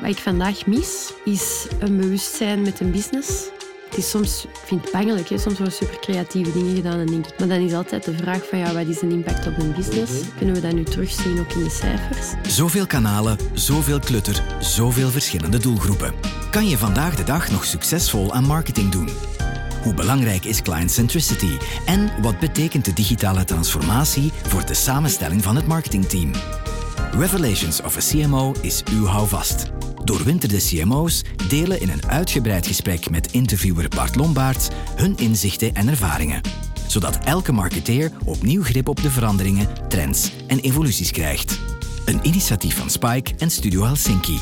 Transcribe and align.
wat 0.00 0.10
ik 0.10 0.18
vandaag 0.18 0.66
mis, 0.66 1.12
is 1.24 1.66
een 1.78 1.96
bewustzijn 1.96 2.62
met 2.62 2.80
een 2.80 2.90
business. 2.90 3.52
Het 3.88 3.98
is 3.98 4.10
soms, 4.10 4.44
ik 4.44 4.60
vind 4.64 4.82
het 4.82 4.92
bangelijk, 4.92 5.28
hè? 5.28 5.38
soms 5.38 5.58
worden 5.58 5.74
super 5.74 5.98
creatieve 6.00 6.52
dingen 6.52 6.74
gedaan 6.74 6.98
en 6.98 7.06
denk 7.06 7.26
ik, 7.26 7.38
maar 7.38 7.48
dan 7.48 7.58
is 7.58 7.72
altijd 7.72 8.04
de 8.04 8.16
vraag 8.16 8.48
van 8.48 8.58
ja, 8.58 8.72
wat 8.72 8.86
is 8.86 9.02
een 9.02 9.10
impact 9.10 9.46
op 9.46 9.58
een 9.58 9.72
business? 9.72 10.12
Kunnen 10.36 10.54
we 10.54 10.60
dat 10.60 10.72
nu 10.72 10.84
terugzien 10.84 11.40
ook 11.40 11.52
in 11.52 11.64
de 11.64 11.70
cijfers? 11.70 12.54
Zoveel 12.54 12.86
kanalen, 12.86 13.38
zoveel 13.52 13.98
klutter, 13.98 14.42
zoveel 14.60 15.08
verschillende 15.08 15.58
doelgroepen. 15.58 16.14
Kan 16.50 16.68
je 16.68 16.78
vandaag 16.78 17.16
de 17.16 17.24
dag 17.24 17.50
nog 17.50 17.64
succesvol 17.64 18.32
aan 18.32 18.44
marketing 18.44 18.90
doen? 18.90 19.08
Hoe 19.82 19.94
belangrijk 19.94 20.44
is 20.44 20.62
client 20.62 20.90
centricity 20.90 21.56
en 21.86 22.22
wat 22.22 22.38
betekent 22.38 22.84
de 22.84 22.92
digitale 22.92 23.44
transformatie 23.44 24.32
voor 24.42 24.66
de 24.66 24.74
samenstelling 24.74 25.42
van 25.42 25.56
het 25.56 25.66
marketingteam? 25.66 26.32
Revelations 27.18 27.80
of 27.80 27.96
a 27.96 28.00
CMO 28.00 28.54
is 28.60 28.82
uw 28.92 29.06
houvast. 29.06 29.66
Doorwinterde 30.04 30.56
CMO's 30.56 31.22
delen 31.48 31.80
in 31.80 31.88
een 31.88 32.06
uitgebreid 32.06 32.66
gesprek 32.66 33.10
met 33.10 33.32
interviewer 33.32 33.88
Bart 33.88 34.16
Lombaerts 34.16 34.68
hun 34.96 35.16
inzichten 35.16 35.74
en 35.74 35.88
ervaringen. 35.88 36.40
Zodat 36.86 37.18
elke 37.18 37.52
marketeer 37.52 38.12
opnieuw 38.24 38.62
grip 38.62 38.88
op 38.88 39.02
de 39.02 39.10
veranderingen, 39.10 39.88
trends 39.88 40.30
en 40.46 40.58
evoluties 40.58 41.10
krijgt. 41.10 41.60
Een 42.04 42.20
initiatief 42.22 42.76
van 42.76 42.90
Spike 42.90 43.34
en 43.38 43.50
Studio 43.50 43.84
Helsinki. 43.84 44.38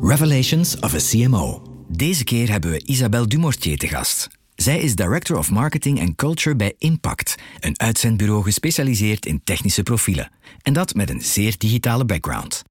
Revelations 0.00 0.78
of 0.78 0.94
a 0.94 0.98
CMO. 0.98 1.62
Deze 1.88 2.24
keer 2.24 2.50
hebben 2.50 2.70
we 2.70 2.84
Isabelle 2.84 3.26
Dumortier 3.26 3.78
te 3.78 3.88
gast. 3.88 4.28
Zij 4.56 4.80
is 4.80 4.94
Director 4.94 5.38
of 5.38 5.50
Marketing 5.50 6.00
and 6.00 6.14
Culture 6.14 6.56
bij 6.56 6.74
Impact, 6.78 7.34
een 7.60 7.80
uitzendbureau 7.80 8.42
gespecialiseerd 8.42 9.26
in 9.26 9.40
technische 9.44 9.82
profielen. 9.82 10.30
En 10.62 10.72
dat 10.72 10.94
met 10.94 11.10
een 11.10 11.20
zeer 11.20 11.54
digitale 11.58 12.04
background. 12.04 12.62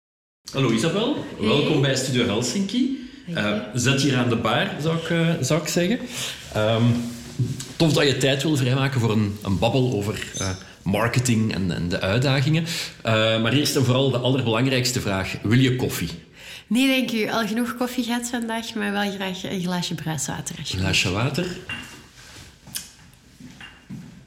Hallo 0.52 0.72
Isabel, 0.72 1.26
welkom 1.40 1.82
bij 1.82 1.96
Studio 1.96 2.26
Helsinki. 2.26 3.10
Uh, 3.30 3.60
zet 3.74 4.02
hier 4.02 4.18
aan 4.18 4.30
de 4.30 4.35
bar, 4.35 4.70
zou 4.82 4.98
ik, 4.98 5.10
uh, 5.10 5.30
zou 5.41 5.62
ik 5.62 5.68
zeggen. 5.68 5.99
Um, 6.57 6.84
tof 7.76 7.94
dat 7.94 8.07
je 8.07 8.18
tijd 8.18 8.44
wil 8.44 8.55
vrijmaken 8.55 9.00
voor 9.00 9.12
een, 9.12 9.38
een 9.41 9.60
babbel 9.60 9.94
over 9.94 10.27
uh, 10.41 10.50
marketing 10.84 11.54
en, 11.54 11.72
en, 11.72 11.90
de 11.90 12.00
uitdagingen. 12.00 12.66
maar 13.41 13.54
eerst 13.54 13.76
en 13.76 13.85
vooral 13.85 14.12
de 14.12 14.18
allerbelangrijkste 14.18 15.02
vraag. 15.02 15.35
Wil 15.41 15.60
je 15.60 15.76
koffie? 15.76 16.10
Nee, 16.74 16.88
denk 16.88 17.12
u. 17.12 17.32
Al 17.32 17.48
genoeg 17.48 17.76
koffie 17.76 18.04
gehad 18.04 18.29
vandaag, 18.29 18.74
maar 18.74 18.91
wel 18.91 19.12
graag 19.12 19.43
een 19.43 19.62
glaasje 19.62 19.96
bruiswater. 19.96 20.55
Een 20.57 20.66
glaasje 20.66 21.12
water. 21.12 21.57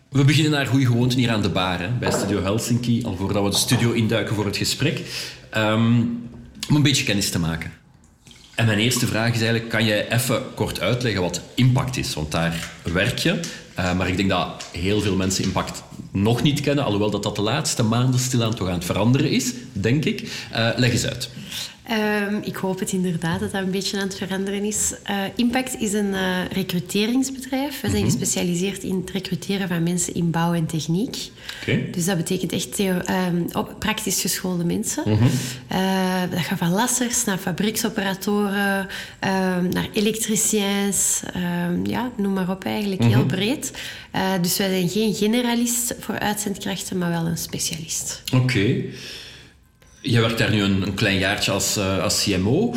We 0.08 0.24
beginnen 0.24 0.52
naar 0.52 0.66
goede 0.66 0.86
gewoonten 0.86 1.18
hier 1.18 1.30
aan 1.30 1.42
de 1.42 1.48
bar, 1.48 1.80
hè, 1.80 1.88
bij 1.88 2.10
Studio 2.10 2.42
Helsinki, 2.42 3.04
al 3.04 3.16
voordat 3.16 3.44
we 3.44 3.50
de 3.50 3.56
studio 3.56 3.92
induiken 3.92 4.34
voor 4.34 4.44
het 4.44 4.56
gesprek. 4.56 5.00
Um, 5.56 6.28
om 6.68 6.76
een 6.76 6.82
beetje 6.82 7.04
kennis 7.04 7.30
te 7.30 7.38
maken. 7.38 7.72
En 8.54 8.66
mijn 8.66 8.78
eerste 8.78 9.06
vraag 9.06 9.34
is 9.34 9.40
eigenlijk, 9.40 9.68
kan 9.68 9.84
je 9.84 10.12
even 10.12 10.42
kort 10.54 10.80
uitleggen 10.80 11.22
wat 11.22 11.40
impact 11.54 11.96
is? 11.96 12.14
Want 12.14 12.32
daar 12.32 12.70
werk 12.82 13.18
je. 13.18 13.40
Uh, 13.78 13.96
maar 13.96 14.08
ik 14.08 14.16
denk 14.16 14.28
dat 14.28 14.68
heel 14.72 15.00
veel 15.00 15.16
mensen 15.16 15.44
impact 15.44 15.82
nog 16.12 16.42
niet 16.42 16.60
kennen, 16.60 16.84
alhoewel 16.84 17.10
dat 17.10 17.22
dat 17.22 17.36
de 17.36 17.42
laatste 17.42 17.82
maanden 17.82 18.20
stilaan 18.20 18.54
toch 18.54 18.68
aan 18.68 18.74
het 18.74 18.84
veranderen 18.84 19.30
is, 19.30 19.52
denk 19.72 20.04
ik. 20.04 20.20
Uh, 20.52 20.68
leg 20.76 20.92
eens 20.92 21.06
uit. 21.06 21.30
Um, 21.90 22.40
ik 22.42 22.56
hoop 22.56 22.78
het 22.78 22.92
inderdaad 22.92 23.40
dat 23.40 23.52
dat 23.52 23.62
een 23.62 23.70
beetje 23.70 23.96
aan 23.96 24.06
het 24.06 24.16
veranderen 24.16 24.64
is. 24.64 24.94
Uh, 25.10 25.16
Impact 25.36 25.80
is 25.80 25.92
een 25.92 26.12
uh, 26.12 26.44
recruteringsbedrijf. 26.52 27.80
We 27.80 27.88
zijn 27.88 28.02
mm 28.02 28.08
-hmm. 28.08 28.18
gespecialiseerd 28.18 28.82
in 28.82 28.96
het 28.96 29.10
recruteren 29.10 29.68
van 29.68 29.82
mensen 29.82 30.14
in 30.14 30.30
bouw 30.30 30.52
en 30.52 30.66
techniek. 30.66 31.16
Okay. 31.62 31.88
Dus 31.90 32.04
dat 32.04 32.16
betekent 32.16 32.52
echt 32.52 32.78
um, 32.78 33.46
op 33.52 33.74
praktisch 33.78 34.20
geschoolde 34.20 34.64
mensen. 34.64 35.02
Mm 35.06 35.18
-hmm. 35.18 35.28
uh, 35.72 36.20
dat 36.30 36.40
gaat 36.40 36.58
van 36.58 36.70
lassers 36.70 37.24
naar 37.24 37.38
fabrieksoperatoren, 37.38 38.80
um, 38.80 39.68
naar 39.68 39.88
elektriciens. 39.92 41.22
ja, 41.84 42.10
noem 42.16 42.32
maar 42.32 42.50
op 42.50 42.64
eigenlijk, 42.64 43.00
mm 43.00 43.06
-hmm. 43.06 43.16
heel 43.16 43.26
breed. 43.26 43.72
dus 44.40 44.56
wij 44.56 44.68
zijn 44.68 44.88
geen 44.88 45.14
generalist 45.14 45.94
voor 46.00 46.18
uitzendkrachten, 46.18 46.98
maar 46.98 47.10
wel 47.10 47.26
een 47.26 47.38
specialist. 47.38 48.22
Oké. 48.32 48.42
Okay. 48.42 48.90
Je 50.08 50.20
werkt 50.20 50.38
daar 50.38 50.50
nu 50.50 50.62
een, 50.62 50.82
een 50.82 50.94
klein 50.94 51.18
jaartje 51.18 51.50
als, 51.50 51.76
uh, 51.76 52.02
als 52.02 52.22
CMO. 52.22 52.74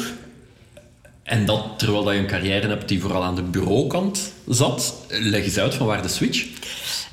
En 1.23 1.45
dat 1.45 1.65
terwijl 1.77 2.03
dat 2.03 2.13
je 2.13 2.19
een 2.19 2.27
carrière 2.27 2.67
hebt 2.67 2.87
die 2.87 3.01
vooral 3.01 3.23
aan 3.23 3.35
de 3.35 3.41
bureaukant 3.41 4.33
zat. 4.47 4.93
Leg 5.07 5.43
eens 5.43 5.57
uit 5.57 5.73
van 5.73 5.85
waar 5.85 6.01
de 6.01 6.07
switch? 6.07 6.45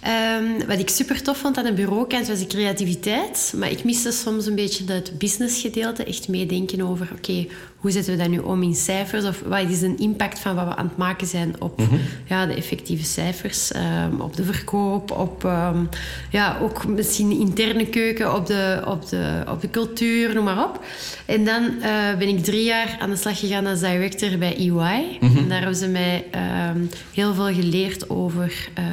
Um, 0.06 0.66
wat 0.66 0.78
ik 0.78 0.88
super 0.88 1.22
tof 1.22 1.38
vond 1.38 1.58
aan 1.58 1.64
de 1.64 1.72
bureaukant 1.72 2.28
was 2.28 2.38
de 2.38 2.46
creativiteit. 2.46 3.54
Maar 3.56 3.70
ik 3.70 3.84
miste 3.84 4.10
soms 4.10 4.46
een 4.46 4.54
beetje 4.54 4.92
het 4.92 5.18
businessgedeelte. 5.18 6.04
Echt 6.04 6.28
meedenken 6.28 6.80
over, 6.80 7.08
oké, 7.12 7.30
okay, 7.30 7.48
hoe 7.76 7.90
zetten 7.90 8.12
we 8.12 8.18
dat 8.18 8.28
nu 8.28 8.38
om 8.38 8.62
in 8.62 8.74
cijfers? 8.74 9.24
Of 9.24 9.42
wat 9.46 9.70
is 9.70 9.82
een 9.82 9.98
impact 9.98 10.38
van 10.38 10.54
wat 10.54 10.66
we 10.68 10.76
aan 10.76 10.86
het 10.86 10.96
maken 10.96 11.26
zijn 11.26 11.54
op 11.58 11.78
mm 11.78 11.88
-hmm. 11.88 12.00
ja, 12.24 12.46
de 12.46 12.54
effectieve 12.54 13.04
cijfers? 13.04 13.72
Um, 13.74 14.20
op 14.20 14.36
de 14.36 14.44
verkoop, 14.44 15.10
op 15.10 15.44
um, 15.44 15.88
ja, 16.30 16.58
ook 16.62 16.86
misschien 16.86 17.28
de 17.28 17.38
interne 17.38 17.86
keuken, 17.86 18.34
op 18.34 18.46
de, 18.46 18.82
op, 18.86 19.08
de, 19.08 19.42
op 19.48 19.60
de 19.60 19.70
cultuur, 19.70 20.34
noem 20.34 20.44
maar 20.44 20.64
op. 20.64 20.84
En 21.24 21.44
dan 21.44 21.62
uh, 21.62 22.14
ben 22.18 22.28
ik 22.28 22.44
drie 22.44 22.64
jaar 22.64 22.96
aan 23.00 23.10
de 23.10 23.16
slag 23.16 23.38
gegaan 23.38 23.66
als 23.66 23.80
director 23.80 24.38
bij 24.38 24.56
EY. 24.56 25.18
Mm 25.20 25.28
-hmm. 25.28 25.36
En 25.36 25.48
daar 25.48 25.58
hebben 25.58 25.76
ze 25.76 25.88
mij 25.88 26.24
heel 27.12 27.34
veel 27.34 27.54
geleerd 27.54 28.10
over... 28.10 28.68
Uh, 28.78 28.84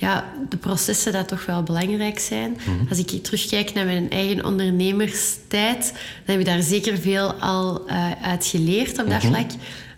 ja, 0.00 0.32
de 0.48 0.56
processen 0.56 1.12
dat 1.12 1.28
toch 1.28 1.46
wel 1.46 1.62
belangrijk 1.62 2.18
zijn. 2.18 2.50
Mm 2.50 2.56
-hmm. 2.78 2.86
Als 2.88 2.98
ik 2.98 3.24
terugkijk 3.24 3.74
naar 3.74 3.84
mijn 3.84 4.10
eigen 4.10 4.44
ondernemerstijd, 4.44 5.92
dan 6.24 6.36
heb 6.36 6.38
ik 6.38 6.46
daar 6.46 6.62
zeker 6.62 6.98
veel 6.98 7.32
al 7.32 7.82
uh, 7.86 8.10
uit 8.22 8.46
geleerd 8.46 8.90
op 8.90 8.96
dat 8.96 9.06
mm 9.06 9.12
-hmm. 9.12 9.34
vlak. 9.34 9.50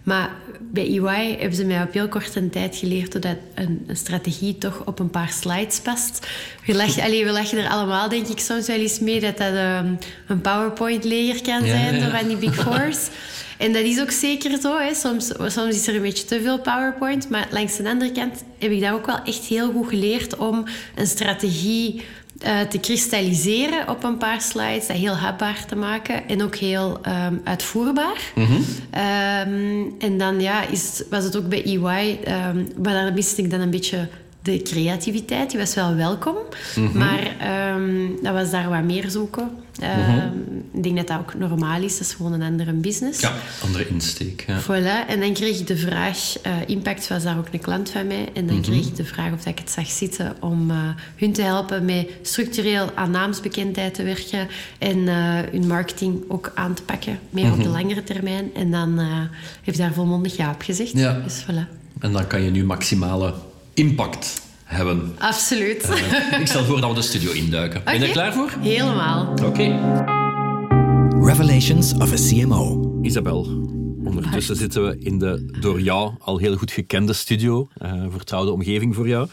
Maar 0.02 0.30
bij 0.60 0.86
EY 0.86 1.36
hebben 1.38 1.56
ze 1.56 1.64
mij 1.64 1.82
op 1.82 1.92
heel 1.92 2.08
korte 2.08 2.50
tijd 2.50 2.76
geleerd 2.76 3.22
dat 3.22 3.36
een, 3.54 3.84
een 3.86 3.96
strategie 3.96 4.58
toch 4.58 4.82
op 4.84 4.98
een 4.98 5.10
paar 5.10 5.30
slides 5.40 5.80
past. 5.80 6.26
We 6.66 6.74
lachen, 6.74 7.02
allee, 7.02 7.24
we 7.24 7.30
lachen 7.30 7.58
er 7.58 7.68
allemaal, 7.68 8.08
denk 8.08 8.26
ik, 8.26 8.38
soms 8.38 8.66
wel 8.66 8.76
eens 8.76 8.98
mee 8.98 9.20
dat 9.20 9.38
dat 9.38 9.52
um, 9.52 9.98
een 10.26 10.40
PowerPoint-leger 10.40 11.42
kan 11.42 11.66
zijn, 11.66 11.94
ja. 11.94 12.18
van 12.18 12.28
die 12.28 12.36
Big 12.36 12.54
Fours. 12.62 13.08
En 13.62 13.72
dat 13.72 13.82
is 13.82 14.00
ook 14.00 14.10
zeker 14.10 14.60
zo. 14.60 14.78
Hè. 14.78 14.94
Soms, 14.94 15.32
soms 15.46 15.74
is 15.74 15.86
er 15.86 15.94
een 15.94 16.02
beetje 16.02 16.24
te 16.24 16.40
veel 16.40 16.60
PowerPoint. 16.60 17.28
Maar 17.28 17.48
langs 17.50 17.76
de 17.76 17.88
andere 17.88 18.12
kant 18.12 18.44
heb 18.58 18.70
ik 18.70 18.80
dat 18.80 18.92
ook 18.92 19.06
wel 19.06 19.22
echt 19.24 19.44
heel 19.44 19.72
goed 19.72 19.88
geleerd 19.88 20.36
om 20.36 20.64
een 20.94 21.06
strategie 21.06 22.02
uh, 22.44 22.60
te 22.60 22.78
kristalliseren 22.78 23.88
op 23.88 24.04
een 24.04 24.16
paar 24.16 24.40
slides. 24.40 24.86
Dat 24.86 24.96
heel 24.96 25.16
hapbaar 25.16 25.64
te 25.66 25.76
maken 25.76 26.28
en 26.28 26.42
ook 26.42 26.56
heel 26.56 27.00
um, 27.06 27.40
uitvoerbaar. 27.44 28.32
Mm 28.34 28.44
-hmm. 28.44 28.64
um, 29.52 29.94
en 29.98 30.18
dan 30.18 30.40
ja, 30.40 30.66
is, 30.66 31.02
was 31.10 31.24
het 31.24 31.36
ook 31.36 31.48
bij 31.48 31.64
EY, 31.64 32.18
um, 32.28 32.68
maar 32.82 32.94
daar 32.94 33.12
miste 33.12 33.42
ik 33.42 33.50
dan 33.50 33.60
een 33.60 33.70
beetje 33.70 34.08
de 34.42 34.62
creativiteit, 34.62 35.50
die 35.50 35.58
was 35.58 35.74
wel 35.74 35.94
welkom. 35.94 36.36
Mm 36.76 36.86
-hmm. 36.86 36.98
Maar 36.98 37.36
um, 37.74 38.18
dat 38.22 38.32
was 38.32 38.50
daar 38.50 38.68
wat 38.68 38.82
meer 38.82 39.10
zoeken. 39.10 39.50
Mm 39.80 39.88
-hmm. 39.88 40.51
Ik 40.74 40.82
denk 40.82 40.96
dat 40.96 41.06
dat 41.06 41.18
ook 41.18 41.34
normaal 41.34 41.82
is. 41.82 41.98
Dat 41.98 42.06
is 42.06 42.14
gewoon 42.14 42.32
een 42.32 42.42
andere 42.42 42.72
business. 42.72 43.20
Ja, 43.20 43.32
andere 43.62 43.88
insteek. 43.88 44.44
Ja. 44.46 44.60
Voilà. 44.62 45.08
En 45.08 45.20
dan 45.20 45.32
kreeg 45.32 45.58
ik 45.58 45.66
de 45.66 45.76
vraag... 45.76 46.18
Uh, 46.46 46.52
Impact 46.66 47.08
was 47.08 47.22
daar 47.22 47.38
ook 47.38 47.46
een 47.52 47.60
klant 47.60 47.90
van 47.90 48.06
mij. 48.06 48.28
En 48.34 48.46
dan 48.46 48.56
mm 48.56 48.62
-hmm. 48.62 48.72
kreeg 48.72 48.86
ik 48.86 48.96
de 48.96 49.04
vraag 49.04 49.32
of 49.32 49.46
ik 49.46 49.58
het 49.58 49.70
zag 49.70 49.86
zitten 49.86 50.36
om 50.40 50.70
uh, 50.70 50.76
hun 51.16 51.32
te 51.32 51.42
helpen 51.42 51.84
met 51.84 52.08
structureel 52.22 52.90
aan 52.94 53.10
naamsbekendheid 53.10 53.94
te 53.94 54.02
werken. 54.02 54.48
En 54.78 54.98
uh, 54.98 55.14
hun 55.50 55.66
marketing 55.66 56.22
ook 56.28 56.52
aan 56.54 56.74
te 56.74 56.82
pakken. 56.82 57.18
Meer 57.30 57.52
op 57.52 57.62
de 57.62 57.68
langere 57.68 58.04
termijn. 58.04 58.50
En 58.54 58.70
dan 58.70 59.00
heeft 59.62 59.78
daar 59.78 59.92
volmondig 59.92 60.36
ja 60.36 60.50
op 60.50 60.62
gezegd. 60.62 60.92
Ja. 60.92 61.20
Dus 61.24 61.42
voilà. 61.42 61.80
En 62.00 62.12
dan 62.12 62.26
kan 62.26 62.42
je 62.42 62.50
nu 62.50 62.64
maximale 62.64 63.34
impact 63.74 64.42
hebben. 64.64 65.14
Absoluut. 65.18 65.88
Uh, 65.90 66.40
ik 66.40 66.46
stel 66.46 66.64
voor 66.64 66.80
dat 66.80 66.90
we 66.90 66.96
de 66.96 67.02
studio 67.02 67.32
induiken. 67.32 67.80
Okay. 67.80 67.92
Ben 67.92 68.02
je 68.02 68.06
er 68.06 68.12
klaar 68.12 68.32
voor? 68.32 68.50
Helemaal. 68.60 69.26
Oké. 69.26 69.44
Okay. 69.44 70.30
Revelations 71.20 71.94
of 71.94 72.12
a 72.12 72.16
CMO. 72.16 72.98
Isabel, 73.02 73.42
ondertussen 74.04 74.56
zitten 74.56 74.86
we 74.86 74.98
in 74.98 75.18
de 75.18 75.56
door 75.60 75.80
jou 75.80 76.14
al 76.18 76.38
heel 76.38 76.56
goed 76.56 76.70
gekende 76.70 77.12
studio. 77.12 77.68
Uh, 77.82 78.04
vertrouwde 78.08 78.50
omgeving 78.50 78.94
voor 78.94 79.08
jou. 79.08 79.28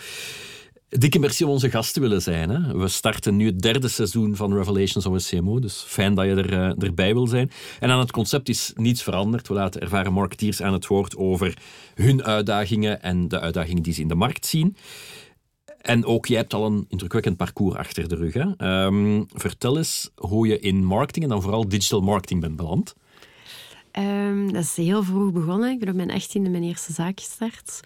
Dikke 0.90 1.20
merci 1.20 1.44
om 1.44 1.50
onze 1.50 1.70
gast 1.70 1.94
te 1.94 2.00
willen 2.00 2.22
zijn. 2.22 2.50
Hè. 2.50 2.78
We 2.78 2.88
starten 2.88 3.36
nu 3.36 3.46
het 3.46 3.62
derde 3.62 3.88
seizoen 3.88 4.36
van 4.36 4.54
Revelations 4.54 5.06
of 5.06 5.16
a 5.16 5.30
CMO, 5.30 5.60
dus 5.60 5.84
fijn 5.88 6.14
dat 6.16 6.26
je 6.26 6.36
er, 6.36 6.54
uh, 6.54 6.84
erbij 6.84 7.14
wil 7.14 7.28
zijn. 7.28 7.52
En 7.80 7.90
aan 7.90 8.00
het 8.00 8.12
concept 8.12 8.50
is 8.50 8.74
niets 8.76 9.04
veranderd. 9.04 9.48
We 9.48 9.54
laten 9.54 9.82
ervaren 9.82 10.14
marketeers 10.14 10.62
aan 10.62 10.74
het 10.74 10.88
woord 10.88 11.18
over 11.18 11.58
hun 11.96 12.24
uitdagingen 12.24 13.02
en 13.02 13.28
de 13.28 13.40
uitdagingen 13.40 13.84
die 13.84 13.94
ze 13.94 14.02
in 14.02 14.08
de 14.08 14.16
markt 14.16 14.46
zien. 14.46 14.76
En 15.82 16.06
ook 16.06 16.26
jij 16.26 16.38
hebt 16.38 16.54
al 16.54 16.66
een 16.66 16.86
indrukwekkend 16.90 17.38
parcours 17.38 17.76
achter 17.76 18.08
de 18.08 18.16
rug. 18.16 18.34
Hè? 18.34 18.86
Um, 18.86 19.26
vertel 19.34 19.78
eens 19.78 20.10
hoe 20.16 20.48
je 20.48 20.60
in 20.60 20.86
marketing 20.86 21.26
en 21.26 21.32
dan 21.32 21.42
vooral 21.42 21.68
digital 21.68 22.02
marketing 22.02 22.42
bent 22.42 22.56
beland. 22.56 22.96
Ehm, 23.92 24.52
dat 24.52 24.64
is 24.64 24.76
heel 24.76 25.04
vroeg 25.04 25.32
begonnen. 25.32 25.72
Ik 25.72 25.80
ben 25.80 25.90
op 25.90 25.96
mijn 25.96 26.22
18e 26.22 26.50
mijn 26.50 26.64
eerste 26.64 26.94
zaak 26.94 27.20
gestart. 27.20 27.80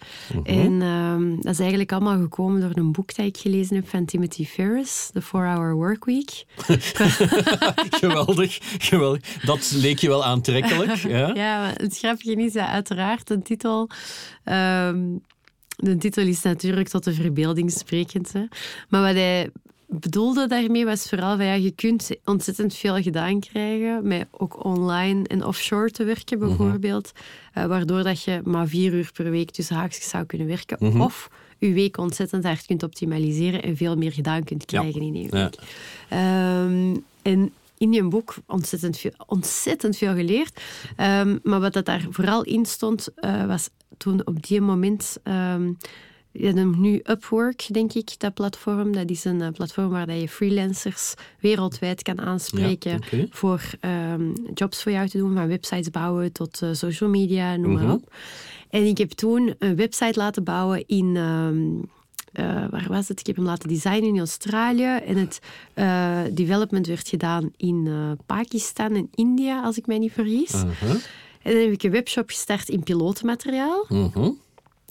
En 0.44 0.82
ehm, 0.82 1.36
dat 1.40 1.52
is 1.52 1.58
eigenlijk 1.58 1.92
allemaal 1.92 2.20
gekomen 2.20 2.60
door 2.60 2.70
een 2.74 2.92
boek 2.92 3.14
dat 3.14 3.26
ik 3.26 3.36
gelezen 3.36 3.76
heb 3.76 3.88
van 3.88 4.04
Timothy 4.04 4.44
Ferris, 4.44 5.10
The 5.12 5.22
4-Hour 5.22 5.74
Workweek. 5.74 6.44
geweldig, 8.00 8.58
geweldig. 8.78 9.42
Dat 9.44 9.72
leek 9.74 9.98
je 9.98 10.08
wel 10.08 10.24
aantrekkelijk. 10.24 10.94
Ja, 10.94 11.34
ja 11.44 11.60
maar 11.60 11.74
het 11.76 11.98
grappige 11.98 12.32
is 12.34 12.52
dat 12.52 12.66
uiteraard 12.66 13.30
een 13.30 13.42
titel... 13.42 13.88
ehm, 14.44 15.00
de 15.76 15.96
titel 15.96 16.26
is 16.26 16.42
natuurlijk 16.42 16.88
tot 16.88 17.04
de 17.04 17.14
verbeelding 17.14 17.70
sprekend. 17.70 18.32
Hè. 18.32 18.44
Maar 18.88 19.02
wat 19.02 19.14
hij 19.14 19.50
bedoelde 19.86 20.46
daarmee 20.46 20.84
was 20.84 21.08
vooral 21.08 21.36
van 21.36 21.44
ja, 21.44 21.52
je 21.52 21.70
kunt 21.70 22.10
ontzettend 22.24 22.74
veel 22.74 23.02
gedaan 23.02 23.40
krijgen 23.40 24.08
met 24.08 24.26
ook 24.30 24.64
online 24.64 25.28
en 25.28 25.44
offshore 25.44 25.90
te 25.90 26.04
werken 26.04 26.38
bijvoorbeeld, 26.38 27.12
eh, 27.52 27.64
waardoor 27.64 28.02
dat 28.02 28.22
je 28.22 28.40
maar 28.44 28.68
vier 28.68 28.92
uur 28.92 29.10
per 29.12 29.30
week 29.30 29.50
tussen 29.50 29.76
haakjes 29.76 30.08
zou 30.08 30.24
kunnen 30.24 30.46
werken 30.46 31.00
of 31.00 31.30
je 31.58 31.72
week 31.72 31.98
ontzettend 31.98 32.44
hard 32.44 32.66
kunt 32.66 32.82
optimaliseren 32.82 33.62
en 33.62 33.76
veel 33.76 33.96
meer 33.96 34.12
gedaan 34.12 34.44
kunt 34.44 34.64
krijgen 34.64 35.00
in 35.00 35.14
één 35.14 35.30
week. 35.30 35.58
Ehm, 36.08 36.96
en 37.22 37.52
in 37.78 37.92
je 37.92 38.02
boek 38.08 38.34
ontzettend 38.46 38.98
veel, 38.98 39.12
ontzettend 39.26 39.96
veel 39.96 40.14
geleerd. 40.14 40.60
Ehm, 40.96 41.38
maar 41.42 41.60
wat 41.60 41.72
dat 41.72 41.84
daar 41.86 42.06
vooral 42.10 42.42
in 42.42 42.66
stond, 42.66 43.08
eh, 43.14 43.46
was 43.46 43.68
toen 43.96 44.26
op 44.26 44.46
die 44.46 44.60
moment... 44.60 45.16
ehm 45.22 45.72
je 46.36 46.52
noemt 46.52 46.78
nu 46.78 47.00
Upwork, 47.04 47.66
denk 47.72 47.92
ik, 47.92 48.18
dat 48.18 48.34
platform. 48.34 48.92
Dat 48.92 49.10
is 49.10 49.24
een 49.24 49.40
eh, 49.40 49.50
platform 49.50 49.88
waar 49.88 50.06
dat 50.06 50.20
je 50.20 50.28
freelancers 50.28 51.14
wereldwijd 51.40 52.02
kan 52.02 52.20
aanspreken 52.20 53.00
Ja, 53.10 53.26
voor 53.30 53.60
ehm, 53.80 54.32
jobs 54.54 54.82
voor 54.82 54.92
jou 54.92 55.08
te 55.08 55.18
doen, 55.18 55.34
van 55.34 55.46
websites 55.48 55.90
bouwen 55.90 56.32
tot 56.32 56.62
eh, 56.62 56.68
social 56.72 57.10
media, 57.10 57.56
noem 57.56 57.72
Mhm. 57.72 57.84
maar 57.84 57.94
op. 57.94 58.14
En 58.70 58.86
ik 58.86 58.98
heb 58.98 59.10
toen 59.10 59.54
een 59.58 59.76
website 59.76 60.18
laten 60.18 60.44
bouwen 60.44 60.86
in... 60.86 61.16
eh, 62.34 62.64
waar 62.70 62.86
was 62.88 63.08
het? 63.08 63.20
Ik 63.20 63.26
heb 63.26 63.36
hem 63.36 63.44
laten 63.44 63.68
designen 63.68 64.08
in 64.08 64.18
Australië. 64.18 64.96
En 65.06 65.16
het 65.16 65.40
eh, 65.74 66.20
development 66.32 66.86
werd 66.86 67.08
gedaan 67.08 67.52
in 67.56 67.84
eh, 67.86 68.10
Pakistan 68.26 68.94
en 68.94 69.08
India, 69.14 69.62
als 69.62 69.78
ik 69.78 69.86
mij 69.86 69.98
niet 69.98 70.12
vergis. 70.12 70.52
Uh-huh. 70.52 70.90
En 71.42 71.52
dan 71.52 71.60
heb 71.62 71.72
ik 71.72 71.82
een 71.82 71.90
webshop 71.90 72.28
gestart 72.28 72.68
in 72.68 72.82
pilotenmateriaal. 72.82 73.86
Mhm. 73.88 74.30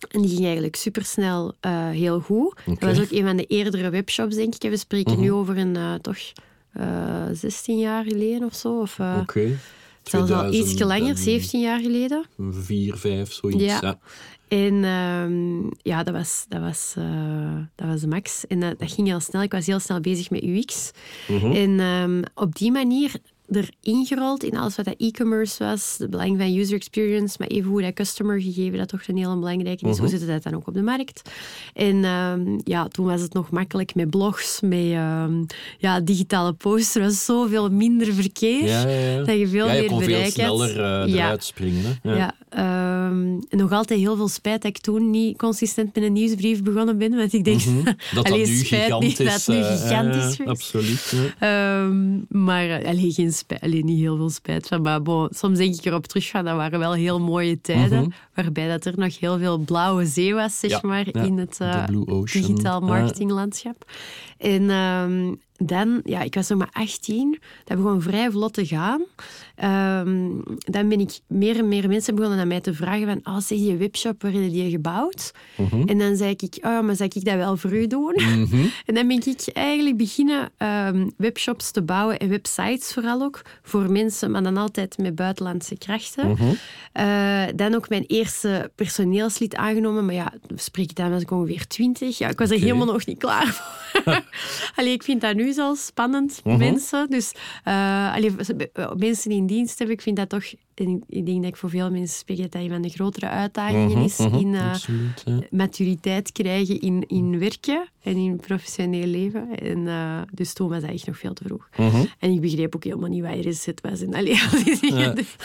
En 0.10 0.22
die 0.22 0.30
ging 0.30 0.44
eigenlijk 0.44 0.76
supersnel 0.76 1.54
heel 1.92 2.20
goed. 2.20 2.56
Dat 2.66 2.80
was 2.80 3.00
ook 3.00 3.12
een 3.12 3.26
van 3.26 3.38
de 3.38 3.46
eerdere 3.46 3.90
webshops, 3.90 4.36
denk 4.36 4.56
ik. 4.56 4.70
We 4.70 4.78
spreken 4.78 5.20
nu 5.20 5.32
over 5.32 5.58
een 5.58 6.02
toch 6.02 6.18
eh 6.72 7.26
16 7.34 7.80
jaar 7.80 8.04
geleden 8.04 8.44
of 8.44 8.56
zo. 8.56 8.80
Of 8.80 9.00
Oké. 9.20 9.58
zelfs 10.04 10.32
al 10.32 10.54
iets 10.54 10.80
langer, 10.80 11.16
2004, 11.16 11.16
17 11.16 11.60
jaar 11.60 11.80
geleden. 11.80 12.26
5, 12.96 13.32
zoiets. 13.32 13.64
Ja. 13.64 13.80
Ja. 13.82 14.00
En 14.54 14.84
ehm, 14.84 15.70
ja, 15.82 16.04
dat 16.04 16.14
was, 16.14 16.46
dat, 16.48 16.62
was, 16.62 16.94
eh, 16.98 17.56
dat 17.76 17.88
was 17.88 18.02
de 18.02 18.08
max. 18.08 18.48
En 18.48 18.60
dat, 18.60 18.80
dat 18.80 18.92
ging 18.92 19.08
heel 19.08 19.20
snel. 19.20 19.42
Ik 19.42 19.52
was 19.52 19.66
heel 19.66 19.80
snel 19.80 20.00
bezig 20.00 20.30
met 20.30 20.44
UX. 20.44 20.92
Mhm. 21.28 21.52
En 21.52 21.80
ehm, 21.80 22.22
op 22.36 22.56
die 22.56 22.72
manier 22.72 23.12
er 23.56 23.70
ingerold 23.82 24.44
in 24.44 24.58
alles 24.58 24.76
wat 24.76 24.86
dat 24.86 24.96
e-commerce 24.98 25.64
was, 25.64 25.96
de 25.98 26.10
belang 26.10 26.38
van 26.38 26.56
user 26.58 26.76
experience, 26.76 27.36
maar 27.40 27.48
even 27.48 27.70
hoe 27.70 27.82
dat 27.82 27.94
customer 27.94 28.42
gegeven 28.42 28.78
dat 28.78 28.88
toch 28.88 29.02
een 29.08 29.18
heel 29.18 29.40
belangrijke 29.40 29.88
is. 29.88 29.98
Hoe 29.98 30.08
zit 30.08 30.28
dat 30.28 30.44
dan 30.44 30.56
ook 30.56 30.68
op 30.68 30.74
de 30.74 30.82
markt? 30.82 31.22
En 31.74 32.04
ehm, 32.04 32.60
ja, 32.64 32.88
toen 32.88 33.06
was 33.06 33.22
het 33.22 33.34
nog 33.34 33.50
makkelijk 33.50 33.96
met 33.96 34.10
blogs, 34.10 34.60
met 34.62 34.80
ehm, 34.92 35.44
ja, 35.78 36.00
digitale 36.00 36.54
posts. 36.54 36.96
Er 36.96 37.02
was 37.02 37.26
zoveel 37.26 37.70
minder 37.70 38.14
verkeer. 38.14 38.66
Ja, 38.66 38.88
ja, 38.88 39.00
ja. 39.00 39.24
Dat 39.24 39.38
je 39.38 39.48
veel 39.48 39.68
je 39.68 39.72
meer 39.80 39.86
kon 39.90 39.98
veel 40.00 40.08
bereik 40.08 40.24
had. 40.24 40.34
sneller 40.34 40.80
eh, 41.06 41.14
eruit 41.14 41.44
springen. 41.44 42.00
Hè? 42.02 42.14
Ja, 42.16 42.34
ehm, 42.50 43.40
nog 43.50 43.72
altijd 43.72 44.00
heel 44.00 44.16
veel 44.16 44.28
spijt 44.28 44.62
dat 44.62 44.72
ik 44.76 44.82
toen 44.82 45.10
niet 45.10 45.38
consistent 45.38 45.96
met 45.96 46.04
een 46.04 46.14
nieuwsbrief 46.14 46.64
begonnen 46.64 46.98
ben. 46.98 47.16
Want 47.16 47.34
ik 47.34 47.44
denk, 47.44 47.62
Mhm. 47.66 47.84
Dat 47.86 47.96
dat 48.14 48.26
allee, 48.26 48.48
nu 48.48 48.56
spijt 48.56 48.82
gigantisch 48.84 49.18
niet 49.20 49.28
dat 49.30 49.48
nu 49.48 49.56
eh, 49.62 49.72
gigantisch 49.82 50.40
is. 50.40 50.46
Absoluut. 50.46 51.14
maar 52.30 52.70
eh, 52.70 52.88
allee, 52.88 53.12
geen 53.12 53.32
spijt, 53.44 53.62
allee, 53.62 53.84
niet 53.84 54.00
heel 54.00 54.18
veel 54.18 54.30
spijt 54.30 54.68
van. 54.68 54.82
Maar 54.82 55.02
bon, 55.02 55.28
soms 55.32 55.58
denk 55.58 55.76
ik 55.76 55.86
erop 55.86 56.08
terug 56.08 56.30
van 56.30 56.46
dat 56.46 56.56
waren 56.56 56.80
wel 56.80 56.94
heel 56.94 57.20
mooie 57.20 57.62
tijden. 57.62 58.00
Mhm. 58.02 58.10
Waarbij 58.34 58.68
dat 58.68 58.86
er 58.86 58.94
nog 58.96 59.20
heel 59.20 59.38
veel 59.38 59.58
blauwe 59.58 60.06
zee 60.06 60.34
was, 60.34 60.60
zeg 60.60 60.70
Ja, 60.72 60.80
maar, 60.82 61.06
ja, 61.12 61.22
in 61.22 61.38
het 61.38 61.60
Ocean. 62.06 62.26
digitaal 62.26 62.82
marketinglandschap. 62.82 63.86
En 64.38 64.70
ehm, 64.70 65.34
dan, 65.58 66.02
ja, 66.04 66.22
ik 66.22 66.36
was 66.36 66.48
nog 66.48 66.58
maar 66.58 66.70
18. 66.72 67.40
Dat 67.64 67.78
begon 67.78 68.02
vrij 68.02 68.32
vlot 68.32 68.54
te 68.54 68.66
gaan. 68.66 69.02
Ehm, 69.56 70.30
dan 70.58 70.90
ben 70.90 71.00
ik 71.00 71.20
meer 71.28 71.58
en 71.58 71.68
meer 71.68 71.88
mensen 71.88 72.16
begonnen 72.16 72.40
aan 72.40 72.48
mij 72.48 72.62
te 72.62 72.74
vragen 72.74 73.08
van, 73.08 73.34
oh, 73.34 73.40
zeg, 73.40 73.58
die 73.58 73.76
webshop, 73.76 74.22
waar 74.22 74.32
heb 74.32 74.52
je 74.52 74.70
gebouwd? 74.70 75.32
En 75.86 75.98
dan 75.98 76.16
zei 76.16 76.36
ik, 76.38 76.58
oh, 76.62 76.82
maar 76.82 76.96
zou 76.96 77.10
ik 77.14 77.26
dat 77.26 77.36
wel 77.36 77.58
voor 77.58 77.74
u 77.74 77.88
doen? 77.88 78.16
En 78.86 78.94
dan 78.96 79.08
ben 79.08 79.18
ik 79.26 79.48
eigenlijk 79.54 79.98
beginnen 79.98 80.50
ehm, 80.58 81.10
webshops 81.18 81.72
te 81.72 81.82
bouwen 81.82 82.20
en 82.20 82.30
websites 82.30 82.94
vooral 82.94 83.22
ook, 83.22 83.42
voor 83.62 83.92
mensen, 83.92 84.32
maar 84.32 84.44
dan 84.44 84.58
altijd 84.58 84.98
met 84.98 85.16
buitenlandse 85.16 85.78
krachten. 85.78 86.38
Eh, 86.92 87.44
dan 87.56 87.76
ook 87.76 87.90
mijn 87.90 88.04
eerste 88.08 88.72
personeelslid 88.76 89.56
aangenomen, 89.56 90.06
maar 90.06 90.16
ja, 90.16 90.34
spreek 90.56 90.90
ik 90.90 90.96
dan 90.96 91.12
was 91.12 91.22
ik 91.22 91.32
ongeveer 91.32 91.68
twintig. 91.68 92.18
Ja, 92.18 92.30
ik 92.30 92.40
was 92.40 92.50
er 92.50 92.60
helemaal 92.60 92.86
nog 92.86 93.06
niet 93.06 93.18
klaar 93.18 93.48
voor. 93.48 94.22
allee, 94.76 94.94
ik 94.94 95.04
vind 95.04 95.22
dat 95.22 95.36
nu 95.36 95.43
zelfs 95.52 95.86
spannend, 95.86 96.42
mensen. 96.44 97.10
Dus 97.10 97.32
eh, 97.64 98.14
allee, 98.14 98.32
mensen 98.98 99.32
in 99.32 99.46
dienst 99.46 99.78
hebben, 99.78 99.96
ik 99.96 100.02
vind 100.02 100.16
dat 100.18 100.30
toch... 100.30 100.44
en 100.76 101.04
ik- 101.10 101.26
denk 101.26 101.38
dat 101.42 101.52
ik 101.52 101.58
voor 101.58 101.70
veel 101.70 101.92
mensen 101.92 102.18
spreek 102.18 102.38
dat 102.38 102.52
dat 102.52 102.62
een 102.62 102.70
van 102.70 102.82
de 102.82 102.90
grotere 102.90 103.28
uitdagingen 103.30 103.98
is 104.04 104.20
in 104.20 104.56
eh, 104.56 104.70
Absoluut. 104.72 105.22
ja. 105.26 105.40
maturiteit 105.52 106.32
krijgen 106.32 106.80
in, 106.80 107.04
in 107.08 107.40
werken 107.40 107.88
en 108.04 108.16
in 108.16 108.36
professioneel 108.36 109.06
leven. 109.08 109.48
En, 109.60 109.88
eh, 109.88 110.22
dus 110.32 110.54
toen 110.54 110.70
was 110.70 110.82
dat 110.82 110.90
echt 110.92 111.08
nog 111.08 111.18
veel 111.18 111.34
te 111.34 111.44
vroeg. 111.44 111.70
Mhm. 111.78 112.06
En 112.20 112.32
ik 112.32 112.42
begreep 112.42 112.76
ook 112.76 112.84
helemaal 112.84 113.10
niet 113.10 113.22
wat 113.24 113.46
RSZ 113.46 113.68
was. 113.82 114.02
En 114.02 114.14
allee, 114.14 114.40
al 114.52 114.64
die 114.64 114.80
dingen. 114.80 115.16
Dus 115.16 115.36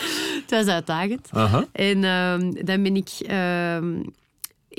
het 0.41 0.49
was 0.51 0.65
uitdagend. 0.65 1.29
En 1.71 2.03
ehm, 2.03 2.51
dan 2.65 2.83
ben 2.83 2.95
ik... 2.95 3.09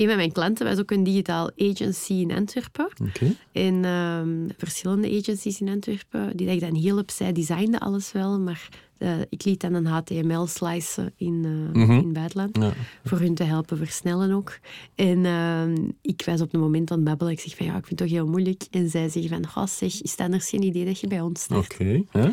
een 0.01 0.07
van 0.07 0.15
mijn 0.15 0.31
klanten 0.31 0.65
was 0.65 0.79
ook 0.79 0.91
een 0.91 1.03
digitaal 1.03 1.49
agency 1.57 2.13
in 2.13 2.31
Antwerpen. 2.31 2.89
Oké. 3.07 3.35
En 3.51 3.85
ehm, 3.85 4.49
verschillende 4.57 5.19
agencies 5.19 5.61
in 5.61 5.69
Antwerpen, 5.69 6.37
die 6.37 6.45
dat 6.45 6.55
ik 6.55 6.61
dan 6.61 6.75
heel 6.75 6.97
op 6.97 7.11
zij 7.11 7.31
designde 7.31 7.79
alles 7.79 8.11
wel, 8.11 8.39
maar 8.39 8.69
eh, 8.97 9.19
ik 9.29 9.45
liet 9.45 9.61
dan 9.61 9.73
een 9.73 9.85
HTML 9.85 10.47
slicen 10.47 11.13
in, 11.15 11.41
eh, 11.73 11.81
in 11.81 11.89
het 11.89 12.13
buitenland, 12.13 12.57
Ja. 12.57 12.73
voor 13.03 13.19
hun 13.19 13.35
te 13.35 13.43
helpen 13.43 13.77
versnellen 13.77 14.31
ook. 14.31 14.59
En 14.95 15.25
ehm, 15.25 15.75
ik 16.01 16.21
was 16.25 16.41
op 16.41 16.53
een 16.53 16.59
moment 16.59 16.91
aan 16.91 16.97
het 16.97 17.05
babbelen, 17.07 17.33
ik 17.33 17.39
zeg 17.39 17.55
van 17.55 17.65
ja, 17.65 17.77
ik 17.77 17.85
vind 17.85 17.99
het 17.99 18.09
toch 18.09 18.17
heel 18.17 18.27
moeilijk. 18.27 18.63
En 18.71 18.89
zij 18.89 19.09
zeggen 19.09 19.43
van, 19.51 19.67
zeg, 19.67 20.01
is 20.01 20.11
het 20.11 20.19
anders 20.19 20.49
geen 20.49 20.63
idee 20.63 20.85
dat 20.85 20.99
je 20.99 21.07
bij 21.07 21.21
ons 21.21 21.41
start? 21.41 21.73
Oké. 21.73 22.01
ja. 22.11 22.31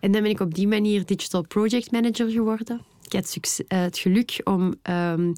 En 0.00 0.12
dan 0.12 0.22
ben 0.22 0.30
ik 0.30 0.40
op 0.40 0.54
die 0.54 0.68
manier 0.68 1.06
digital 1.06 1.42
project 1.46 1.90
manager 1.90 2.30
geworden. 2.30 2.80
Ik 3.04 3.12
had 3.12 3.38
eh, 3.68 3.80
het 3.80 3.98
geluk 3.98 4.40
om 4.44 4.74
ehm, 4.82 5.32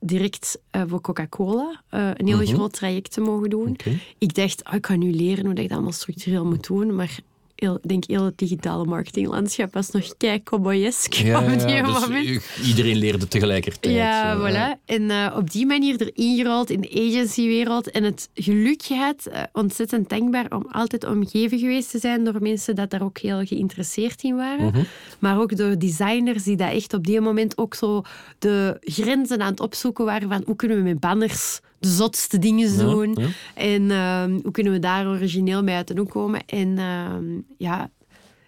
direct 0.00 0.60
eh, 0.70 0.82
voor 0.86 1.00
Coca-Cola 1.00 1.82
eh, 1.88 2.10
een 2.14 2.26
heel 2.26 2.46
groot 2.46 2.72
traject 2.72 3.12
te 3.12 3.20
mogen 3.20 3.50
doen. 3.50 3.76
Ik 4.18 4.34
dacht, 4.34 4.64
ah, 4.64 4.74
ik 4.74 4.86
ga 4.86 4.96
nu 4.96 5.12
leren 5.12 5.44
hoe 5.44 5.54
ik 5.54 5.62
dat 5.62 5.70
allemaal 5.70 5.92
structureel 5.92 6.44
moet 6.44 6.66
doen, 6.66 6.94
maar 6.94 7.18
heel, 7.60 7.74
ik 7.74 7.88
denk 7.88 8.04
heel 8.06 8.24
het 8.24 8.38
digitale 8.38 8.84
marketinglandschap 8.84 9.74
was 9.74 9.90
nog 9.90 10.16
kei 10.16 10.42
cowboyesk 10.42 11.12
Ja, 11.12 11.42
op 11.42 11.58
die 11.58 11.68
ja, 11.68 11.82
dus 11.82 12.00
moment. 12.00 12.42
iedereen 12.64 12.96
leerde 12.96 13.28
tegelijkertijd. 13.28 13.94
Ja, 13.94 14.32
zo, 14.32 14.48
voilà. 14.48 14.84
En 14.84 15.10
eh, 15.10 15.34
op 15.36 15.50
die 15.50 15.66
manier 15.66 16.00
erin 16.00 16.36
gerold 16.36 16.70
in 16.70 16.80
de 16.80 16.90
agencywereld 16.90 17.90
en 17.90 18.04
het 18.04 18.28
geluk 18.34 18.82
gehad, 18.82 19.26
eh, 19.26 19.42
ontzettend 19.52 20.08
dankbaar 20.08 20.46
om 20.50 20.66
altijd 20.70 21.04
omgeven 21.04 21.58
geweest 21.58 21.90
te 21.90 21.98
zijn 21.98 22.24
door 22.24 22.36
mensen 22.40 22.74
dat 22.74 22.90
daar 22.90 23.02
ook 23.02 23.18
heel 23.18 23.46
geïnteresseerd 23.46 24.22
in 24.22 24.36
waren. 24.36 24.66
Mhm. 24.66 24.82
Maar 25.18 25.40
ook 25.40 25.56
door 25.56 25.78
designers 25.78 26.42
die 26.42 26.56
dat 26.56 26.72
echt 26.72 26.94
op 26.94 27.06
die 27.06 27.20
moment 27.20 27.58
ook 27.58 27.74
zo 27.74 28.02
de 28.38 28.76
grenzen 28.80 29.40
aan 29.42 29.50
het 29.50 29.60
opzoeken 29.60 30.04
waren 30.04 30.28
van 30.28 30.42
hoe 30.46 30.56
kunnen 30.56 30.76
we 30.76 30.82
met 30.82 31.00
banners 31.00 31.60
de 31.78 31.88
zotste 31.88 32.38
dingen 32.38 32.78
doen 32.78 33.14
ja. 33.14 33.28
en 33.54 33.90
ehm, 33.90 34.38
hoe 34.42 34.50
kunnen 34.50 34.72
we 34.72 34.78
daar 34.78 35.06
origineel 35.06 35.62
mee 35.62 35.74
uit 35.74 35.88
de 35.88 35.98
hoek 35.98 36.10
komen. 36.10 36.46
En 36.46 36.78
ehm, 36.78 37.24
ja, 37.58 37.90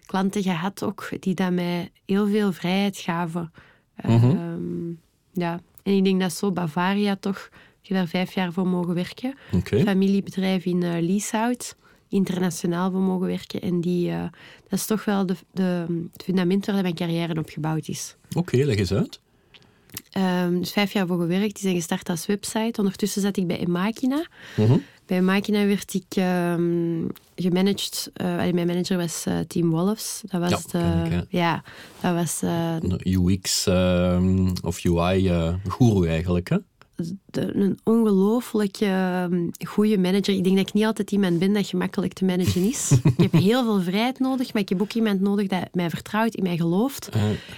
klanten 0.05 0.43
gehad 0.43 0.83
ook 0.83 1.09
die 1.19 1.35
dat 1.35 1.51
mij 1.51 1.91
heel 2.05 2.27
veel 2.27 2.51
vrijheid 2.51 2.97
gaven. 2.97 3.51
Mhm. 4.01 4.13
Ehm, 4.13 4.89
ja, 5.33 5.59
en 5.83 5.95
ik 5.95 6.03
denk 6.03 6.21
dat 6.21 6.33
zo 6.33 6.51
Bavaria 6.51 7.15
toch, 7.15 7.49
ik 7.81 7.87
heb 7.87 7.97
daar 7.97 8.07
vijf 8.07 8.33
jaar 8.33 8.53
voor 8.53 8.67
mogen 8.67 8.93
werken. 8.93 9.33
Familiebedrijf 9.63 10.65
in 10.65 10.83
eh 10.83 11.01
Lieshout, 11.01 11.75
internationaal 12.09 12.91
voor 12.91 13.01
mogen 13.01 13.27
werken. 13.27 13.61
En 13.61 13.81
die, 13.81 14.09
eh, 14.09 14.23
dat 14.69 14.79
is 14.79 14.85
toch 14.85 15.05
wel 15.05 15.25
de, 15.25 15.35
de, 15.51 15.85
het 16.11 16.23
fundament 16.23 16.65
waar 16.65 16.81
mijn 16.81 16.95
carrière 16.95 17.39
op 17.39 17.49
gebouwd 17.49 17.87
is. 17.87 18.15
Oké, 18.35 18.57
leg 18.57 18.77
eens 18.77 18.93
uit. 18.93 19.19
Um, 20.17 20.59
dus 20.59 20.71
vijf 20.71 20.93
jaar 20.93 21.07
voor 21.07 21.19
gewerkt. 21.19 21.53
Die 21.53 21.61
zijn 21.61 21.75
gestart 21.75 22.09
als 22.09 22.25
website. 22.25 22.81
Ondertussen 22.81 23.21
zat 23.21 23.37
ik 23.37 23.47
bij 23.47 23.59
Emakina. 23.59 24.25
Mhm. 24.55 24.77
Bij 25.05 25.17
Emakina 25.17 25.65
werd 25.65 25.93
ik 25.93 26.15
um, 26.17 27.07
gemanaged. 27.35 28.11
Uh, 28.21 28.35
mijn 28.35 28.67
manager 28.67 28.97
was 28.97 29.25
uh, 29.27 29.39
Team 29.39 29.69
Wolfs. 29.69 30.21
Dat 30.25 30.41
was 30.41 30.65
ja, 30.71 30.79
de, 31.03 31.25
ja, 31.29 31.63
dat 32.01 32.13
was... 32.13 32.41
Uh, 32.43 32.75
UX 33.03 33.67
ehm, 33.67 34.49
of 34.63 34.85
UI-guru 34.85 36.07
eigenlijk, 36.07 36.49
hè? 36.49 36.57
Een 37.31 37.79
ongelooflijke 37.83 38.85
ehm, 38.85 39.47
goede 39.67 39.97
manager. 39.97 40.33
Ik 40.33 40.43
denk 40.43 40.57
dat 40.57 40.67
ik 40.67 40.73
niet 40.73 40.85
altijd 40.85 41.11
iemand 41.11 41.39
ben 41.39 41.53
dat 41.53 41.67
gemakkelijk 41.67 42.13
te 42.13 42.25
managen 42.25 42.63
is. 42.63 42.91
ik 43.17 43.31
heb 43.31 43.31
heel 43.31 43.63
veel 43.63 43.81
vrijheid 43.81 44.19
nodig, 44.19 44.53
maar 44.53 44.61
ik 44.61 44.69
heb 44.69 44.81
ook 44.81 44.93
iemand 44.93 45.21
nodig 45.21 45.47
dat 45.47 45.67
mij 45.71 45.89
vertrouwt, 45.89 46.35
in 46.35 46.43
mij 46.43 46.57
gelooft 46.57 47.09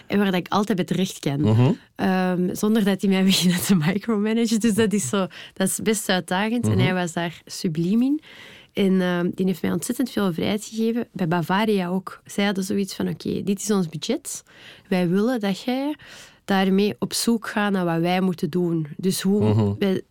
en 0.07 0.17
waar 0.17 0.31
dat 0.31 0.39
ik 0.39 0.47
altijd 0.47 0.77
bij 0.77 0.85
terecht 0.85 1.19
kan. 1.19 1.41
Mhm. 1.41 1.71
Ehm, 1.95 2.55
zonder 2.55 2.83
dat 2.83 3.01
hij 3.01 3.09
mij 3.09 3.23
begint 3.33 3.65
te 3.65 3.75
micromanagen. 3.75 4.59
Dus 4.59 4.73
dat 4.73 4.93
is, 4.93 5.09
zo, 5.09 5.27
dat 5.53 5.67
is 5.67 5.79
best 5.83 6.09
uitdagend. 6.09 6.65
En 6.65 6.71
mhm. 6.71 6.81
hij 6.81 6.93
was 6.93 7.13
daar 7.13 7.41
subliem 7.45 8.01
in. 8.01 8.21
En 8.73 8.93
uh, 8.93 9.19
die 9.33 9.45
heeft 9.45 9.61
mij 9.61 9.71
ontzettend 9.71 10.09
veel 10.09 10.33
vrijheid 10.33 10.65
gegeven. 10.65 11.07
Bij 11.11 11.27
Bavaria 11.27 11.87
ook. 11.87 12.21
Zij 12.25 12.45
hadden 12.45 12.63
zoiets 12.63 12.95
van, 12.95 13.07
oké, 13.07 13.43
dit 13.43 13.61
is 13.61 13.71
ons 13.71 13.89
budget. 13.89 14.43
Wij 14.87 15.09
willen 15.09 15.39
dat 15.39 15.59
jij 15.59 15.95
daarmee 16.45 16.95
op 16.99 17.13
zoek 17.13 17.47
gaan 17.47 17.71
naar 17.71 17.85
wat 17.85 17.99
wij 17.99 18.21
moeten 18.21 18.49
doen. 18.49 18.87
Dus 18.97 19.21
hoe, 19.21 19.75
wij 19.77 20.01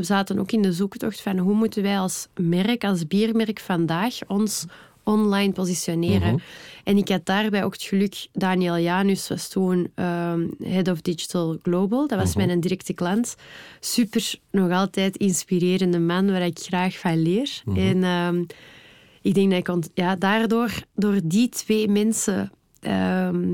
zaten 0.00 0.38
ook 0.38 0.52
in 0.52 0.62
de 0.62 0.72
zoektocht 0.72 1.20
van 1.20 1.38
hoe 1.38 1.54
moeten 1.54 1.82
wij 1.82 1.98
als 1.98 2.28
merk, 2.40 2.84
als 2.84 3.06
biermerk 3.06 3.60
vandaag 3.60 4.18
ons 4.26 4.66
online 5.02 5.52
positioneren. 5.52 6.32
Mhm. 6.32 6.42
En 6.84 6.96
ik 6.96 7.08
had 7.08 7.26
daarbij 7.26 7.64
ook 7.64 7.72
het 7.72 7.82
geluk, 7.82 8.26
Daniel 8.32 8.78
Janus 8.78 9.28
was 9.28 9.48
toen 9.48 9.90
ehm, 9.94 10.46
Head 10.62 10.88
of 10.88 11.00
Digital 11.00 11.58
Global. 11.62 12.06
Dat 12.06 12.18
was 12.18 12.34
mhm. 12.34 12.46
mijn 12.46 12.60
directe 12.60 12.92
klant. 12.92 13.36
Super, 13.80 14.34
nog 14.50 14.70
altijd 14.70 15.16
inspirerende 15.16 15.98
man 15.98 16.30
waar 16.30 16.46
ik 16.46 16.58
graag 16.58 16.98
van 16.98 17.22
leer. 17.22 17.62
En 17.74 18.04
ehm, 18.04 18.44
ik 19.22 19.34
denk 19.34 19.66
dat 19.66 19.84
ik 19.84 19.90
ja, 19.94 20.16
daardoor, 20.16 20.70
door 20.94 21.20
die 21.24 21.48
twee 21.48 21.88
mensen... 21.88 22.52
Ehm, 22.80 23.48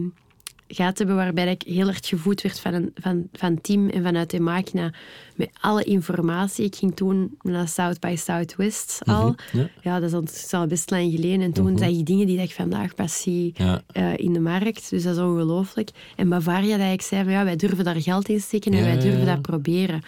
gaat 0.69 0.99
hebben 0.99 1.17
waarbij 1.17 1.51
ik 1.51 1.63
heel 1.63 1.89
erg 1.89 1.99
gevoed 2.03 2.43
werd 2.43 2.61
van, 2.61 2.75
een, 2.75 2.91
van, 2.95 3.29
van 3.33 3.61
team 3.61 3.89
en 3.89 4.03
vanuit 4.03 4.31
de 4.31 4.41
machina 4.41 4.93
met 5.37 5.51
alle 5.61 5.85
informatie. 5.85 6.65
Ik 6.65 6.75
ging 6.75 6.97
toen 6.97 7.39
naar 7.43 7.69
South 7.69 8.01
by 8.01 8.15
Southwest 8.19 9.01
al. 9.05 9.35
Mhm, 9.53 9.67
ja. 9.83 10.01
dat 10.01 10.31
is 10.31 10.53
al 10.53 10.67
best 10.67 10.91
lang 10.91 11.11
geleden. 11.11 11.41
En 11.41 11.53
toen 11.53 11.71
mm 11.71 11.79
zag 11.79 11.89
ik 11.89 12.07
dingen 12.07 12.27
die 12.27 12.41
ik 12.41 12.53
vandaag 12.53 12.95
pas 12.95 13.23
zie 13.23 13.55
eh, 13.93 14.17
in 14.17 14.33
de 14.33 14.41
markt. 14.41 14.91
Dus 14.91 15.03
dat 15.03 15.17
is 15.17 15.23
ongelooflijk. 15.23 15.91
En 16.17 16.29
Bavaria, 16.29 16.77
dat 16.77 16.93
ik 16.93 17.03
zei, 17.03 17.25
van, 17.25 17.33
ja, 17.33 17.45
wij 17.45 17.57
durven 17.57 17.85
daar 17.85 18.01
geld 18.01 18.29
in 18.29 18.41
steken 18.41 18.73
en 18.73 18.85
wij 18.85 18.99
durven 18.99 19.27
dat 19.27 19.43
proberen. 19.43 20.03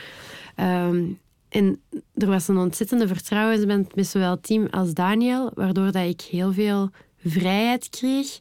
Ehm, 0.54 1.04
en 1.48 1.80
er 2.14 2.26
was 2.26 2.48
een 2.48 2.58
ontzettende 2.58 3.06
vertrouwen 3.06 3.66
met 3.66 4.06
zowel 4.06 4.40
team 4.40 4.66
als 4.70 4.94
Daniel, 4.94 5.50
waardoor 5.54 5.92
dat 5.92 6.06
ik 6.06 6.20
heel 6.20 6.52
veel 6.52 6.90
vrijheid 7.24 7.88
kreeg 7.90 8.40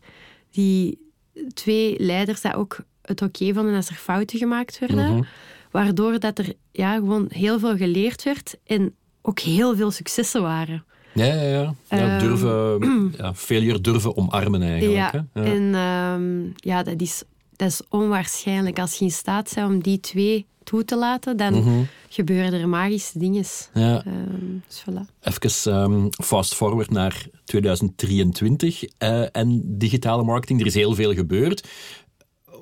die 0.51 1.06
twee 1.53 1.95
leiders 1.97 2.41
dat 2.41 2.53
ook 2.53 2.77
het 3.01 3.21
oké 3.21 3.53
vonden 3.53 3.75
als 3.75 3.89
er 3.89 3.95
fouten 3.95 4.39
gemaakt 4.39 4.79
werden. 4.79 5.13
Mhm. 5.13 5.23
Waardoor 5.71 6.19
dat 6.19 6.37
er 6.37 6.53
ja, 6.71 6.95
gewoon 6.95 7.25
heel 7.29 7.59
veel 7.59 7.77
geleerd 7.77 8.23
werd 8.23 8.55
en 8.65 8.95
ook 9.21 9.39
heel 9.39 9.75
veel 9.75 9.91
successen 9.91 10.41
waren. 10.41 10.85
Ja, 11.13 11.25
ja, 11.25 11.41
ja. 11.41 11.73
ja 11.89 12.17
ehm, 12.17 12.19
durven, 12.19 13.13
ja, 13.17 13.33
failure 13.33 13.81
durven 13.81 14.17
omarmen 14.17 14.61
eigenlijk. 14.61 15.13
Ja, 15.13 15.27
hè? 15.33 15.41
ja. 15.41 15.53
en 15.53 15.75
um, 16.21 16.53
ja, 16.55 16.83
dat 16.83 17.01
is, 17.01 17.23
dat 17.55 17.67
is 17.67 17.81
onwaarschijnlijk. 17.89 18.79
Als 18.79 18.97
je 18.97 19.05
in 19.05 19.11
staat 19.11 19.51
bent 19.55 19.67
om 19.67 19.81
die 19.81 19.99
twee 19.99 20.45
toe 20.67 20.85
te 20.85 20.97
laten, 20.97 21.37
dan 21.37 21.53
mhm. 21.53 21.83
gebeuren 22.09 22.53
er 22.53 22.69
magische 22.69 23.19
dingen. 23.19 23.45
Ja. 23.73 24.05
Um, 24.05 24.63
dus 24.67 24.83
voilà. 24.83 25.01
Even 25.21 25.73
um, 25.73 26.09
fast 26.23 26.55
forward 26.55 26.89
naar 26.89 27.27
2023 27.43 28.83
uh, 28.83 28.89
eh, 28.97 29.27
en 29.31 29.61
digitale 29.65 30.23
marketing. 30.23 30.59
Er 30.59 30.65
is 30.65 30.73
heel 30.73 30.95
veel 30.95 31.13
gebeurd. 31.13 31.67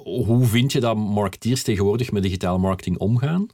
Hoe 0.04 0.46
vind 0.46 0.72
je 0.72 0.80
dat 0.80 0.98
marketeers 0.98 1.64
tegenwoordig 1.64 2.12
met 2.12 2.24
digitale 2.24 2.58
marketing 2.58 2.98
omgaan? 2.98 3.48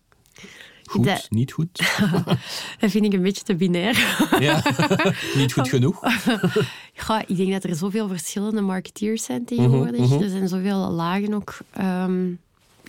Goed, 0.83 1.27
niet 1.29 1.51
goed? 1.51 1.93
dat 2.79 2.91
vind 2.91 3.05
ik 3.05 3.13
een 3.13 3.21
beetje 3.21 3.43
te 3.43 3.55
binair. 3.55 4.27
ja, 4.39 4.63
niet 5.35 5.53
goed 5.53 5.69
genoeg? 5.69 6.01
ja, 7.07 7.23
ik 7.27 7.37
denk 7.37 7.51
dat 7.51 7.63
er 7.63 7.75
zoveel 7.75 8.07
verschillende 8.07 8.61
marketeers 8.61 9.23
zijn 9.23 9.45
tegenwoordig. 9.45 9.99
Mhm, 9.99 10.13
mhm. 10.13 10.23
Er 10.23 10.29
zijn 10.29 10.47
zoveel 10.47 10.89
lagen 10.89 11.33
ook. 11.33 11.57
Um, 11.79 12.39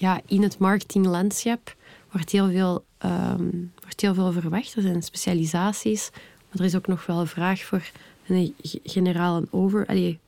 ja, 0.03 0.21
in 0.27 0.43
het 0.43 0.59
marketinglandschap 0.59 1.77
wordt 2.11 2.31
heel, 2.31 2.51
veel, 2.51 2.85
um, 3.05 3.73
wordt 3.81 4.01
heel 4.01 4.15
veel 4.15 4.33
verwacht. 4.33 4.75
Er 4.75 4.83
zijn 4.83 5.03
specialisaties, 5.03 6.11
maar 6.13 6.59
er 6.59 6.65
is 6.65 6.77
ook 6.77 6.87
nog 6.87 7.07
wel 7.07 7.21
een 7.21 7.27
vraag 7.27 7.61
voor 7.61 7.83
een 8.27 8.55
generaal 8.85 9.37
een, 9.37 9.49
over, 9.51 9.87
allee, 9.87 10.19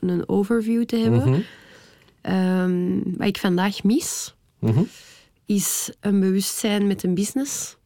een, 0.00 0.28
overview 0.28 0.84
te 0.84 0.96
hebben. 0.96 1.28
Mm 1.28 1.44
wat 3.16 3.26
ik 3.26 3.38
vandaag 3.38 3.82
mis, 3.82 4.34
mhm. 4.58 4.82
is 5.46 5.92
een 6.00 6.20
bewustzijn 6.20 6.86
met 6.86 7.02
een 7.02 7.14
business. 7.14 7.76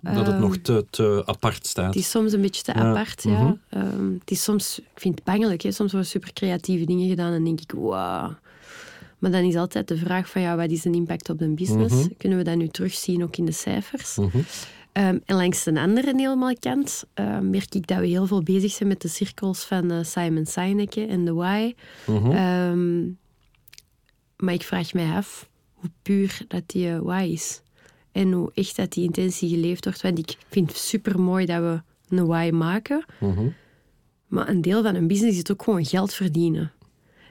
Dat 0.00 0.26
het 0.26 0.38
nog 0.38 0.52
ehm, 0.52 0.62
te, 0.62 0.84
te, 0.90 1.22
apart 1.24 1.66
staat. 1.66 1.86
Het 1.86 2.02
is 2.02 2.10
soms 2.10 2.32
een 2.32 2.40
beetje 2.40 2.62
te 2.62 2.72
apart, 2.72 3.22
ja. 3.22 3.58
Mhm. 3.70 4.12
het 4.18 4.30
is 4.30 4.42
soms, 4.42 4.78
ik 4.78 5.00
vind 5.00 5.14
het 5.14 5.24
bangelijk, 5.24 5.62
hè. 5.62 5.72
soms 5.72 5.92
worden 5.92 6.10
super 6.10 6.32
creatieve 6.32 6.84
dingen 6.84 7.08
gedaan 7.08 7.32
en 7.32 7.44
denk 7.44 7.60
ik, 7.60 7.72
wow, 7.72 8.32
maar 9.26 9.40
dan 9.40 9.50
is 9.50 9.56
altijd 9.56 9.88
de 9.88 9.96
vraag 9.96 10.30
van 10.30 10.42
ja, 10.42 10.56
wat 10.56 10.70
is 10.70 10.82
de 10.82 10.90
impact 10.90 11.28
op 11.28 11.38
de 11.38 11.48
business? 11.48 11.94
Mhm. 11.94 12.08
Kunnen 12.16 12.38
we 12.38 12.44
dat 12.44 12.56
nu 12.56 12.68
terugzien 12.68 13.22
ook 13.22 13.36
in 13.36 13.44
de 13.44 13.52
cijfers? 13.52 14.16
Mhm. 14.16 14.38
Ehm, 14.92 15.18
en 15.24 15.36
langs 15.36 15.64
de 15.64 15.80
andere 15.80 16.12
helemaal 16.16 16.54
kant 16.58 17.04
um, 17.14 17.50
merk 17.50 17.74
ik 17.74 17.86
dat 17.86 17.98
we 17.98 18.06
heel 18.06 18.26
veel 18.26 18.42
bezig 18.42 18.70
zijn 18.70 18.88
met 18.88 19.00
de 19.00 19.08
cirkels 19.08 19.64
van 19.64 19.92
uh, 19.92 20.02
Simon 20.02 20.46
Sinek 20.46 20.96
en 20.96 21.24
de 21.24 21.32
why. 21.32 21.74
Mhm. 22.06 22.30
Ehm, 22.30 23.04
maar 24.36 24.54
ik 24.54 24.62
vraag 24.62 24.92
mij 24.92 25.10
af 25.10 25.48
hoe 25.72 25.90
puur 26.02 26.38
dat 26.48 26.62
die 26.66 26.88
uh, 26.88 26.98
why 26.98 27.28
is. 27.32 27.62
En 28.12 28.32
hoe 28.32 28.50
echt 28.54 28.76
dat 28.76 28.92
die 28.92 29.04
intentie 29.04 29.48
geleefd 29.48 29.84
wordt. 29.84 30.02
Want 30.02 30.18
ik 30.18 30.36
vind 30.48 30.68
het 30.68 30.78
super 30.78 31.20
mooi 31.20 31.46
dat 31.46 31.60
we 31.60 31.82
een 32.16 32.26
why 32.26 32.50
maken. 32.52 33.04
Maar 34.26 34.48
een 34.48 34.60
deel 34.60 34.82
van 34.82 34.94
een 34.94 35.06
business 35.06 35.38
is 35.38 35.50
ook 35.50 35.62
gewoon 35.62 35.84
geld 35.84 36.14
verdienen. 36.14 36.72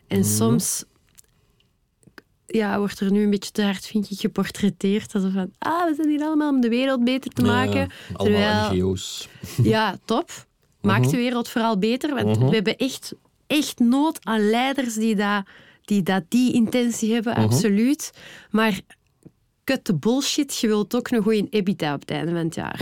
En 0.08 0.24
soms 0.24 0.86
ja, 2.48 2.78
wordt 2.78 3.00
er 3.00 3.12
nu 3.12 3.24
een 3.24 3.30
beetje 3.30 3.52
te 3.52 3.64
hard, 3.64 3.86
vind 3.86 4.12
ik, 4.12 4.20
geportretteerd. 4.20 5.16
Alsof 5.16 5.34
van, 5.34 5.52
ah, 5.60 5.86
we 5.88 5.94
zijn 5.96 6.10
hier 6.10 6.22
allemaal 6.22 6.50
om 6.50 6.62
de 6.62 6.70
wereld 6.70 7.04
beter 7.04 7.32
te 7.32 7.42
maken. 7.42 7.80
Ja, 7.80 7.88
allemaal 8.14 8.74
NGO's. 8.74 9.28
Ja, 9.64 9.98
top. 10.06 10.46
Maakt 10.82 11.02
mhm. 11.02 11.10
de 11.10 11.18
wereld 11.18 11.50
vooral 11.50 11.78
beter. 11.78 12.16
Want 12.16 12.40
mhm. 12.40 12.50
we 12.50 12.56
hebben 12.56 12.78
echt, 12.78 13.14
echt 13.48 13.80
nood 13.80 14.20
aan 14.24 14.50
leiders 14.50 14.94
die 14.94 15.16
dat, 15.16 15.44
die, 15.86 16.04
dat 16.04 16.24
die 16.30 16.54
intentie 16.54 17.14
hebben, 17.14 17.34
mhm. 17.34 17.42
absoluut. 17.42 18.12
Maar 18.50 18.80
cut 19.64 19.86
de 19.86 19.96
bullshit. 19.96 20.58
Je 20.58 20.68
wilt 20.68 20.96
ook 20.96 21.10
een 21.10 21.22
goede 21.22 21.48
EBITDA 21.50 21.94
op 21.94 22.00
het 22.00 22.12
einde 22.12 22.32
van 22.32 22.46
het 22.46 22.56
jaar. 22.56 22.80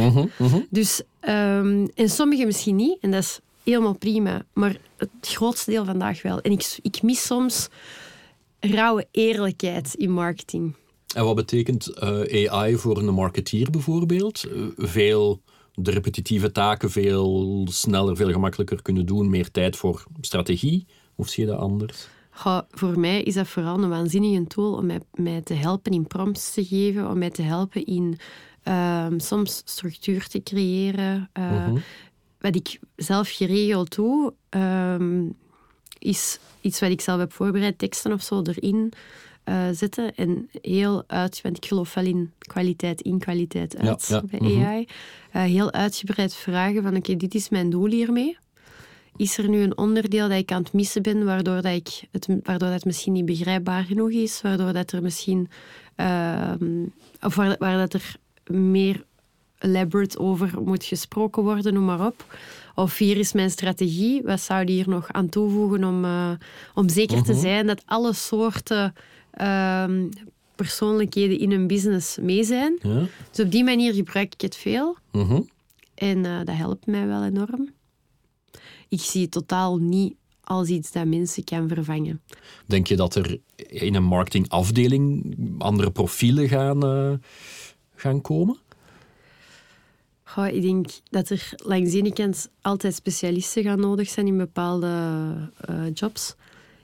Dus, 0.70 1.02
um, 1.22 1.90
en 1.96 2.10
sommigen 2.10 2.46
misschien 2.46 2.76
niet. 2.76 2.98
En 3.02 3.12
dat 3.12 3.22
is 3.24 3.40
helemaal 3.64 3.98
prima. 3.98 4.42
Maar 4.54 4.76
het 4.98 5.10
grootste 5.22 5.72
deel 5.72 5.86
vandaag 5.86 6.22
wel. 6.22 6.42
En 6.42 6.52
ik, 6.52 6.78
ik 6.82 7.02
mis 7.02 7.26
soms 7.26 7.70
rauwe 8.72 9.08
eerlijkheid 9.12 9.94
in 9.94 10.12
marketing. 10.12 10.76
En 11.16 11.24
wat 11.24 11.36
betekent 11.36 12.04
uh, 12.04 12.46
eh, 12.46 12.54
AI 12.54 12.78
voor 12.78 12.98
een 12.98 13.14
marketeer 13.14 13.70
bijvoorbeeld? 13.70 14.46
Uh, 14.46 14.66
veel 14.78 15.42
de 15.74 15.92
repetitieve 15.92 16.52
taken 16.52 16.92
veel 16.92 17.62
sneller, 17.70 18.16
veel 18.16 18.32
gemakkelijker 18.32 18.82
kunnen 18.82 19.06
doen, 19.06 19.30
meer 19.30 19.52
tijd 19.52 19.76
voor 19.76 20.04
strategie? 20.22 20.86
Of 21.16 21.30
zie 21.30 21.46
je 21.46 21.52
dat 21.52 21.60
anders? 21.60 22.08
voor 22.70 23.00
mij 23.00 23.24
is 23.24 23.34
dat 23.34 23.48
vooral 23.48 23.84
een 23.84 23.90
waanzinnige 23.90 24.48
tool 24.48 24.74
om 24.74 24.86
mij, 24.86 25.00
mij, 25.14 25.42
te 25.42 25.54
helpen 25.54 25.92
in 25.92 26.08
prompts 26.08 26.54
te 26.54 26.66
geven, 26.66 27.10
om 27.10 27.18
mij 27.18 27.30
te 27.30 27.42
helpen 27.42 27.86
in 27.86 28.18
ehm, 28.64 29.20
soms 29.20 29.62
structuur 29.66 30.28
te 30.28 30.44
creëren. 30.44 31.30
Uh, 31.40 31.72
Wat 32.40 32.56
ik 32.56 32.80
zelf 32.96 33.30
geregeld 33.30 33.96
doe, 33.96 34.34
ehm, 34.50 35.26
is 36.04 36.40
iets 36.62 36.80
wat 36.80 36.90
ik 36.90 37.02
zelf 37.02 37.20
heb 37.20 37.34
voorbereid, 37.34 37.78
teksten 37.78 38.14
of 38.14 38.22
zo 38.22 38.42
erin 38.42 38.94
uh, 39.46 39.64
zetten. 39.72 40.16
En 40.16 40.50
heel 40.62 41.04
uit, 41.08 41.42
want 41.42 41.58
ik 41.58 41.66
geloof 41.66 41.94
wel 41.94 42.06
in 42.06 42.32
kwaliteit 42.38 43.02
in, 43.02 43.20
kwaliteit 43.20 43.78
uit 43.78 44.22
bij 44.30 44.40
mhm. 44.40 44.64
AI. 44.64 44.88
Eh, 45.32 45.42
heel 45.42 45.72
uitgebreid 45.72 46.36
vragen 46.36 46.84
van 46.84 46.96
oké, 46.96 47.16
dit 47.16 47.36
is 47.36 47.50
mijn 47.50 47.70
doel 47.70 47.90
hiermee. 47.90 48.38
Is 49.16 49.38
er 49.38 49.50
nu 49.50 49.62
een 49.62 49.78
onderdeel 49.78 50.30
dat 50.30 50.38
ik 50.38 50.52
aan 50.52 50.64
het 50.64 50.74
missen 50.74 51.02
ben, 51.02 51.26
waardoor, 51.26 51.62
dat 51.62 51.74
ik 51.74 52.04
het, 52.12 52.28
waardoor 52.44 52.70
dat 52.70 52.86
misschien 52.86 53.14
niet 53.14 53.26
begrijpbaar 53.26 53.84
genoeg 53.84 54.12
is, 54.12 54.42
waardoor 54.42 54.74
dat 54.74 54.92
er 54.92 55.02
misschien... 55.02 55.50
Ehm, 55.96 56.84
of 57.22 57.36
waar, 57.36 57.56
waar 57.60 57.78
dat 57.78 57.94
er 57.94 58.16
meer 58.46 59.06
elaborate 59.58 60.20
over 60.20 60.62
moet 60.62 60.84
gesproken 60.84 61.44
worden, 61.44 61.74
noem 61.74 61.86
maar 61.86 62.06
op. 62.06 62.26
Of 62.76 62.98
hier 62.98 63.18
is 63.18 63.34
mijn 63.34 63.50
strategie. 63.52 64.22
Wat 64.24 64.42
zou 64.42 64.66
die 64.66 64.76
hier 64.76 64.90
nog 64.90 65.12
aan 65.12 65.30
toevoegen 65.30 65.84
om, 65.84 66.06
uh, 66.06 66.32
om 66.74 66.90
zeker 66.90 67.24
te 67.24 67.32
mhm. 67.32 67.42
zijn 67.42 67.68
dat 67.68 67.82
alle 67.86 68.14
soorten 68.14 68.94
um, 69.42 70.10
persoonlijkheden 70.56 71.40
in 71.40 71.52
een 71.52 71.68
business 71.68 72.18
mee 72.22 72.44
zijn. 72.44 72.80
Ja. 72.82 73.06
Dus 73.32 73.46
op 73.46 73.52
die 73.52 73.64
manier 73.64 73.94
gebruik 73.94 74.34
ik 74.34 74.42
het 74.42 74.56
veel. 74.56 74.98
Mhm. 75.12 75.42
En 75.96 76.26
eh, 76.26 76.38
dat 76.44 76.56
helpt 76.56 76.86
mij 76.86 77.08
wel 77.08 77.24
enorm. 77.24 77.70
Ik 78.88 79.02
zie 79.02 79.22
het 79.22 79.32
totaal 79.32 79.78
niet 79.78 80.16
als 80.44 80.68
iets 80.68 80.92
dat 80.92 81.06
mensen 81.06 81.44
kan 81.44 81.68
vervangen. 81.68 82.22
Denk 82.66 82.88
je 82.88 82.96
dat 82.96 83.16
er 83.16 83.40
in 83.68 83.96
een 83.96 84.04
marketingafdeling 84.04 85.36
andere 85.58 85.92
profielen 85.92 86.48
gaan, 86.48 86.84
eh, 86.84 87.14
gaan 87.96 88.22
komen? 88.22 88.58
Goh, 90.34 90.48
ik 90.48 90.62
denk 90.62 90.88
dat 91.10 91.30
er 91.30 91.50
langs 91.56 91.92
de 91.92 91.98
ene 91.98 92.14
kant 92.14 92.50
altijd 92.62 92.96
specialisten 92.96 93.64
gaan 93.64 93.80
nodig 93.80 94.10
zijn 94.10 94.28
in 94.28 94.38
bepaalde 94.38 94.88
eh, 95.60 95.76
jobs. 95.94 96.36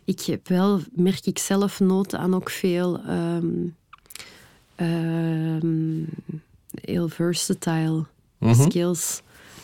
Ik 0.03 0.19
heb 0.21 0.47
wel, 0.47 0.79
merk 0.91 1.25
ik 1.25 1.37
zelf, 1.37 1.79
nood 1.79 2.15
aan 2.15 2.35
ook 2.35 2.49
veel 2.49 2.99
ehm, 3.07 3.47
ehm, 4.75 6.03
heel 6.81 7.09
versatile 7.09 8.05
Mhm. 8.37 8.61
skills. 8.61 9.21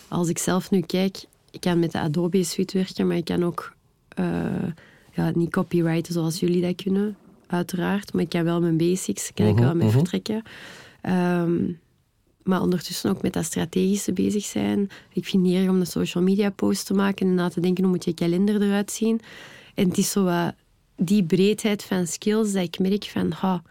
Als 0.07 0.29
ik 0.29 0.37
zelf 0.37 0.71
nu 0.71 0.81
kijk, 0.81 1.23
ik 1.51 1.59
kan 1.61 1.79
met 1.79 1.91
de 1.91 1.99
Adobe 1.99 2.43
Suite 2.43 2.77
werken, 2.77 3.07
maar 3.07 3.17
ik 3.17 3.25
kan 3.25 3.43
ook 3.43 3.73
eh, 4.09 4.67
ja, 5.13 5.31
niet 5.35 5.51
copyrighten 5.51 6.13
zoals 6.13 6.39
jullie 6.39 6.61
dat 6.61 6.75
kunnen, 6.83 7.17
uiteraard. 7.47 8.13
Maar 8.13 8.21
ik 8.23 8.29
kan 8.29 8.43
wel 8.43 8.61
mijn 8.61 8.77
basics, 8.77 9.31
kan 9.33 9.45
ik 9.47 9.53
Mhm, 9.53 9.63
wel 9.63 9.75
mee 9.75 9.87
mhm. 9.87 9.95
vertrekken. 9.97 10.43
Ehm, 11.01 11.63
maar 12.45 12.61
ondertussen 12.61 13.09
ook 13.09 13.21
met 13.21 13.33
dat 13.33 13.45
strategische 13.45 14.13
bezig 14.13 14.43
zijn. 14.43 14.89
Ik 15.13 15.25
vind 15.25 15.47
het 15.51 15.69
om 15.69 15.79
een 15.79 15.87
social 15.87 16.23
media 16.23 16.49
post 16.49 16.85
te 16.85 16.93
maken 16.93 17.27
en 17.27 17.33
na 17.33 17.49
te 17.49 17.59
denken 17.59 17.83
hoe 17.83 17.93
moet 17.93 18.05
je 18.05 18.13
kalender 18.13 18.61
eruit 18.61 18.91
zien. 18.91 19.21
En 19.73 19.87
het 19.87 19.97
is 19.97 20.11
zo 20.11 20.23
wat 20.23 20.53
die 20.97 21.23
breedheid 21.23 21.83
van 21.83 22.07
skills 22.07 22.51
dat 22.51 22.63
ik 22.63 22.79
merk 22.79 23.03
van, 23.03 23.31
ha, 23.31 23.61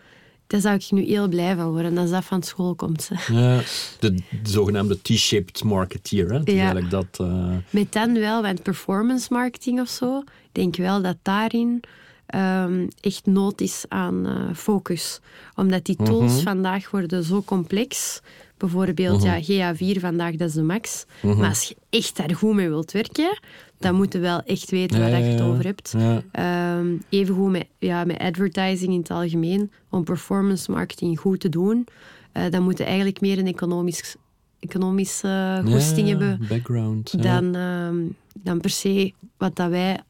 daar 0.47 0.61
zou 0.61 0.75
ik 0.75 0.91
nu 0.91 1.03
heel 1.05 1.29
blij 1.29 1.57
van 1.57 1.71
worden 1.71 1.99
als 1.99 2.11
dat 2.11 2.25
van 2.25 2.43
school 2.43 2.75
komt. 2.75 3.11
Ja, 3.29 3.61
de, 4.01 4.15
de 4.15 4.51
zogenaamde 4.51 5.03
T-shaped 5.03 5.65
marketeer. 5.65 6.33
Hè? 6.33 6.37
Ja. 6.45 6.45
eigenlijk 6.45 6.91
dat... 6.91 7.07
eh, 7.21 7.57
Met 7.71 7.93
dan 7.93 8.15
wel, 8.15 8.43
want 8.43 8.63
performance 8.63 9.27
marketing 9.33 9.81
of 9.81 9.89
zo, 9.89 10.23
denk 10.53 10.77
wel 10.77 11.03
dat 11.03 11.17
daarin 11.23 11.81
ehm, 12.27 12.87
echt 13.01 13.27
nood 13.27 13.61
is 13.61 13.85
aan 13.89 14.27
eh, 14.27 14.55
focus. 14.55 15.21
Omdat 15.55 15.85
die 15.85 15.97
tools 15.97 16.43
vandaag 16.43 16.91
worden 16.91 17.25
zo 17.25 17.43
complex. 17.43 18.21
Bijvoorbeeld, 18.57 19.23
ja, 19.23 19.41
GA4 19.43 20.01
vandaag, 20.01 20.37
dat 20.37 20.49
is 20.49 20.55
de 20.55 20.63
max. 20.63 21.05
Maar 21.23 21.49
als 21.49 21.69
je 21.69 21.77
echt 21.91 22.17
daar 22.17 22.35
goed 22.35 22.55
mee 22.55 22.69
wilt 22.69 22.93
werken, 22.93 23.39
dan 23.79 23.95
moet 23.95 24.13
je 24.13 24.19
wel 24.19 24.43
echt 24.43 24.71
weten 24.71 24.99
waar 25.01 25.11
Ja, 25.11 25.17
je 25.17 25.25
het 25.25 25.39
ja, 25.39 25.45
over 25.47 25.65
hebt. 25.65 25.95
ja. 25.99 26.23
Ehm, 26.33 26.97
evengoed 27.09 27.51
met, 27.51 27.67
ja, 27.79 28.05
met 28.05 28.19
advertising 28.19 28.93
in 28.93 28.99
het 28.99 29.11
algemeen. 29.11 29.71
Om 29.91 30.05
performance 30.05 30.71
marketing 30.71 31.19
goed 31.21 31.41
te 31.41 31.49
doen, 31.49 31.87
eh, 32.33 32.51
dan 32.51 32.63
moet 32.63 32.79
je 32.79 32.85
eigenlijk 32.85 33.21
meer 33.21 33.39
een 33.39 33.47
economisch, 33.47 34.17
economische 34.61 35.63
goesting 35.65 36.09
ja, 36.09 36.17
hebben 36.19 36.47
Background. 36.49 37.15
ja. 37.17 37.41
dan, 37.41 37.55
ehm, 37.55 37.97
dan 38.43 38.61
per 38.61 38.71
se 38.71 39.13
wat 39.37 39.57
dat 39.57 39.71
wij, 39.71 40.01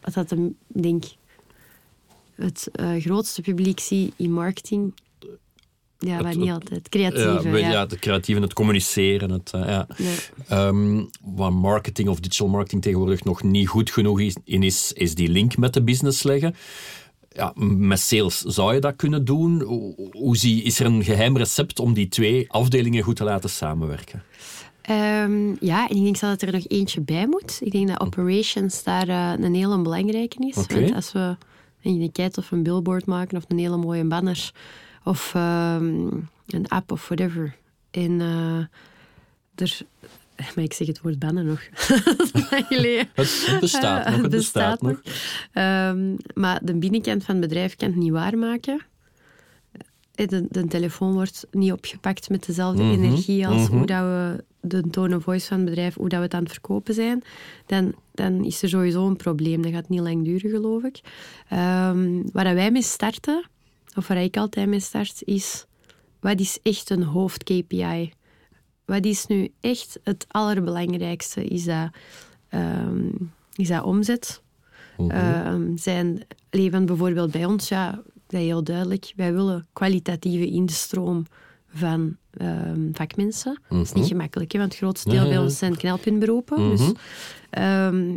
wat 0.00 0.14
dat 0.14 0.30
ik 0.32 0.38
denk, 0.82 1.04
het 2.42 2.68
eh, 2.72 2.96
grootste 2.98 3.40
publiek 3.42 3.80
zie 3.80 4.12
in 4.16 4.32
marketing. 4.32 4.94
Ja, 5.98 6.12
Het- 6.14 6.22
maar 6.22 6.36
niet 6.36 6.50
altijd. 6.50 6.80
Ja, 6.82 6.88
creatieve. 7.10 7.50
we- 7.50 7.58
Ja, 7.58 7.70
ja, 7.70 7.80
het 7.80 7.98
creatieve, 7.98 8.40
het 8.40 8.52
communiceren. 8.52 9.30
Het, 9.30 9.50
eh, 9.52 9.60
ja. 9.66 9.86
Ja. 9.96 10.14
Ehm, 10.48 11.04
waar 11.24 11.52
marketing 11.52 12.08
of 12.08 12.20
digital 12.20 12.48
marketing 12.48 12.82
tegenwoordig 12.82 13.24
nog 13.24 13.42
niet 13.42 13.68
goed 13.68 13.90
genoeg 13.90 14.20
is, 14.20 14.36
in 14.44 14.62
is, 14.62 14.92
is 14.92 15.14
die 15.14 15.28
link 15.28 15.56
met 15.56 15.72
de 15.74 15.82
business 15.82 16.22
leggen. 16.22 16.54
Ja, 17.32 17.52
met 17.56 18.00
sales 18.00 18.38
zou 18.40 18.74
je 18.74 18.80
dat 18.80 18.96
kunnen 18.96 19.24
doen? 19.24 19.62
Hoe, 20.12 20.36
zie, 20.36 20.62
is 20.62 20.80
er 20.80 20.86
een 20.86 21.04
geheim 21.04 21.36
recept 21.36 21.78
om 21.78 21.92
die 21.94 22.08
twee 22.08 22.50
afdelingen 22.52 23.02
goed 23.02 23.16
te 23.16 23.24
laten 23.24 23.50
samenwerken? 23.50 24.22
Ehm, 24.82 25.54
ja, 25.60 25.88
en 25.88 25.96
ik 25.96 26.02
denk 26.02 26.18
dat 26.20 26.42
er 26.42 26.52
nog 26.52 26.66
eentje 26.68 27.00
bij 27.00 27.26
moet. 27.26 27.58
Ik 27.62 27.72
denk 27.72 27.88
dat 27.88 28.00
operations 28.00 28.82
daar 28.82 29.08
eh, 29.08 29.32
een 29.44 29.54
hele 29.54 29.82
belangrijke 29.82 30.46
is. 30.48 30.54
Want 30.54 30.94
als 30.94 31.12
we 31.12 31.36
een 31.82 31.92
identiteit 31.92 32.38
of 32.38 32.50
een 32.50 32.62
billboard 32.62 33.06
maken 33.06 33.36
of 33.36 33.44
een 33.48 33.58
hele 33.58 33.76
mooie 33.76 34.04
banner 34.04 34.52
of 35.04 35.34
ehm, 35.34 36.06
een 36.46 36.68
app 36.68 36.92
of 36.92 37.08
whatever. 37.08 37.56
En 37.90 38.20
eh, 38.20 38.58
er... 39.54 39.78
Maar 40.54 40.64
ik 40.64 40.72
zeg 40.72 40.86
het 40.86 41.00
woord 41.00 41.18
banner 41.18 41.44
nog. 41.44 41.60
Het, 43.14 43.56
bestaat 43.60 44.04
nog, 44.04 44.22
het 44.22 44.30
bestaat, 44.40 44.82
nog. 44.82 45.00
Ehm, 45.52 46.14
maar 46.34 46.60
de 46.62 46.74
binnenkant 46.74 47.24
van 47.24 47.36
het 47.36 47.48
bedrijf 47.48 47.76
kan 47.76 47.88
het 47.88 47.98
niet 47.98 48.12
waarmaken. 48.12 48.80
Eh, 50.20 50.28
De, 50.28 50.46
de 50.50 50.66
telefoon 50.66 51.12
wordt 51.12 51.46
niet 51.50 51.72
opgepakt 51.72 52.28
met 52.28 52.46
dezelfde 52.46 52.82
Mhm, 52.82 52.92
energie 52.92 53.46
als 53.46 53.62
mhm. 53.68 53.76
hoe 53.76 53.86
dat 53.86 54.02
we 54.02 54.44
de 54.60 54.90
tone 54.90 55.16
of 55.16 55.22
voice 55.22 55.46
van 55.46 55.56
het 55.56 55.66
bedrijf, 55.66 55.94
hoe 55.94 56.08
dat 56.08 56.18
we 56.18 56.24
het 56.24 56.34
aan 56.34 56.42
het 56.42 56.52
verkopen 56.52 56.94
zijn. 56.94 57.22
Dan, 57.66 57.94
dan 58.12 58.44
is 58.44 58.62
er 58.62 58.68
sowieso 58.68 59.06
een 59.06 59.16
probleem. 59.16 59.62
Dat 59.62 59.72
gaat 59.72 59.88
niet 59.88 60.00
lang 60.00 60.24
duren, 60.24 60.50
geloof 60.50 60.82
ik. 60.82 61.00
Ehm, 61.48 62.22
waar 62.32 62.54
wij 62.54 62.70
mee 62.70 62.82
starten, 62.82 63.44
of 63.96 64.08
waar 64.08 64.22
ik 64.22 64.36
altijd 64.36 64.68
mee 64.68 64.80
start, 64.80 65.22
is 65.24 65.66
wat 66.20 66.40
is 66.40 66.58
echt 66.62 66.90
een 66.90 67.02
hoofd-KPI? 67.02 68.12
Wat 68.84 69.04
is 69.04 69.26
nu 69.26 69.52
echt 69.60 70.00
het 70.04 70.24
allerbelangrijkste? 70.28 71.44
Is 71.44 71.64
dat, 71.64 71.90
ehm, 72.48 73.08
is 73.54 73.68
dat 73.68 73.82
omzet? 73.82 74.42
Ehm, 75.08 75.76
zijn 75.76 76.22
leven 76.50 76.86
bijvoorbeeld 76.86 77.30
bij 77.30 77.44
ons, 77.44 77.68
ja, 77.68 78.02
dat 78.30 78.40
heel 78.40 78.64
duidelijk. 78.64 79.12
Wij 79.16 79.32
willen 79.32 79.66
kwalitatieve 79.72 80.46
instroom 80.46 81.26
van 81.74 82.16
ehm, 82.30 82.88
vakmensen. 82.92 83.60
Dat 83.68 83.80
is 83.80 83.92
niet 83.92 84.06
gemakkelijk, 84.06 84.52
hè, 84.52 84.58
want 84.58 84.70
het 84.70 84.80
grootste 84.80 85.08
deel 85.08 85.22
ja, 85.22 85.28
bij 85.28 85.38
ons 85.38 85.58
zijn 85.58 85.76
knelpuntberoepen. 85.76 86.70
Dus, 86.70 86.92
ehm, 87.50 88.10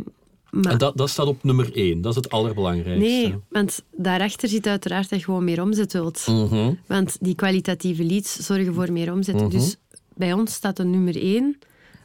maar 0.49 0.71
En 0.71 0.78
dat, 0.78 0.97
dat 0.97 1.10
staat 1.10 1.28
op 1.28 1.43
nummer 1.43 1.76
één, 1.76 2.02
dat 2.02 2.12
is 2.12 2.17
het 2.23 2.30
allerbelangrijkste. 2.30 3.08
nee, 3.10 3.36
want 3.49 3.84
daarachter 3.91 4.49
zit 4.49 4.67
uiteraard 4.67 5.10
dat 5.10 5.19
je 5.19 5.26
gewoon 5.26 5.43
meer 5.43 5.62
omzet 5.62 5.93
wilt. 5.93 6.28
Mhm. 6.28 6.73
Want 6.88 7.17
die 7.19 7.36
kwalitatieve 7.36 8.04
leads 8.04 8.36
zorgen 8.36 8.73
voor 8.73 8.91
meer 8.91 9.12
omzet. 9.12 9.52
Dus 9.52 9.76
bij 10.15 10.34
ons 10.34 10.54
staat 10.54 10.78
de 10.78 10.84
nummer 10.84 11.15
één 11.15 11.58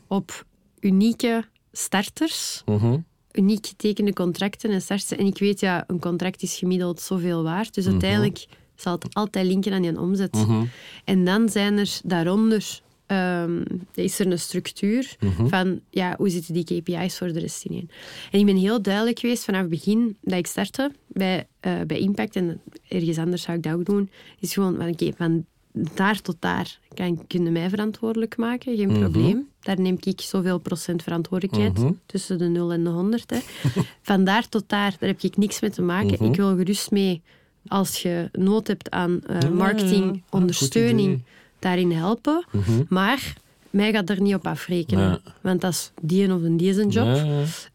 op 0.06 0.44
unieke 0.80 1.44
starters, 1.72 2.62
Mhm. 2.66 2.96
Uniek 3.38 3.66
getekende 3.66 4.12
contracten 4.12 4.70
en 4.70 4.80
starters. 4.82 5.18
En 5.18 5.26
ik 5.26 5.38
weet, 5.38 5.60
ja, 5.60 5.84
een 5.86 6.00
contract 6.00 6.42
is 6.42 6.56
gemiddeld 6.56 7.00
zoveel 7.00 7.42
waard. 7.42 7.74
Dus 7.74 7.86
uiteindelijk 7.86 8.46
zal 8.76 8.92
het 8.92 9.14
altijd 9.14 9.46
linken 9.46 9.72
aan 9.72 9.82
die 9.82 10.00
omzet. 10.00 10.46
En 11.04 11.24
dan 11.24 11.48
zijn 11.48 11.78
er 11.78 12.00
daaronder... 12.04 12.80
ehm, 13.06 13.62
is 13.94 14.18
er 14.18 14.26
een 14.26 14.38
structuur 14.38 15.16
van 15.46 15.80
ja, 15.90 16.14
hoe 16.18 16.28
zitten 16.28 16.54
die 16.54 16.64
KPI's 16.64 17.18
voor 17.18 17.32
de 17.32 17.40
rest 17.40 17.64
ineen. 17.64 17.90
En 18.30 18.38
ik 18.38 18.46
ben 18.46 18.56
heel 18.56 18.82
duidelijk 18.82 19.18
geweest 19.18 19.44
vanaf 19.44 19.60
het 19.60 19.70
begin 19.70 20.16
dat 20.22 20.38
ik 20.38 20.46
startte 20.46 20.92
bij, 21.06 21.46
eh, 21.60 21.80
bij 21.86 21.98
Impact 21.98 22.36
en 22.36 22.60
ergens 22.88 23.18
anders 23.18 23.42
zou 23.42 23.56
ik 23.56 23.62
dat 23.62 23.72
ook 23.72 23.84
doen, 23.84 24.10
is 24.40 24.52
gewoon 24.52 24.76
van 24.76 24.88
oké, 24.88 25.12
van 25.16 25.44
daar 25.94 26.20
tot 26.20 26.36
daar 26.38 26.78
kan, 26.94 27.26
kunnen 27.26 27.52
mij 27.52 27.68
verantwoordelijk 27.68 28.36
maken, 28.36 28.76
geen 28.76 28.98
probleem. 28.98 29.48
Daar 29.60 29.80
neem 29.80 29.96
ik 30.00 30.20
zoveel 30.20 30.58
procent 30.58 31.02
verantwoordelijkheid, 31.02 31.92
tussen 32.06 32.38
de 32.38 32.48
0 32.48 32.72
en 32.72 32.84
de 32.84 32.90
100. 32.90 33.30
Hè. 33.30 33.38
Van 34.02 34.24
daar 34.24 34.48
tot 34.48 34.64
daar, 34.66 34.96
daar 34.98 35.08
heb 35.08 35.20
ik 35.20 35.36
niks 35.36 35.60
mee 35.60 35.70
te 35.70 35.82
maken. 35.82 36.24
Ik 36.24 36.36
wil 36.36 36.56
gerust 36.56 36.90
mee, 36.90 37.22
als 37.66 38.02
je 38.02 38.28
nood 38.32 38.66
hebt 38.66 38.90
aan 38.90 39.20
eh, 39.26 39.40
ja, 39.40 39.48
marketing, 39.48 40.04
ja. 40.04 40.10
Goed 40.10 40.22
ondersteuning, 40.30 41.22
daarin 41.58 41.92
helpen. 41.92 42.44
Maar 42.88 43.36
mij 43.70 43.92
gaat 43.92 44.10
er 44.10 44.20
niet 44.20 44.34
op 44.34 44.46
afrekenen. 44.46 45.20
Want 45.40 45.60
dat 45.60 45.72
is 45.72 45.90
die 46.00 46.32
of 46.32 46.42
een 46.42 46.56
die 46.56 46.72
zijn 46.72 46.88
job. 46.88 47.26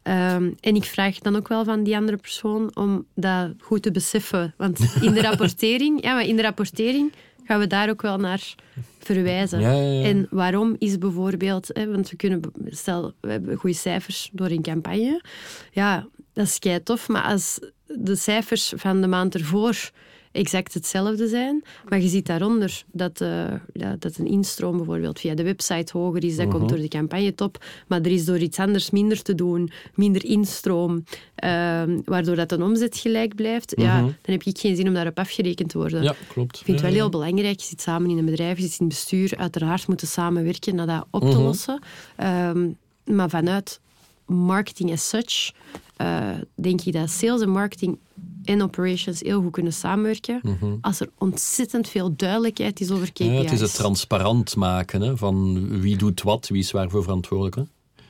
Ehm, 0.02 0.52
en 0.60 0.76
ik 0.76 0.84
vraag 0.84 1.20
dan 1.20 1.36
ook 1.36 1.48
wel 1.48 1.64
van 1.64 1.84
die 1.84 1.96
andere 1.98 2.18
persoon 2.18 2.76
om 2.76 3.06
dat 3.16 3.52
goed 3.60 3.82
te 3.82 3.92
beseffen. 3.92 4.54
Want 4.58 4.80
in 5.02 5.14
de 5.14 5.22
rapportering, 5.30 6.04
ja, 6.04 6.14
maar 6.14 6.26
in 6.26 6.36
de 6.36 6.42
rapportering 6.42 7.12
gaan 7.44 7.60
we 7.60 7.68
daar 7.68 7.90
ook 7.90 8.02
wel 8.02 8.18
naar 8.18 8.56
verwijzen. 9.00 9.60
Ja, 9.60 9.72
ja, 9.72 9.92
ja. 9.92 10.04
En 10.04 10.28
waarom 10.30 10.76
is 10.78 10.98
bijvoorbeeld, 10.98 11.70
hè, 11.74 11.92
want 11.92 12.10
we 12.10 12.16
kunnen, 12.16 12.42
stel, 12.66 13.14
we 13.22 13.32
hebben 13.32 13.58
goede 13.58 13.76
cijfers 13.76 14.30
door 14.32 14.50
een 14.50 14.62
campagne. 14.62 15.24
Ja, 15.72 16.08
dat 16.34 16.46
is 16.46 16.60
kei 16.60 16.84
tof, 16.84 17.08
maar 17.08 17.24
als 17.24 17.60
de 17.86 18.16
cijfers 18.16 18.74
van 18.76 19.02
de 19.02 19.08
maand 19.08 19.36
ervoor 19.36 19.92
exact 20.34 20.74
hetzelfde 20.74 21.28
zijn, 21.28 21.64
maar 21.90 22.02
je 22.02 22.08
ziet 22.08 22.26
daaronder 22.26 22.84
dat, 22.92 23.22
eh, 23.22 23.54
ja, 23.74 23.96
dat 24.00 24.18
een 24.18 24.28
instroom 24.28 24.78
bijvoorbeeld 24.78 25.20
via 25.20 25.34
de 25.36 25.44
website 25.44 25.98
hoger 25.98 26.24
is, 26.24 26.36
dat 26.36 26.48
Mhm. 26.48 26.58
komt 26.58 26.70
door 26.70 26.78
de 26.78 26.88
campagne 26.88 27.36
top, 27.36 27.64
maar 27.88 28.02
er 28.02 28.12
is 28.12 28.26
door 28.26 28.38
iets 28.38 28.60
anders 28.60 28.90
minder 28.90 29.22
te 29.22 29.36
doen, 29.36 29.72
minder 29.96 30.26
instroom, 30.26 31.04
ehm, 31.36 32.00
waardoor 32.06 32.36
dat 32.36 32.52
een 32.52 32.64
omzet 32.64 32.98
gelijk 32.98 33.36
blijft, 33.36 33.74
ja, 33.78 34.00
dan 34.02 34.16
heb 34.22 34.44
ik 34.44 34.58
geen 34.60 34.76
zin 34.76 34.88
om 34.88 34.94
daarop 34.94 35.20
afgerekend 35.20 35.70
te 35.70 35.78
worden. 35.78 35.98
Mhm. 36.00 36.08
Ja, 36.08 36.16
klopt. 36.28 36.58
Ik 36.60 36.66
vind 36.66 36.80
het 36.80 36.90
wel 36.90 36.96
heel 37.00 37.10
belangrijk. 37.10 37.60
Je 37.60 37.66
zit 37.66 37.82
samen 37.82 38.10
in 38.10 38.18
een 38.18 38.26
bedrijf, 38.26 38.58
je 38.58 38.64
zit 38.64 38.80
in 38.80 38.86
het 38.86 38.88
bestuur. 38.96 39.34
Uiteraard 39.38 39.88
moeten 39.88 40.08
samenwerken 40.08 40.76
naar 40.76 40.88
dat 40.88 41.06
op 41.12 41.22
te 41.22 41.28
Mhm. 41.28 41.42
lossen. 41.42 41.80
Ehm, 42.16 42.70
maar 43.06 43.30
vanuit 43.30 43.80
marketing 44.26 44.92
as 44.92 45.10
such, 45.10 45.52
eh, 45.96 46.30
denk 46.56 46.82
ik 46.82 46.94
dat 46.94 47.10
sales 47.10 47.42
en 47.42 47.50
marketing 47.50 47.98
en 48.46 48.62
operations 48.62 49.20
heel 49.20 49.42
goed 49.42 49.52
kunnen 49.52 49.74
samenwerken. 49.74 50.42
Als 50.82 51.00
er 51.00 51.10
ontzettend 51.18 51.90
veel 51.90 52.16
duidelijkheid 52.16 52.80
is 52.80 52.92
over 52.92 53.12
KPI's. 53.12 53.28
Ja, 53.28 53.34
het 53.34 53.52
is 53.52 53.62
het 53.62 53.76
transparant 53.76 54.56
maken 54.56 55.02
hè, 55.02 55.18
van 55.18 55.68
wie 55.82 55.98
doet 55.98 56.22
wat, 56.22 56.48
wie 56.48 56.60
is 56.60 56.72
waarvoor 56.72 57.04
verantwoordelijk. 57.04 57.56
Hè? 57.56 57.64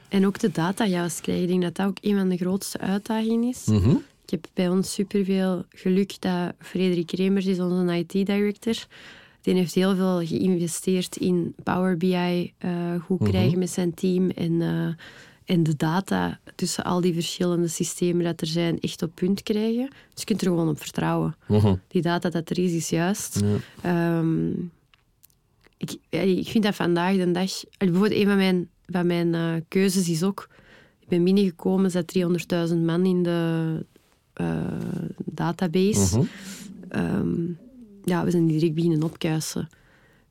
En 0.09 0.25
ook 0.25 0.39
de 0.39 0.51
data 0.51 0.85
juist 0.85 1.21
krijgen. 1.21 1.43
Ik 1.43 1.49
denk 1.49 1.61
dat 1.61 1.75
dat 1.75 1.87
ook 1.87 1.97
een 2.01 2.17
van 2.17 2.29
de 2.29 2.37
grootste 2.37 2.77
uitdagingen 2.77 3.49
is. 3.49 3.67
Ik 4.25 4.29
heb 4.29 4.47
bij 4.53 4.69
ons 4.69 4.93
superveel 4.93 5.63
geluk 5.69 6.21
dat 6.21 6.53
Frederik 6.59 7.11
Remers 7.11 7.45
is 7.45 7.59
onze 7.59 7.97
IT-director. 7.97 8.75
Die 9.41 9.53
heeft 9.53 9.73
heel 9.73 9.95
veel 9.95 10.25
geïnvesteerd 10.25 11.15
in 11.17 11.55
Power 11.63 11.97
BI 11.97 12.53
uh, 12.65 12.71
goed 13.05 13.23
krijgen 13.23 13.59
met 13.59 13.69
zijn 13.69 13.93
team 13.93 14.29
en, 14.29 14.51
uh, 14.51 14.87
en 15.45 15.63
de 15.63 15.75
data 15.75 16.39
tussen 16.55 16.83
al 16.83 17.01
die 17.01 17.13
verschillende 17.13 17.67
systemen 17.67 18.23
dat 18.23 18.41
er 18.41 18.47
zijn 18.47 18.79
echt 18.79 19.01
op 19.01 19.11
punt 19.15 19.43
krijgen. 19.43 19.89
Dus 19.89 20.19
je 20.19 20.25
kunt 20.25 20.41
er 20.41 20.47
gewoon 20.47 20.69
op 20.69 20.81
vertrouwen. 20.81 21.35
Die 21.87 22.01
data 22.01 22.29
dat 22.29 22.49
er 22.49 22.59
is, 22.59 22.71
is 22.71 22.89
juist. 22.89 23.41
Ja. 23.83 24.17
Um, 24.17 24.71
ik, 25.77 25.97
ik 26.09 26.47
vind 26.47 26.63
dat 26.63 26.75
vandaag 26.75 27.15
de 27.15 27.31
dag... 27.31 27.51
Bijvoorbeeld 27.77 28.13
een 28.13 28.27
van 28.27 28.35
mijn, 28.35 28.69
van 28.85 29.07
mijn 29.07 29.33
uh, 29.33 29.53
keuzes 29.67 30.09
is 30.09 30.23
ook... 30.23 30.49
Ik 30.99 31.07
ben 31.07 31.23
binnengekomen, 31.23 31.91
zat 31.91 32.17
300.000 32.69 32.75
man 32.77 33.05
in 33.05 33.23
de 33.23 33.85
database. 35.25 36.23
Um, 36.95 37.57
ja, 38.03 38.23
we 38.23 38.31
zijn 38.31 38.47
direct 38.47 38.73
beginnen 38.73 39.03
opkuisen. 39.03 39.69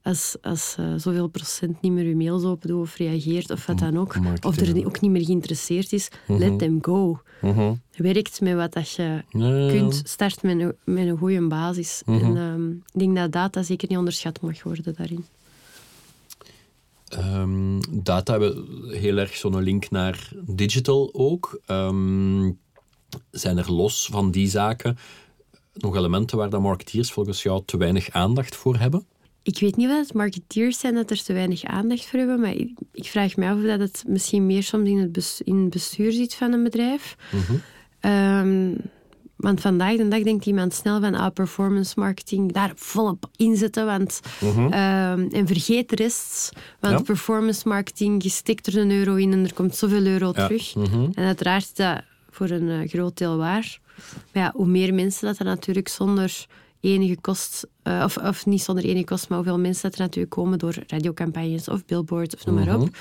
Als, 0.03 0.37
als 0.41 0.77
uh, 0.81 0.95
zoveel 0.97 1.29
procent 1.29 1.83
niet 1.83 1.93
meer 1.93 2.05
uw 2.05 2.17
mails 2.17 2.45
open 2.45 2.69
doet 2.69 2.81
of 2.81 2.97
reageert 2.97 3.51
of 3.51 3.67
wat 3.67 3.79
dan 3.79 3.99
ook, 3.99 4.17
of 4.41 4.57
er 4.57 4.87
ook 4.87 5.01
niet 5.01 5.11
meer 5.11 5.25
geïnteresseerd 5.25 5.93
is, 5.93 6.09
let 6.27 6.59
them 6.59 6.79
go. 6.83 7.21
Werkt 7.97 8.41
met 8.41 8.55
wat 8.55 8.73
dat 8.73 8.91
je 8.91 9.23
kunt, 9.31 10.03
start 10.05 10.43
met 10.43 10.61
een, 10.61 10.75
met 10.85 11.07
een 11.07 11.19
goede 11.19 11.47
basis. 11.47 12.03
En 12.07 12.37
um, 12.37 12.83
ik 12.93 12.99
denk 13.01 13.17
dat 13.17 13.33
data 13.33 13.62
zeker 13.62 13.88
niet 13.88 13.99
onderschat 13.99 14.41
mag 14.41 14.62
worden 14.62 14.95
daarin. 14.97 15.25
Um, 17.19 17.81
data 18.03 18.33
hebben 18.33 18.65
heel 18.91 19.17
erg 19.17 19.37
zo'n 19.37 19.62
link 19.62 19.91
naar 19.91 20.33
digital 20.47 21.11
ook. 21.12 21.61
Um, 21.67 22.59
zijn 23.31 23.59
er 23.59 23.73
los 23.73 24.09
van 24.11 24.31
die 24.31 24.49
zaken 24.49 24.99
nog 25.75 25.97
elementen 25.97 26.37
waar 26.37 26.51
de 26.51 26.59
marketeers 26.59 27.12
volgens 27.12 27.43
jou 27.43 27.62
te 27.65 27.77
weinig 27.77 28.11
aandacht 28.11 28.57
voor 28.57 28.77
hebben? 28.77 29.07
Ik 29.42 29.59
weet 29.59 29.76
niet 29.76 29.88
of 29.88 29.98
het 29.98 30.14
marketeers 30.14 30.78
zijn 30.78 30.94
dat 30.94 31.11
er 31.11 31.22
te 31.22 31.33
weinig 31.33 31.64
aandacht 31.64 32.07
voor 32.07 32.18
hebben, 32.18 32.40
maar 32.40 32.55
ik, 32.55 32.70
ik 32.92 33.07
vraag 33.07 33.37
me 33.37 33.48
af 33.48 33.57
of 33.57 33.62
dat 33.62 33.81
het 33.81 34.05
misschien 34.07 34.46
meer 34.46 34.62
soms 34.62 34.88
in 34.88 34.98
het, 34.98 35.12
bestuur, 35.12 35.46
in 35.46 35.61
het 35.61 35.70
bestuur 35.70 36.12
zit 36.12 36.35
van 36.35 36.52
een 36.52 36.62
bedrijf. 36.62 37.16
um, 38.00 38.76
want 39.42 39.61
vandaag 39.61 39.96
de 39.96 40.09
dag 40.09 40.22
denkt 40.22 40.46
iemand 40.46 40.74
snel 40.74 41.00
van 41.00 41.14
ah, 41.14 41.33
performance 41.33 41.92
marketing, 41.96 42.52
daar 42.52 42.72
volop 42.74 43.26
inzetten. 43.37 43.87
Want, 43.87 44.20
um, 44.42 44.70
en 45.31 45.46
vergeet 45.46 45.88
de 45.88 45.96
rest. 45.96 46.52
Want 46.81 46.98
ja. 46.98 47.05
performance 47.05 47.68
marketing, 47.68 48.22
je 48.22 48.28
steekt 48.28 48.66
er 48.66 48.76
een 48.76 48.90
euro 48.90 49.14
in 49.14 49.33
en 49.33 49.44
er 49.44 49.55
komt 49.55 49.76
zoveel 49.76 50.07
euro 50.07 50.33
ja. 50.35 50.46
terug. 50.46 50.74
En 51.14 51.24
uiteraard 51.24 51.62
is 51.62 51.74
dat 51.74 52.02
voor 52.31 52.50
een 52.50 52.68
uh, 52.68 52.88
groot 52.88 53.18
deel 53.18 53.37
waar. 53.37 53.78
Maar 54.33 54.42
ja, 54.42 54.52
hoe 54.55 54.66
meer 54.66 54.94
mensen 54.94 55.26
dat 55.26 55.38
er 55.38 55.44
natuurlijk 55.44 55.88
zonder 55.88 56.46
enige 56.81 57.16
kost, 57.20 57.66
uh, 57.85 58.03
of, 58.05 58.16
of 58.16 58.47
niet 58.47 58.62
zonder 58.62 58.85
enige 58.85 59.05
kost, 59.05 59.29
maar 59.29 59.38
hoeveel 59.38 59.59
mensen 59.59 59.83
dat 59.83 59.99
er 59.99 60.05
natuurlijk 60.05 60.35
komen 60.35 60.59
door 60.59 60.75
radiocampagnes 60.87 61.68
of 61.68 61.85
billboards 61.85 62.35
of 62.35 62.47
noem 62.47 62.55
maar 62.55 62.81
op, 62.81 62.97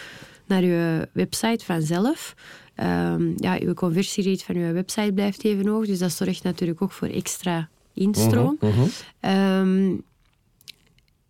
naar 0.46 0.64
je 0.64 1.10
website 1.14 1.66
vanzelf. 1.66 2.36
Um, 2.76 3.34
ja, 3.38 3.54
je 3.54 3.74
conversierate 3.74 4.46
van 4.46 4.56
je 4.56 4.72
website 4.72 5.12
blijft 5.14 5.44
even 5.44 5.68
hoog, 5.68 5.86
dus 5.86 6.00
dat 6.00 6.12
zorgt 6.12 6.44
natuurlijk 6.44 6.82
ook 6.82 6.92
voor 6.92 7.08
extra 7.08 7.70
instroom. 7.94 8.58
Um, 9.22 10.04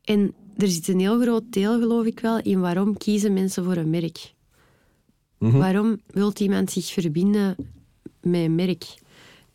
en 0.04 0.34
er 0.58 0.68
zit 0.68 0.88
een 0.88 1.00
heel 1.00 1.22
groot 1.22 1.44
deel, 1.50 1.80
geloof 1.80 2.06
ik 2.06 2.20
wel, 2.20 2.42
in 2.42 2.60
waarom 2.60 2.98
kiezen 2.98 3.34
mensen 3.34 3.64
voor 3.64 3.76
een 3.76 3.90
merk. 3.90 4.34
Waarom 5.38 6.02
wil 6.08 6.32
iemand 6.38 6.72
zich 6.72 6.86
verbinden 6.86 7.56
met 8.22 8.42
een 8.42 8.56
merk? 8.56 8.84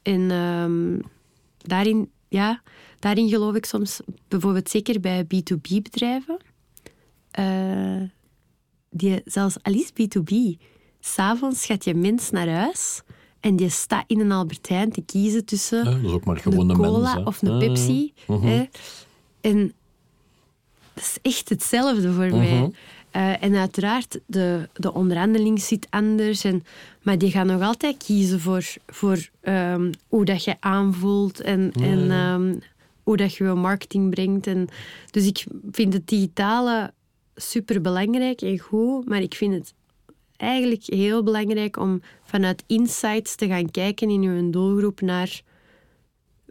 En 0.02 0.30
um, 0.30 1.00
daarin, 1.58 2.10
ja, 2.36 2.62
daarin 2.98 3.28
geloof 3.28 3.54
ik 3.54 3.64
soms, 3.64 4.00
bijvoorbeeld 4.28 4.70
zeker 4.70 5.00
bij 5.00 5.24
B2B-bedrijven, 5.24 6.36
uh, 7.38 8.02
die 8.90 9.20
zelfs 9.24 9.56
al 9.62 9.72
is 9.72 9.90
B2B, 9.90 10.62
s'avonds 11.00 11.66
gaat 11.66 11.84
je 11.84 11.94
mens 11.94 12.30
naar 12.30 12.48
huis 12.48 13.02
en 13.40 13.56
die 13.56 13.68
staat 13.68 14.04
in 14.06 14.20
een 14.20 14.32
Albertijn 14.32 14.92
te 14.92 15.02
kiezen 15.02 15.44
tussen 15.44 15.84
ja, 15.84 15.90
dat 15.90 16.02
is 16.02 16.10
ook 16.10 16.24
maar 16.24 16.42
een 16.44 16.72
cola 16.76 17.14
mens, 17.14 17.26
of 17.26 17.42
een 17.42 17.58
Pepsi. 17.58 18.12
Uh 18.26 18.26
-huh. 18.26 18.44
hè. 18.44 18.64
En 19.40 19.72
dat 20.94 21.04
is 21.04 21.18
echt 21.22 21.48
hetzelfde 21.48 22.12
voor 22.12 22.24
Uh 22.24 22.32
mij. 22.32 22.70
Uh, 23.16 23.42
en 23.42 23.54
uiteraard, 23.54 24.20
de, 24.26 24.68
de 24.72 24.92
onderhandeling 24.92 25.60
zit 25.60 25.86
anders. 25.90 26.44
En, 26.44 26.64
maar 27.02 27.18
die 27.18 27.30
gaan 27.30 27.46
nog 27.46 27.62
altijd 27.62 27.96
kiezen 27.96 28.40
voor, 28.40 28.64
voor 28.86 29.28
um, 29.42 29.90
hoe 30.08 30.24
dat 30.24 30.44
je 30.44 30.56
aanvoelt 30.60 31.40
en, 31.40 31.70
Ja, 31.72 31.84
en 31.84 32.10
um, 32.10 32.58
hoe 33.02 33.16
dat 33.16 33.34
je 33.34 33.44
je 33.44 33.54
marketing 33.54 34.10
brengt. 34.10 34.46
En, 34.46 34.68
dus 35.10 35.26
ik 35.26 35.44
vind 35.70 35.92
het 35.92 36.08
digitale 36.08 36.92
super 37.34 37.80
belangrijk 37.80 38.40
en 38.40 38.58
goed, 38.58 39.08
maar 39.08 39.20
ik 39.20 39.34
vind 39.34 39.54
het 39.54 39.74
eigenlijk 40.36 40.82
heel 40.86 41.22
belangrijk 41.22 41.76
om 41.76 42.00
vanuit 42.24 42.64
insights 42.66 43.34
te 43.34 43.46
gaan 43.46 43.70
kijken 43.70 44.10
in 44.10 44.22
je 44.22 44.50
doelgroep 44.50 45.00
naar 45.00 45.40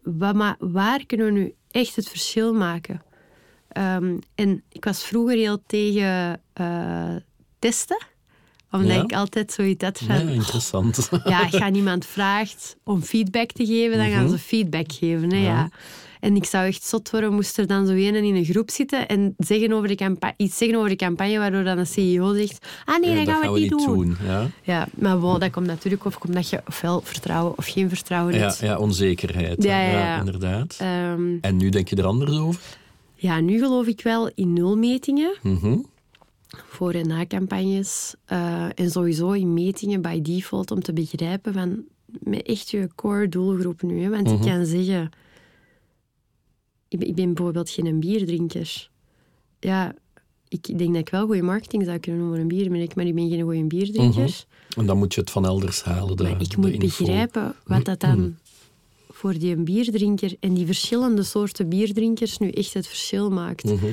wat, 0.04 0.56
waar 0.60 1.06
kunnen 1.06 1.25
we 1.25 1.32
nu 1.32 1.54
echt 1.71 1.95
het 1.95 2.10
verschil 2.10 2.54
maken. 2.54 3.01
Um, 3.77 4.19
en 4.35 4.63
ik 4.71 4.85
was 4.85 5.03
vroeger 5.03 5.35
heel 5.38 5.63
tegen 5.67 6.41
uh, 6.61 7.15
testen. 7.59 7.97
Omdat 8.71 8.91
Ja. 8.95 9.03
ik 9.03 9.13
altijd 9.13 9.51
zoiets 9.51 9.83
had 9.83 9.97
van... 9.97 10.25
Ja, 10.27 10.31
interessant. 10.33 11.09
Ja, 11.23 11.41
als 11.41 11.51
je 11.51 11.61
aan 11.63 11.75
iemand 11.75 12.05
vraagt 12.05 12.75
om 12.83 13.01
feedback 13.01 13.51
te 13.51 13.65
geven, 13.65 13.97
dan 13.97 14.09
gaan 14.09 14.29
ze 14.29 14.38
feedback 14.38 14.91
geven. 14.91 15.33
Hè, 15.33 15.38
ja. 15.45 15.69
En 16.19 16.35
ik 16.35 16.45
zou 16.45 16.65
echt 16.67 16.83
zot 16.83 17.09
worden, 17.11 17.33
moest 17.33 17.57
er 17.57 17.67
dan 17.67 17.85
zo 17.85 17.91
een 17.91 18.15
in 18.15 18.35
een 18.35 18.45
groep 18.45 18.69
zitten 18.71 19.07
en 19.07 19.33
zeggen 19.38 19.73
over 19.73 19.88
de 19.97 20.17
iets 20.38 20.57
zeggen 20.57 20.77
over 20.77 20.89
de 20.89 20.95
campagne, 20.95 21.38
waardoor 21.38 21.63
dan 21.63 21.77
een 21.77 21.88
CEO 21.88 22.33
zegt, 22.33 22.67
ah 22.85 22.99
nee, 22.99 23.25
dat 23.25 23.35
gaan 23.35 23.53
we 23.53 23.59
niet 23.59 23.69
doen. 23.69 24.17
Ja. 24.25 24.47
Ja, 24.63 24.88
maar 24.95 25.19
bon, 25.19 25.39
dat 25.39 25.51
komt 25.51 25.65
natuurlijk 25.67 26.05
ook 26.05 26.23
omdat 26.25 26.49
je 26.49 26.61
ofwel 26.67 27.01
vertrouwen 27.03 27.57
of 27.57 27.65
geen 27.67 27.89
vertrouwen 27.89 28.33
Ja, 28.33 28.39
hebt. 28.39 28.59
ja, 28.59 28.77
onzekerheid. 28.77 29.63
Ja, 29.63 30.19
inderdaad. 30.19 30.75
Ehm, 30.79 31.38
En 31.41 31.57
nu 31.57 31.69
denk 31.69 31.88
je 31.89 31.95
er 31.95 32.05
anders 32.05 32.38
over? 32.38 32.61
Ja, 33.25 33.39
nu 33.39 33.59
geloof 33.59 33.88
ik 33.88 34.01
wel 34.01 34.31
in 34.35 34.53
nulmetingen. 34.53 35.35
Mhm. 35.43 35.77
voor- 36.67 36.93
en 36.93 37.07
na-campagnes. 37.07 38.15
eh, 38.25 38.65
en 38.79 38.91
sowieso 38.91 39.31
in 39.31 39.53
metingen 39.53 40.01
by 40.01 40.21
default 40.21 40.71
om 40.71 40.81
te 40.81 40.93
begrijpen 40.93 41.53
van 41.53 41.83
met 42.05 42.41
echt 42.41 42.69
je 42.69 42.89
core 42.95 43.29
doelgroep 43.29 43.81
nu. 43.81 44.01
Hè? 44.01 44.09
Want 44.09 44.31
ik 44.31 44.39
kan 44.41 44.65
zeggen, 44.65 45.09
ik 46.88 46.99
ben, 46.99 47.07
ik 47.07 47.15
ben 47.15 47.33
bijvoorbeeld 47.33 47.69
geen 47.69 47.99
bierdrinker. 47.99 48.89
Ja, 49.59 49.93
ik 50.47 50.77
denk 50.77 50.89
dat 50.93 51.01
ik 51.01 51.09
wel 51.09 51.25
goede 51.25 51.41
marketing 51.41 51.83
zou 51.85 51.97
kunnen 51.99 52.21
doen 52.21 52.29
voor 52.29 52.39
een 52.39 52.47
biermerk, 52.47 52.95
maar 52.95 53.05
ik 53.05 53.15
ben 53.15 53.29
geen 53.29 53.41
goede 53.41 53.63
bierdrinker. 53.63 54.45
En 54.77 54.85
dan 54.85 54.97
moet 54.97 55.13
je 55.13 55.19
het 55.21 55.31
van 55.31 55.45
elders 55.45 55.83
halen. 55.83 56.17
De, 56.17 56.23
Maar 56.23 56.41
ik 56.41 56.49
de 56.49 56.57
moet 56.57 56.69
info. 56.71 57.05
begrijpen 57.05 57.55
wat 57.65 57.85
dat 57.85 57.99
dan 57.99 58.38
voor 59.25 59.39
die 59.39 59.55
bierdrinker 59.55 60.35
en 60.39 60.53
die 60.53 60.65
verschillende 60.65 61.23
soorten 61.23 61.69
bierdrinkers 61.69 62.38
nu 62.38 62.49
echt 62.49 62.73
het 62.73 62.88
verschil 62.88 63.29
maakt. 63.29 63.63
Mhm. 63.63 63.85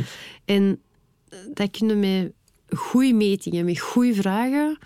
En 0.44 0.80
eh, 1.28 1.38
dat 1.54 1.70
kunnen 1.70 2.00
met 2.00 2.32
goede 2.78 3.12
metingen, 3.12 3.64
met 3.64 3.80
goede 3.80 4.14
vragen, 4.14 4.78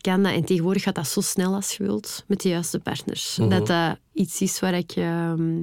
kan 0.00 0.22
dat. 0.22 0.32
En 0.32 0.44
tegenwoordig 0.44 0.82
gaat 0.82 0.94
dat 0.94 1.08
zo 1.08 1.20
snel 1.20 1.54
als 1.54 1.76
je 1.76 1.82
wilt, 1.82 2.24
met 2.26 2.40
de 2.40 2.48
juiste 2.48 2.78
partners. 2.78 3.36
Mhm. 3.38 3.48
Dat 3.48 3.66
dat 3.66 3.98
iets 4.12 4.40
is 4.40 4.60
waar 4.60 4.74
ik... 4.74 4.90
ehm, 4.90 5.62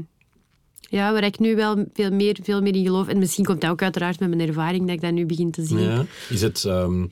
ja, 0.90 1.12
waar 1.12 1.24
ik 1.24 1.40
nu 1.40 1.56
wel 1.56 1.86
veel 1.94 2.12
meer, 2.12 2.38
veel 2.44 2.62
meer 2.62 2.76
in 2.76 2.86
geloof. 2.86 3.08
En 3.08 3.18
misschien 3.18 3.46
komt 3.46 3.62
dat 3.62 3.70
ook 3.70 3.82
uiteraard 3.82 4.20
met 4.20 4.30
mijn 4.30 4.48
ervaring 4.48 4.86
dat 4.86 4.96
ik 4.96 5.02
dat 5.02 5.12
nu 5.12 5.26
begin 5.26 5.52
te 5.52 5.66
zien. 5.66 5.80
Ja. 5.80 6.06
Is 6.30 6.42
het, 6.42 6.66
ehm, 6.66 7.06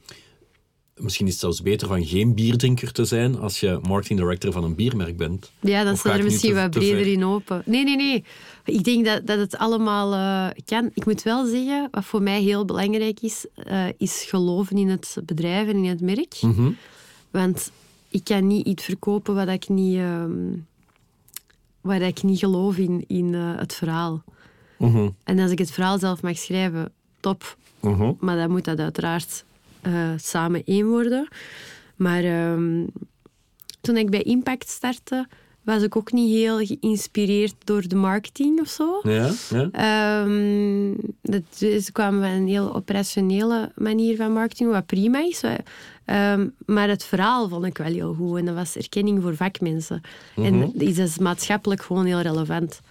misschien 1.04 1.26
is 1.26 1.32
het 1.32 1.42
zelfs 1.42 1.62
beter 1.62 1.88
van 1.88 2.06
geen 2.06 2.34
bierdrinker 2.36 2.92
te 2.92 3.06
zijn 3.06 3.40
als 3.40 3.60
je 3.60 3.80
marketing 3.82 4.20
director 4.20 4.52
van 4.52 4.64
een 4.64 4.76
biermerk 4.76 5.18
bent. 5.18 5.52
Ja, 5.60 5.84
dan 5.84 5.98
staat 5.98 6.18
er 6.18 6.24
misschien 6.24 6.54
te- 6.54 6.60
wat 6.62 6.70
breder 6.70 7.08
in 7.08 7.26
open. 7.26 7.62
Nee, 7.66 7.84
nee, 7.84 7.96
nee. 7.96 8.24
Ik 8.66 8.84
denk 8.84 9.06
dat, 9.06 9.28
dat 9.28 9.40
het 9.40 9.58
allemaal 9.58 10.14
eh, 10.14 10.58
kan. 10.66 10.90
Ik 10.94 11.06
moet 11.06 11.24
wel 11.24 11.46
zeggen, 11.46 11.88
wat 11.92 12.06
voor 12.06 12.22
mij 12.22 12.42
heel 12.42 12.66
belangrijk 12.66 13.20
is, 13.22 13.46
eh, 13.56 13.86
is 13.98 14.26
geloven 14.28 14.78
in 14.78 14.90
het 14.90 15.18
bedrijf 15.26 15.68
en 15.68 15.76
in 15.76 15.90
het 15.90 16.02
merk. 16.02 16.38
Mhm. 16.42 16.72
Want 17.32 17.72
ik 18.10 18.24
kan 18.24 18.48
niet 18.48 18.66
iets 18.66 18.84
verkopen 18.84 19.36
wat 19.36 19.48
ik 19.48 19.70
niet, 19.70 19.98
ehm, 19.98 20.32
waar 21.82 22.02
ik 22.02 22.24
niet 22.24 22.40
geloof 22.40 22.78
in, 22.78 23.04
in 23.08 23.34
eh, 23.36 23.52
het 23.56 23.74
verhaal. 23.74 24.24
Mhm. 24.78 25.10
En 25.24 25.40
als 25.40 25.52
ik 25.52 25.60
het 25.60 25.72
verhaal 25.72 26.00
zelf 26.00 26.22
mag 26.22 26.38
schrijven, 26.38 26.92
top. 27.20 27.58
Mhm. 27.80 28.12
Maar 28.20 28.36
dan 28.38 28.52
moet 28.52 28.66
dat 28.66 28.80
uiteraard 28.80 29.44
eh, 29.84 30.10
samen 30.18 30.64
één 30.66 30.88
worden. 30.88 31.28
Maar 31.96 32.24
ehm, 32.24 32.86
toen 33.82 33.98
ik 33.98 34.10
bij 34.10 34.22
Impact 34.22 34.70
startte, 34.70 35.28
was 35.62 35.82
ik 35.82 35.96
ook 35.96 36.12
niet 36.12 36.34
heel 36.34 36.58
geïnspireerd 36.66 37.56
door 37.64 37.88
de 37.88 37.96
marketing 37.96 38.60
of 38.60 38.68
zo. 38.68 39.00
Ja, 39.04 39.32
ja. 39.50 39.70
Ehm, 39.72 40.94
dat, 41.22 41.42
dus 41.60 41.92
kwamen 41.92 42.22
van 42.22 42.32
een 42.32 42.48
heel 42.48 42.76
operationele 42.76 43.72
manier 43.76 44.16
van 44.16 44.32
marketing, 44.34 44.72
wat 44.72 44.86
prima 44.86 45.20
is. 45.20 45.42
Ehm, 46.06 46.48
maar 46.66 46.90
het 46.90 47.04
verhaal 47.04 47.50
vond 47.50 47.66
ik 47.66 47.78
wel 47.78 47.88
heel 47.92 48.14
goed 48.14 48.38
en 48.38 48.46
dat 48.46 48.56
was 48.56 48.76
erkenning 48.76 49.22
voor 49.22 49.36
vakmensen. 49.36 50.02
En 50.36 50.58
Mhm. 50.58 50.70
dat 50.74 50.98
is 50.98 51.18
maatschappelijk 51.18 51.82
gewoon 51.82 52.06
heel 52.06 52.22
relevant. 52.22 52.82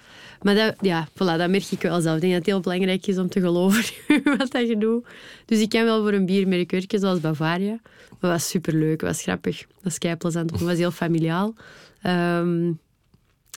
Maar 0.42 0.54
dat, 0.54 0.74
ja, 0.80 1.08
voilà, 1.08 1.38
dat 1.38 1.50
merk 1.50 1.70
ik 1.70 1.82
wel 1.82 2.00
zelf. 2.00 2.14
Ik 2.14 2.20
denk 2.20 2.32
dat 2.32 2.42
het 2.42 2.50
heel 2.50 2.60
belangrijk 2.60 3.06
is 3.06 3.18
om 3.18 3.28
te 3.28 3.40
geloven 3.40 3.84
wat 4.38 4.50
dat 4.50 4.68
je 4.68 4.78
doet. 4.78 5.06
Dus 5.46 5.60
ik 5.60 5.68
kan 5.68 5.84
wel 5.84 6.02
voor 6.02 6.12
een 6.12 6.26
biermerk 6.26 6.70
werken, 6.70 6.98
zoals 6.98 7.20
Bavaria. 7.20 7.80
Maar 8.08 8.30
dat 8.30 8.30
was 8.30 8.48
superleuk, 8.48 9.00
dat 9.00 9.08
was 9.08 9.22
grappig. 9.22 9.58
Dat 9.58 9.82
was 9.82 9.98
kei 9.98 10.16
plezant, 10.16 10.50
het 10.50 10.60
was 10.60 10.76
heel 10.76 10.90
familiaal. 10.90 11.54
Ehm, 12.02 12.72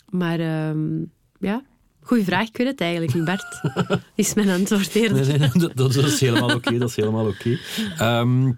maar 0.10 0.40
ehm, 0.40 1.04
ja, 1.40 1.64
goeie 2.02 2.24
vraag. 2.24 2.48
Ik 2.48 2.58
weet 2.58 2.68
het 2.68 2.82
eigenlijk 2.82 3.14
niet, 3.14 3.26
Bart. 3.26 3.62
is 4.16 4.34
mijn 4.34 4.50
antwoord 4.50 4.96
eerder. 4.96 5.28
Nee, 5.28 5.38
nee, 5.38 5.50
dat, 5.54 5.76
dat 5.76 5.96
is 5.96 6.20
helemaal 6.20 6.56
oké. 6.56 6.78
dat 6.78 6.90
is 6.90 6.96
helemaal 6.96 7.28
oké. 7.28 7.60
Ehm, 7.98 8.52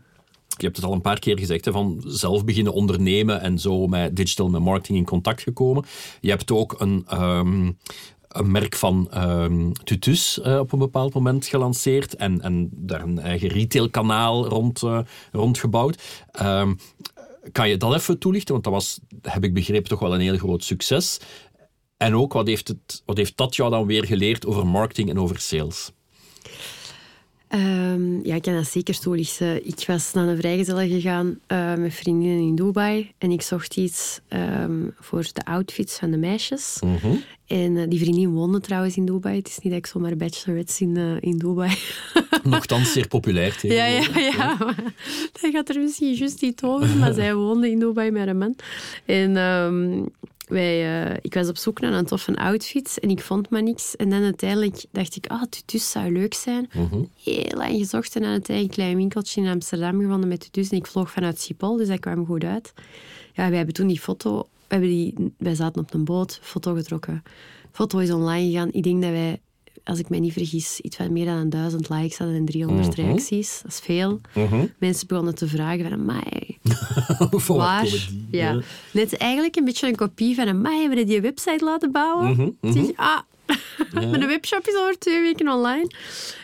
je 0.57 0.65
hebt 0.65 0.75
het 0.75 0.85
al 0.85 0.93
een 0.93 1.01
paar 1.01 1.19
keer 1.19 1.39
gezegd, 1.39 1.65
hè, 1.65 1.71
van 1.71 2.03
zelf 2.05 2.45
beginnen 2.45 2.73
ondernemen 2.73 3.41
en 3.41 3.59
zo 3.59 3.87
met 3.87 4.15
digital, 4.15 4.49
met 4.49 4.61
marketing 4.61 4.97
in 4.97 5.05
contact 5.05 5.41
gekomen. 5.41 5.85
Je 6.21 6.29
hebt 6.29 6.51
ook 6.51 6.75
een, 6.79 7.05
een 8.27 8.51
merk 8.51 8.75
van 8.75 9.07
ehm, 9.11 9.71
tutus 9.71 10.41
eh, 10.41 10.59
op 10.59 10.71
een 10.71 10.79
bepaald 10.79 11.13
moment 11.13 11.45
gelanceerd 11.45 12.15
en, 12.15 12.41
en 12.41 12.69
daar 12.71 13.01
een 13.01 13.19
eigen 13.19 13.49
retailkanaal 13.49 14.47
rond, 14.47 14.83
eh, 14.83 14.99
rondgebouwd. 15.31 16.25
Ehm, 16.31 16.73
kan 17.51 17.69
je 17.69 17.77
dat 17.77 17.93
even 17.93 18.19
toelichten? 18.19 18.53
Want 18.53 18.63
dat 18.63 18.73
was, 18.73 18.99
heb 19.21 19.43
ik 19.43 19.53
begrepen, 19.53 19.89
toch 19.89 19.99
wel 19.99 20.13
een 20.13 20.19
heel 20.19 20.37
groot 20.37 20.63
succes. 20.63 21.19
En 21.97 22.15
ook, 22.15 22.33
wat 22.33 22.47
heeft, 22.47 22.67
het, 22.67 23.03
wat 23.05 23.17
heeft 23.17 23.37
dat 23.37 23.55
jou 23.55 23.69
dan 23.69 23.85
weer 23.85 24.05
geleerd 24.05 24.45
over 24.45 24.67
marketing 24.67 25.09
en 25.09 25.19
over 25.19 25.39
sales? 25.39 25.91
Ehm, 27.47 28.25
ja, 28.27 28.35
ik 28.35 28.41
kan 28.41 28.53
dat 28.53 28.67
zeker 28.67 28.99
toelichten. 28.99 29.67
Ik 29.67 29.83
was 29.87 30.13
naar 30.13 30.27
een 30.27 30.37
vrijgezelle 30.37 30.87
gegaan 30.87 31.39
eh, 31.47 31.73
met 31.75 31.93
vriendinnen 31.93 32.47
in 32.47 32.55
Dubai. 32.55 33.11
En 33.17 33.31
ik 33.31 33.41
zocht 33.41 33.77
iets 33.77 34.19
ehm, 34.27 34.81
voor 34.99 35.27
de 35.33 35.43
outfits 35.45 35.97
van 35.99 36.11
de 36.11 36.17
meisjes. 36.17 36.79
En 37.47 37.77
eh, 37.77 37.83
die 37.87 37.99
vriendin 37.99 38.29
woonde 38.29 38.59
trouwens 38.59 38.97
in 38.97 39.05
Dubai. 39.05 39.35
Het 39.37 39.47
is 39.47 39.59
niet 39.59 39.73
dat 39.73 39.81
ik 39.81 39.87
zomaar 39.87 40.15
bachelorettes 40.15 40.81
in, 40.81 40.97
eh, 40.97 41.29
in 41.29 41.37
Dubai... 41.37 41.77
Nogthans 42.43 42.91
zeer 42.91 43.07
populair 43.07 43.57
Ja, 43.61 43.85
tegenwoordig. 43.85 44.15
ja, 44.15 44.43
ja. 44.43 44.55
maar 44.65 44.93
Dat 45.41 45.51
gaat 45.51 45.69
er 45.69 45.81
misschien 45.81 46.13
juist 46.13 46.41
niet 46.41 46.63
over, 46.63 46.97
maar 46.97 47.13
zij 47.23 47.35
woonde 47.35 47.71
in 47.71 47.79
Dubai 47.79 48.11
met 48.11 48.27
een 48.27 48.37
man. 48.37 48.55
En 49.05 49.37
ehm, 49.37 50.03
wij, 50.47 51.05
eh, 51.05 51.17
ik 51.21 51.33
was 51.33 51.49
op 51.49 51.57
zoek 51.57 51.79
naar 51.79 51.93
een 51.93 52.05
toffe 52.05 52.35
outfit 52.35 52.99
en 52.99 53.09
ik 53.09 53.21
vond 53.21 53.49
maar 53.49 53.63
niks. 53.63 53.95
En 53.95 54.09
dan 54.09 54.23
uiteindelijk 54.23 54.85
dacht 54.91 55.15
ik, 55.15 55.27
ah, 55.27 55.41
tutus 55.41 55.91
zou 55.91 56.11
leuk 56.11 56.33
zijn. 56.33 56.69
Heel 57.23 57.57
lang 57.57 57.77
gezocht 57.77 58.15
en 58.15 58.21
dan 58.21 58.31
uiteindelijk 58.31 58.77
een 58.77 58.83
klein 58.83 58.97
winkeltje 58.97 59.41
in 59.41 59.47
Amsterdam 59.47 59.99
gevonden 59.99 60.29
met 60.29 60.39
tutus. 60.39 60.69
En 60.69 60.77
ik 60.77 60.87
vloog 60.87 61.11
vanuit 61.11 61.41
Schiphol, 61.41 61.77
dus 61.77 61.87
dat 61.87 61.99
kwam 61.99 62.25
goed 62.25 62.43
uit. 62.43 62.73
Ja, 63.33 63.47
wij 63.47 63.57
hebben 63.57 63.75
toen 63.75 63.87
die 63.87 63.99
foto... 63.99 64.47
We 64.67 64.73
hebben 64.73 64.89
die, 64.89 65.33
wij 65.37 65.55
zaten 65.55 65.81
op 65.81 65.93
een 65.93 66.05
boot, 66.05 66.39
foto 66.41 66.73
getrokken. 66.73 67.23
Foto 67.71 67.99
is 67.99 68.11
online 68.11 68.51
gegaan. 68.51 68.69
Ik 68.71 68.83
denk 68.83 69.01
dat 69.01 69.11
wij 69.11 69.39
als 69.87 69.99
ik 69.99 70.09
mij 70.09 70.19
niet 70.19 70.33
vergis, 70.33 70.79
iets 70.79 70.95
van 70.95 71.13
meer 71.13 71.25
dan 71.25 71.35
een 71.35 71.49
duizend 71.49 71.89
likes 71.89 72.17
hadden 72.17 72.35
en 72.35 72.45
300 72.45 72.95
reacties. 72.95 73.59
Dat 73.63 73.71
is 73.71 73.79
veel. 73.79 74.21
Mensen 74.77 75.07
begonnen 75.07 75.35
te 75.35 75.47
vragen 75.47 75.89
van, 75.89 76.05
wat 77.31 77.45
waar? 77.45 77.83
komen 77.83 77.99
die? 78.09 78.27
Ja. 78.39 78.59
Net 78.91 79.17
eigenlijk 79.17 79.55
een 79.55 79.65
beetje 79.65 79.87
een 79.87 79.95
kopie 79.95 80.35
van, 80.35 80.47
amai, 80.47 80.79
hebben 80.79 80.97
we 80.97 81.03
die 81.03 81.21
website 81.21 81.65
laten 81.65 81.91
bouwen? 81.91 82.57
Zeg 82.61 82.73
je, 82.73 82.93
ah, 82.95 83.19
mijn 84.11 84.27
webshop 84.27 84.67
is 84.67 84.75
over 84.75 84.99
twee 84.99 85.21
weken 85.21 85.47
online. 85.47 85.91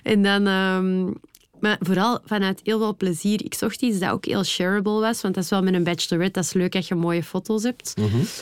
En 0.04 0.24
dan... 0.24 0.48
ehm, 0.48 1.12
maar 1.60 1.78
vooral 1.80 2.20
vanuit 2.26 2.60
heel 2.64 2.80
veel 2.80 2.96
plezier. 2.96 3.46
Ik 3.46 3.54
zocht 3.54 3.82
iets 3.82 4.00
dat 4.00 4.10
ook 4.10 4.26
heel 4.26 4.44
shareable 4.44 5.00
was, 5.00 5.22
want 5.22 5.36
dat 5.36 5.44
is 5.44 5.50
wel 5.50 5.64
met 5.64 5.74
een 5.74 5.84
bachelorette. 5.84 6.40
Dat 6.40 6.44
is 6.44 6.54
leuk 6.54 6.72
dat 6.72 6.88
je 6.88 6.96
mooie 6.96 7.24
foto's 7.24 7.64
hebt. 7.64 7.94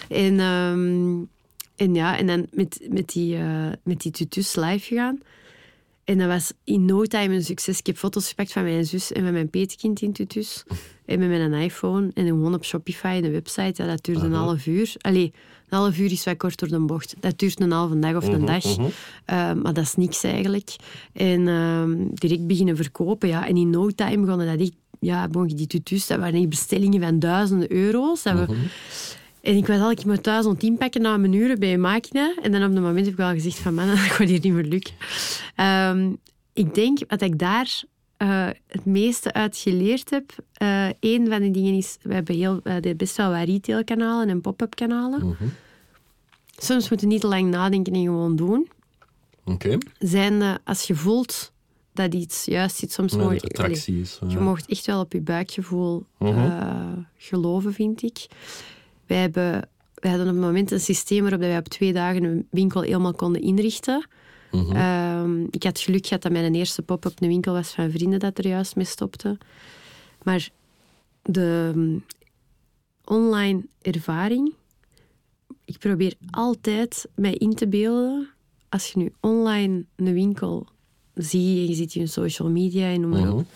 En, 0.10 0.40
ehm, 0.40 1.20
en 1.82 1.96
ja, 1.96 2.17
en 2.17 2.28
dan 2.28 2.48
met, 2.52 2.88
met, 2.89 3.10
die, 3.10 3.38
eh, 3.38 3.67
met 3.84 4.02
die 4.02 4.12
tutus 4.12 4.56
live 4.56 4.86
gegaan. 4.86 5.20
En 6.04 6.17
dat 6.17 6.28
was 6.28 6.54
in 6.63 6.86
no 6.86 7.06
time 7.06 7.36
een 7.36 7.44
succes. 7.44 7.80
Ik 7.80 7.86
heb 7.86 7.98
foto's 7.98 8.28
gepakt 8.28 8.52
van 8.52 8.63
mijn 8.63 8.86
zus 8.86 9.12
en 9.12 9.24
van 9.24 9.34
mijn 9.34 9.50
peetkind 9.50 10.02
in 10.02 10.13
tutus. 10.13 10.63
En 11.06 11.20
met 11.20 11.30
mijn 11.30 11.54
iPhone. 11.54 12.12
En 12.13 12.26
gewoon 12.26 12.54
op 12.54 12.65
Shopify, 12.65 13.22
de 13.22 13.32
website. 13.32 13.84
Ja, 13.84 13.89
dat 13.89 14.04
duurde 14.04 14.26
een 14.26 14.34
half 14.34 14.65
uur. 14.65 14.94
Allee, 14.98 15.34
een 15.70 15.78
half 15.78 15.98
uur 15.98 16.12
is 16.12 16.24
wat 16.24 16.38
kort 16.38 16.60
door 16.60 16.70
de 16.70 16.80
bocht. 16.80 17.15
Dat 17.20 17.39
duurt 17.39 17.60
een 17.60 17.72
halve 17.72 18.00
dag 18.00 18.15
of 18.15 18.28
een 18.28 18.46
dag. 18.46 18.63
Eh, 19.26 19.54
maar 19.54 19.74
dat 19.74 19.84
is 19.84 19.96
niks 19.96 20.24
eigenlijk. 20.24 20.76
En 21.13 21.48
ehm, 21.48 21.98
direct 22.13 22.48
beginnen 22.48 22.76
verkopen. 22.76 23.30
Ja. 23.30 23.48
En 23.48 23.58
in 23.58 23.70
no 23.70 23.89
time 23.89 24.20
begonnen 24.20 24.48
dat 24.48 24.60
echt... 24.60 24.74
Ja, 25.00 25.28
bon, 25.28 25.48
die 25.48 25.67
tutus, 25.67 26.08
dat 26.08 26.20
waren 26.20 26.39
echt 26.39 26.50
bestellingen 26.50 27.02
van 27.02 27.20
duizenden 27.20 27.72
euro's. 27.72 28.24
Dat 28.24 28.48
we, 28.48 28.56
en 29.41 29.56
ik 29.58 29.67
was 29.67 29.80
al, 29.80 29.91
ik 29.91 30.06
moet 30.06 30.23
thuis 30.23 30.45
om 30.45 30.77
pakken 30.77 31.01
na 31.01 31.17
mijn 31.17 31.34
uren 31.34 31.60
bij 31.60 31.73
een 31.73 31.82
machine. 31.82 32.38
En 32.41 32.51
dan 32.51 32.63
op 32.63 32.71
het 32.73 32.80
moment 32.82 32.97
heb 33.06 33.13
ik 33.13 33.15
wel 33.19 33.32
gezegd 33.32 33.58
van, 33.60 33.73
man, 33.73 33.88
dat 33.95 33.97
gaat 33.97 34.27
hier 34.27 34.39
niet 34.41 34.54
meer 34.54 34.63
lukken. 34.65 34.93
Ehm, 35.56 36.12
ik 36.54 36.75
denk 36.75 36.99
wat 37.08 37.21
ik 37.21 37.39
daar 37.39 37.84
eh, 38.17 38.47
het 38.67 38.86
meeste 38.86 39.34
uit 39.34 39.58
geleerd 39.58 40.10
heb, 40.10 40.36
eh 40.54 40.88
een 40.99 41.27
van 41.30 41.41
de 41.41 41.51
dingen 41.51 41.73
is, 41.73 41.97
we 42.01 42.13
hebben 42.13 42.36
heel, 42.36 42.60
hebben 42.63 42.97
best 42.97 43.17
wel 43.17 43.30
wat 43.32 43.45
retailkanalen 43.45 44.30
en 44.30 44.41
pop-up 44.41 44.75
kanalen. 44.75 45.38
Soms 46.58 46.89
moeten 46.89 47.08
we 47.08 47.13
niet 47.13 47.21
te 47.21 47.27
lang 47.27 47.49
nadenken 47.49 47.93
en 47.93 48.04
gewoon 48.04 48.36
doen. 48.36 48.69
Oké. 49.45 49.77
Zijn, 49.99 50.41
eh, 50.41 50.54
als 50.63 50.84
je 50.84 50.95
voelt 50.95 51.51
dat 51.93 52.13
iets 52.13 52.45
juist 52.45 52.75
zit, 52.75 52.91
soms 52.91 53.12
Ja, 53.13 53.17
mooi- 53.17 53.34
dat 53.38 53.43
attractie 53.43 54.01
is. 54.01 54.19
je 54.27 54.39
mocht 54.39 54.65
echt 54.69 54.86
wel 54.86 54.99
op 54.99 55.13
je 55.13 55.21
buikgevoel 55.21 56.06
Mhm. 56.19 56.38
eh, 56.39 56.91
geloven, 57.17 57.73
vind 57.73 58.04
ik. 58.04 58.25
Wij, 59.12 59.19
hebben, 59.19 59.69
wij 59.93 60.10
hadden 60.12 60.28
op 60.28 60.34
het 60.36 60.43
moment 60.43 60.71
een 60.71 60.80
systeem 60.80 61.21
waarop 61.21 61.39
wij 61.39 61.58
op 61.58 61.67
twee 61.67 61.93
dagen 61.93 62.24
een 62.24 62.47
winkel 62.52 62.82
helemaal 62.82 63.13
konden 63.13 63.41
inrichten. 63.41 64.08
Ehm, 64.52 65.43
ik 65.50 65.63
had 65.63 65.80
geluk 65.80 66.06
gehad 66.08 66.21
dat 66.24 66.32
mijn 66.32 66.56
eerste 66.56 66.82
pop-up 66.82 67.21
een 67.21 67.28
winkel 67.28 67.54
was 67.54 67.71
van 67.74 67.91
vrienden 67.91 68.19
dat 68.19 68.38
er 68.38 68.47
juist 68.47 68.76
mee 68.76 68.86
stopte. 68.86 69.38
Maar 70.24 70.50
de 71.21 71.71
mm, 71.76 72.04
online 73.06 73.65
ervaring, 73.82 74.54
ik 75.65 75.78
probeer 75.78 76.13
altijd 76.30 77.06
mij 77.15 77.34
in 77.34 77.54
te 77.54 77.67
beelden, 77.67 78.30
als 78.69 78.88
je 78.91 79.00
nu 79.00 79.13
online 79.19 79.86
een 79.95 80.13
winkel 80.13 80.67
ziet 81.13 81.58
en 81.58 81.67
je 81.67 81.74
ziet 81.74 81.93
je 81.93 82.00
in 82.00 82.08
social 82.08 82.50
media 82.50 82.88
en 82.88 83.02
noem 83.02 83.10
maar 83.10 83.19
Mhm. 83.19 83.32
op, 83.38 83.47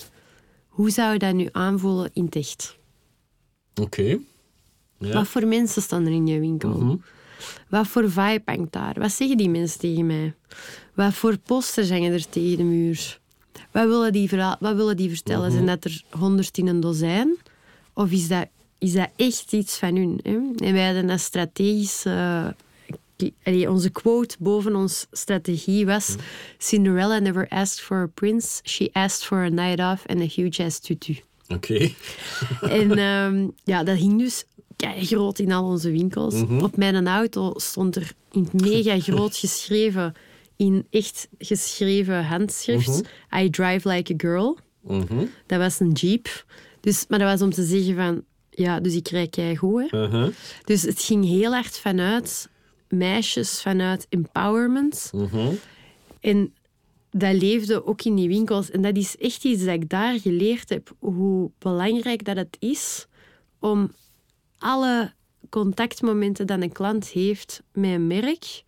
hoe 0.68 0.90
zou 0.90 1.14
je 1.14 1.20
dat 1.20 1.34
nu 1.34 1.50
aanvoelen 1.52 2.10
in 2.14 2.26
het 2.26 2.36
echt? 2.36 2.78
Oké. 3.82 4.20
Ja. 5.06 5.14
Wat 5.14 5.28
voor 5.28 5.48
mensen 5.48 5.82
staan 5.82 6.06
er 6.06 6.12
in 6.12 6.28
je 6.28 6.40
winkel? 6.40 6.70
Mhm. 6.70 6.96
Wat 7.70 7.88
voor 7.88 8.12
vibe 8.12 8.42
hangt 8.46 8.74
daar? 8.74 8.96
Wat 9.00 9.12
zeggen 9.12 9.38
die 9.38 9.50
mensen 9.50 9.80
tegen 9.80 10.06
mij? 10.06 10.34
Wat 10.94 11.14
voor 11.14 11.38
posters 11.38 11.90
hangen 11.90 12.14
er 12.14 12.30
tegen 12.30 12.58
de 12.58 12.64
muur? 12.64 13.20
Wat 13.72 13.88
willen 13.88 14.12
die, 14.12 14.30
verhaal, 14.30 14.56
wat 14.60 14.76
willen 14.76 14.98
die 14.98 15.10
vertellen? 15.10 15.52
Zijn 15.52 15.66
dat 15.66 15.84
er 15.84 16.04
honderd 16.10 16.58
in 16.58 16.68
een 16.68 16.80
dozijn? 16.80 17.38
Of 17.94 18.12
is 18.12 18.28
dat, 18.28 18.48
is 18.78 18.94
dat 18.94 19.10
echt 19.16 19.54
iets 19.54 19.78
van 19.78 19.96
hun? 19.96 20.20
Hè? 20.24 20.66
En 20.68 20.74
wij 20.74 20.86
hadden 20.86 21.10
een 21.10 21.20
strategische... 21.20 22.56
onze 23.68 23.90
quote 23.90 24.36
boven 24.40 24.76
onze 24.76 25.06
strategie 25.12 25.86
was... 25.86 26.16
Cinderella 26.58 27.20
never 27.20 27.48
asked 27.50 27.86
for 27.86 27.98
a 27.98 28.08
prince. 28.14 28.60
She 28.64 28.90
asked 28.92 29.26
for 29.26 29.38
a 29.38 29.50
night 29.50 29.80
off 29.80 30.06
and 30.08 30.22
a 30.22 30.42
huge 30.42 30.64
ass 30.64 30.80
tutu. 30.80 31.20
Oké. 31.48 31.92
En 32.62 32.98
ehm, 32.98 33.48
ja, 33.64 33.84
dat 33.84 33.98
hing 33.98 34.20
dus 34.20 34.46
groot 34.78 35.40
in 35.40 35.52
al 35.52 35.64
onze 35.64 35.92
winkels. 35.92 36.42
Op 36.62 36.78
mijn 36.78 37.08
auto 37.08 37.54
stond 37.56 37.96
er 37.96 38.12
in 38.32 38.44
het 38.44 38.62
mega 38.62 39.00
groot 39.00 39.36
geschreven, 39.46 40.14
in 40.56 40.88
echt 40.90 41.28
geschreven 41.38 42.26
handschrift, 42.26 43.02
I 43.36 43.50
drive 43.50 43.90
like 43.90 44.14
a 44.14 44.16
girl. 44.18 44.58
Mhm. 44.82 45.26
Dat 45.46 45.60
was 45.60 45.80
een 45.80 45.92
jeep. 45.92 46.46
Dus, 46.80 47.06
maar 47.08 47.20
dat 47.20 47.32
was 47.32 47.42
om 47.42 47.50
te 47.50 47.64
zeggen 47.64 47.96
van, 47.96 48.24
ja, 48.50 48.80
dus 48.80 48.96
ik 48.96 49.08
rijd 49.08 49.30
kei 49.30 49.56
goed. 49.56 49.92
Hè. 49.92 50.30
Dus 50.64 50.82
het 50.82 51.02
ging 51.02 51.26
heel 51.26 51.52
hard 51.52 51.80
vanuit 51.80 52.50
meisjes, 52.88 53.62
vanuit 53.62 54.06
empowerment. 54.10 55.12
Mhm. 55.14 55.48
En 56.20 56.54
dat 57.12 57.34
leefde 57.34 57.86
ook 57.86 58.02
in 58.02 58.16
die 58.16 58.28
winkels. 58.28 58.72
En 58.72 58.82
dat 58.82 58.98
is 58.98 59.18
echt 59.18 59.44
iets 59.44 59.64
dat 59.64 59.74
ik 59.74 59.90
daar 59.90 60.20
geleerd 60.20 60.70
heb. 60.70 60.92
Hoe 61.00 61.52
belangrijk 61.60 62.26
dat 62.26 62.36
het 62.36 62.58
is 62.60 63.08
om 63.60 63.92
alle 64.58 65.14
contactmomenten 65.50 66.48
dat 66.48 66.62
een 66.62 66.72
klant 66.72 67.08
heeft 67.08 67.64
met 67.74 67.92
een 67.92 68.08
merk, 68.08 68.64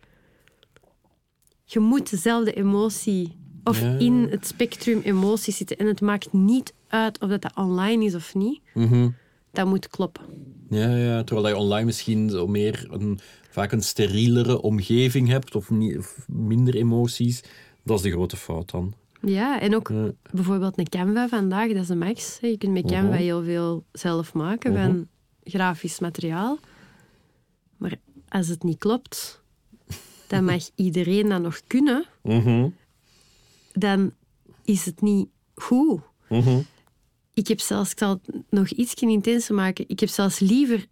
je 1.64 1.78
moet 1.80 2.10
dezelfde 2.10 2.52
emotie 2.52 3.36
of 3.64 3.80
Ja. 3.80 3.96
in 3.98 4.26
het 4.30 4.46
spectrum 4.46 5.00
emoties 5.00 5.56
zitten. 5.56 5.76
En 5.76 5.86
het 5.86 6.00
maakt 6.00 6.32
niet 6.32 6.74
uit 6.88 7.20
of 7.20 7.28
dat, 7.28 7.42
dat 7.42 7.56
online 7.56 8.04
is 8.04 8.14
of 8.14 8.34
niet. 8.34 8.60
Mhm. 8.74 9.08
dat 9.52 9.66
moet 9.66 9.88
kloppen. 9.88 10.22
Ja, 10.70 10.96
ja, 10.96 11.22
terwijl 11.24 11.48
je 11.48 11.56
online 11.62 11.84
misschien 11.84 12.30
zo 12.30 12.46
meer 12.46 12.86
een, 12.90 13.18
vaak 13.50 13.72
een 13.72 13.82
sterielere 13.82 14.62
omgeving 14.62 15.28
hebt 15.28 15.54
of, 15.54 15.70
niet, 15.70 15.98
of 15.98 16.24
minder 16.28 16.74
emoties. 16.74 17.42
Dat 17.84 17.96
is 17.96 18.02
de 18.02 18.10
grote 18.10 18.36
fout 18.36 18.70
dan. 18.70 18.94
Ja, 19.22 19.60
en 19.60 19.74
ook 19.74 19.92
bijvoorbeeld 20.30 20.78
een 20.78 20.88
Canva 20.88 21.28
vandaag, 21.28 21.68
dat 21.68 21.76
is 21.76 21.86
de 21.86 21.96
max. 21.96 22.38
Je 22.40 22.58
kunt 22.58 22.72
met 22.72 22.86
Canva 22.86 23.16
heel 23.16 23.42
veel 23.44 23.84
zelf 23.92 24.32
maken 24.34 24.74
van. 24.74 25.08
Grafisch 25.48 25.98
materiaal. 25.98 26.58
Maar 27.76 27.94
als 28.28 28.48
het 28.48 28.62
niet 28.62 28.78
klopt, 28.78 29.42
dan 30.26 30.44
mag 30.44 30.70
iedereen 30.74 31.28
dat 31.28 31.42
nog 31.42 31.60
kunnen. 31.66 32.04
Uh-huh. 32.22 32.66
Dan 33.72 34.12
is 34.64 34.84
het 34.84 35.00
niet 35.00 35.28
goed. 35.54 36.00
Ik 37.34 37.48
heb 37.48 37.60
zelfs, 37.60 37.90
ik 37.90 37.98
zal 37.98 38.20
het 38.22 38.42
nog 38.50 38.68
iets 38.68 38.94
intenser 38.94 39.54
maken, 39.54 39.84
ik 39.88 40.00
heb 40.00 40.08
zelfs 40.08 40.38
liever 40.38 40.86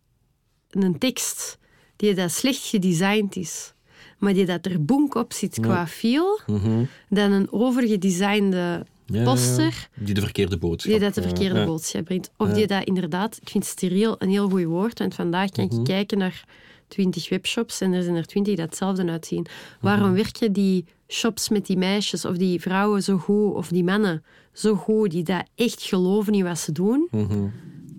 een 0.70 0.98
tekst 0.98 1.58
die 1.96 2.14
dat 2.14 2.30
slecht 2.30 2.64
gedesigned 2.64 3.36
is, 3.36 3.74
maar 4.18 4.34
die 4.34 4.46
dat 4.46 4.66
er 4.66 4.84
bonk 4.84 5.14
op 5.14 5.32
zit 5.32 5.60
qua 5.60 5.86
feel, 5.86 6.40
mhm. 6.46 6.84
dan 7.08 7.32
een 7.32 7.52
overgedesignde 7.52 8.86
poster. 9.06 9.88
Die 9.94 10.14
de 10.14 10.20
verkeerde 10.20 10.56
boodschap. 10.58 10.92
Die 10.92 11.00
dat 11.00 11.14
de 11.14 11.22
verkeerde 11.22 11.64
boodschap 11.64 12.04
brengt. 12.04 12.30
Of 12.36 12.52
die 12.52 12.66
dat 12.66 12.84
inderdaad, 12.84 13.38
ik 13.40 13.48
vind 13.48 13.64
steriel 13.64 14.16
een 14.18 14.28
heel 14.28 14.48
goed 14.48 14.64
woord, 14.64 14.98
want 14.98 15.14
vandaag 15.14 15.50
kan 15.50 15.64
mm 15.64 15.78
ik 15.78 15.84
kijken 15.84 16.18
naar 16.18 16.44
twintig 16.88 17.28
webshops 17.28 17.80
en 17.80 17.92
er 17.92 18.02
zijn 18.02 18.16
er 18.16 18.26
twintig 18.26 18.56
dat 18.56 18.66
hetzelfde 18.66 19.10
uitzien. 19.10 19.46
Waarom 19.80 20.06
mhm. 20.06 20.16
werken 20.16 20.52
die 20.52 20.84
shops 21.08 21.48
met 21.48 21.66
die 21.66 21.76
meisjes 21.76 22.24
of 22.24 22.36
die 22.36 22.60
vrouwen 22.60 23.02
zo 23.02 23.16
goed, 23.18 23.54
of 23.54 23.68
die 23.68 23.84
mannen 23.84 24.24
zo 24.52 24.74
goed, 24.74 25.10
die 25.10 25.22
dat 25.22 25.44
echt 25.54 25.82
geloven 25.82 26.32
in 26.32 26.44
wat 26.44 26.58
ze 26.58 26.72
doen, 26.72 27.08
mm 27.10 27.52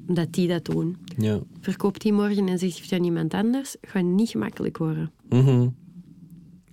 dat 0.09 0.33
die 0.33 0.47
dat 0.47 0.65
doen. 0.65 0.97
Ja. 1.17 1.39
Verkoopt 1.59 2.01
die 2.01 2.13
morgen 2.13 2.47
en 2.47 2.59
zegt 2.59 2.91
aan 2.91 3.03
iemand 3.03 3.33
anders, 3.33 3.75
gaat 3.81 4.03
niet 4.03 4.29
gemakkelijk 4.29 4.77
worden. 4.77 5.11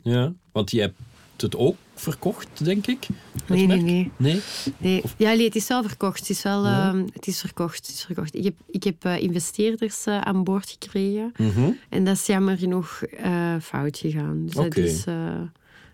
Ja, 0.03 0.35
want 0.53 0.71
je 0.71 0.81
hebt 0.81 0.99
het 1.37 1.57
ook 1.57 1.77
verkocht, 1.95 2.65
denk 2.65 2.87
ik? 2.87 3.07
Nee, 3.47 3.67
nee, 3.67 3.81
nee, 3.81 4.11
nee. 4.17 4.41
nee. 4.79 5.03
Ja, 5.17 5.33
nee, 5.33 5.45
het 5.45 5.55
is 5.55 5.69
wel 5.69 5.83
verkocht. 5.83 6.19
Het 6.19 6.31
is, 6.31 6.43
wel, 6.43 6.65
ehm, 6.65 7.07
het 7.13 7.27
is 7.27 7.41
verkocht. 7.41 7.87
Het 7.87 7.97
is 7.97 8.05
verkocht. 8.05 8.35
Ik 8.35 8.45
heb, 8.45 8.55
ik 8.71 8.85
heb 8.85 9.05
uh, 9.05 9.23
investeerders 9.23 10.07
uh, 10.07 10.21
aan 10.21 10.45
boord 10.45 10.71
gekregen. 10.71 11.33
Mhm. 11.37 11.71
En 11.89 12.05
dat 12.05 12.17
is 12.17 12.27
jammer 12.27 12.59
genoeg 12.59 13.03
uh, 13.25 13.57
fout 13.61 13.99
gegaan. 13.99 14.45
Dus 14.45 14.55
dat 14.55 14.77
is... 14.77 15.05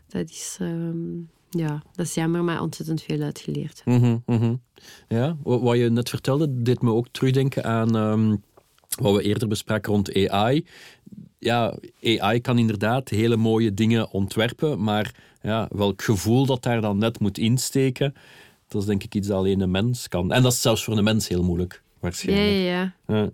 dat 0.08 0.30
is 0.30 0.56
ehm, 0.60 1.18
ja, 1.50 1.82
dat 1.94 2.06
is 2.06 2.14
jammer, 2.14 2.44
maar 2.44 2.62
ontzettend 2.62 3.02
veel 3.02 3.20
uitgeleerd. 3.20 3.82
Mm 3.84 4.22
-hmm, 4.26 4.60
Ja, 5.08 5.36
wat 5.42 5.76
je 5.76 5.90
net 5.90 6.08
vertelde, 6.08 6.62
deed 6.62 6.82
me 6.82 6.92
ook 6.92 7.06
terugdenken 7.10 7.64
aan 7.64 7.96
ehm, 7.96 8.36
wat 9.00 9.14
we 9.14 9.22
eerder 9.22 9.48
bespraken 9.48 9.92
rond 9.92 10.28
AI. 10.28 10.64
Ja, 11.40 11.74
AI 12.02 12.40
kan 12.40 12.58
inderdaad 12.58 13.08
hele 13.08 13.36
mooie 13.36 13.74
dingen 13.74 14.10
ontwerpen, 14.10 14.82
maar 14.82 15.14
ja, 15.42 15.68
welk 15.72 16.02
gevoel 16.02 16.46
dat 16.46 16.62
daar 16.62 16.80
dan 16.80 16.98
net 16.98 17.20
moet 17.20 17.38
insteken, 17.38 18.14
dat 18.68 18.80
is 18.80 18.86
denk 18.86 19.02
ik 19.04 19.14
iets 19.14 19.28
dat 19.28 19.36
alleen 19.36 19.60
een 19.60 19.70
mens 19.70 20.08
kan. 20.08 20.32
En 20.32 20.42
dat 20.42 20.52
is 20.52 20.60
zelfs 20.60 20.84
voor 20.84 20.98
een 20.98 21.04
mens 21.04 21.28
heel 21.28 21.42
moeilijk, 21.42 21.82
waarschijnlijk. 21.98 22.48
Ja, 22.48 22.54
ja, 22.54 22.94
ja. 23.06 23.30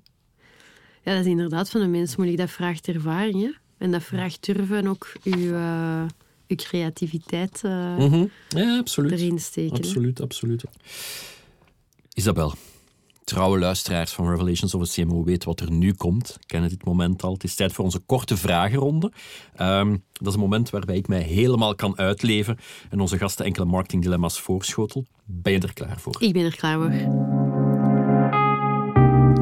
ja. 1.02 1.14
dat 1.14 1.24
is 1.24 1.30
inderdaad 1.30 1.70
van 1.70 1.80
een 1.80 1.90
mens 1.90 2.16
moeilijk. 2.16 2.38
Dat 2.38 2.50
vraagt 2.50 2.88
ervaring, 2.88 3.42
hè? 3.42 3.50
En 3.78 3.90
dat 3.90 4.02
vraagt 4.02 4.46
durven 4.46 4.86
ook 4.86 5.12
uw... 5.24 5.52
Uh 5.52 6.04
je 6.46 6.54
creativiteit 6.54 7.62
uh, 7.64 8.24
ja, 8.48 8.78
absoluut. 8.78 9.12
erin 9.12 9.38
steken. 9.38 9.76
Absoluut, 9.76 10.20
absoluut. 10.20 10.64
Isabel, 12.12 12.54
trouwe 13.26 13.58
luisteraars 13.58 14.12
van 14.12 14.30
Revelations 14.30 14.74
of 14.74 14.82
a 14.82 14.92
CMO 14.92 15.24
weet 15.24 15.44
wat 15.44 15.60
er 15.60 15.70
nu 15.70 15.92
komt. 15.92 16.38
Kennen 16.46 16.70
dit 16.70 16.84
moment 16.84 17.22
al. 17.22 17.32
Het 17.32 17.44
is 17.44 17.54
tijd 17.54 17.72
voor 17.72 17.84
onze 17.84 17.98
korte 17.98 18.36
vragenronde. 18.36 19.12
Um, 19.60 20.04
dat 20.12 20.26
is 20.26 20.34
een 20.34 20.40
moment 20.40 20.70
waarbij 20.70 20.96
ik 20.96 21.08
mij 21.08 21.20
helemaal 21.20 21.74
kan 21.74 21.98
uitleven 21.98 22.58
en 22.90 23.00
onze 23.00 23.18
gasten 23.18 23.44
enkele 23.44 23.64
marketingdilemma's 23.64 24.40
voorschotel. 24.40 25.04
Ben 25.24 25.52
je 25.52 25.60
er 25.60 25.72
klaar 25.72 26.00
voor? 26.00 26.16
Ik 26.18 26.32
ben 26.32 26.44
er 26.44 26.56
klaar 26.56 26.78
voor. 26.78 26.90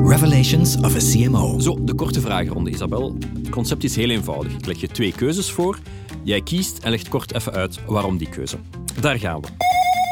Revelations 0.09 0.77
of 0.77 0.95
a 0.95 1.13
CMO. 1.13 1.59
Zo, 1.59 1.85
de 1.85 1.95
korte 1.95 2.21
vragenronde, 2.21 2.71
Isabel. 2.71 3.17
Het 3.35 3.49
concept 3.49 3.85
is 3.85 3.97
heel 3.97 4.11
eenvoudig. 4.11 4.53
Ik 4.53 4.67
leg 4.67 4.81
je 4.81 4.89
twee 4.89 5.13
keuzes 5.13 5.51
voor. 5.51 5.79
Jij 6.23 6.43
kiest 6.43 6.79
en 6.79 6.91
legt 6.91 7.09
kort 7.09 7.35
even 7.35 7.53
uit 7.53 7.85
waarom 7.85 8.17
die 8.17 8.29
keuze. 8.29 8.57
Daar 9.01 9.19
gaan 9.19 9.41
we. 9.41 9.49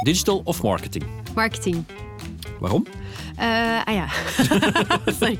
Digital 0.03 0.41
of 0.45 0.63
marketing? 0.63 1.05
Marketing. 1.35 1.85
Waarom? 2.63 2.87
Uh, 3.39 3.85
ah 3.85 3.95
ja, 3.95 4.07
sorry. 5.21 5.39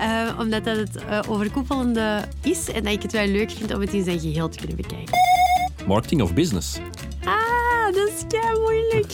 uh, 0.00 0.38
omdat 0.40 0.64
dat 0.64 0.76
het 0.76 0.96
uh, 1.10 1.20
overkoepelende 1.28 2.24
is 2.42 2.70
en 2.70 2.84
dat 2.84 2.92
ik 2.92 3.02
het 3.02 3.12
wel 3.12 3.26
leuk 3.26 3.50
vind 3.50 3.74
om 3.74 3.80
het 3.80 3.92
in 3.92 4.04
zijn 4.04 4.20
geheel 4.20 4.48
te 4.48 4.58
kunnen 4.58 4.76
bekijken. 4.76 5.14
Marketing 5.86 6.22
of 6.22 6.34
business? 6.34 6.78
Ah, 7.24 7.94
dat 7.94 8.08
is 8.08 8.24
kei 8.28 8.58
moeilijk. 8.58 9.12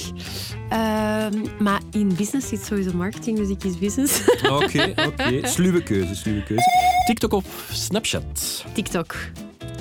Ehm, 0.69 1.63
maar 1.63 1.81
in 1.91 2.15
business 2.17 2.49
zit 2.49 2.65
sowieso 2.65 2.93
marketing, 2.97 3.39
dus 3.39 3.49
ik 3.49 3.59
kies 3.59 3.79
business. 3.79 4.21
Oké, 4.51 4.95
oké. 5.07 5.41
Sluwe 5.55 5.83
keuze, 5.83 6.15
sluwe 6.15 6.43
keuze. 6.43 6.71
TikTok 7.07 7.33
of 7.33 7.69
Snapchat? 7.73 8.65
TikTok. 8.73 9.17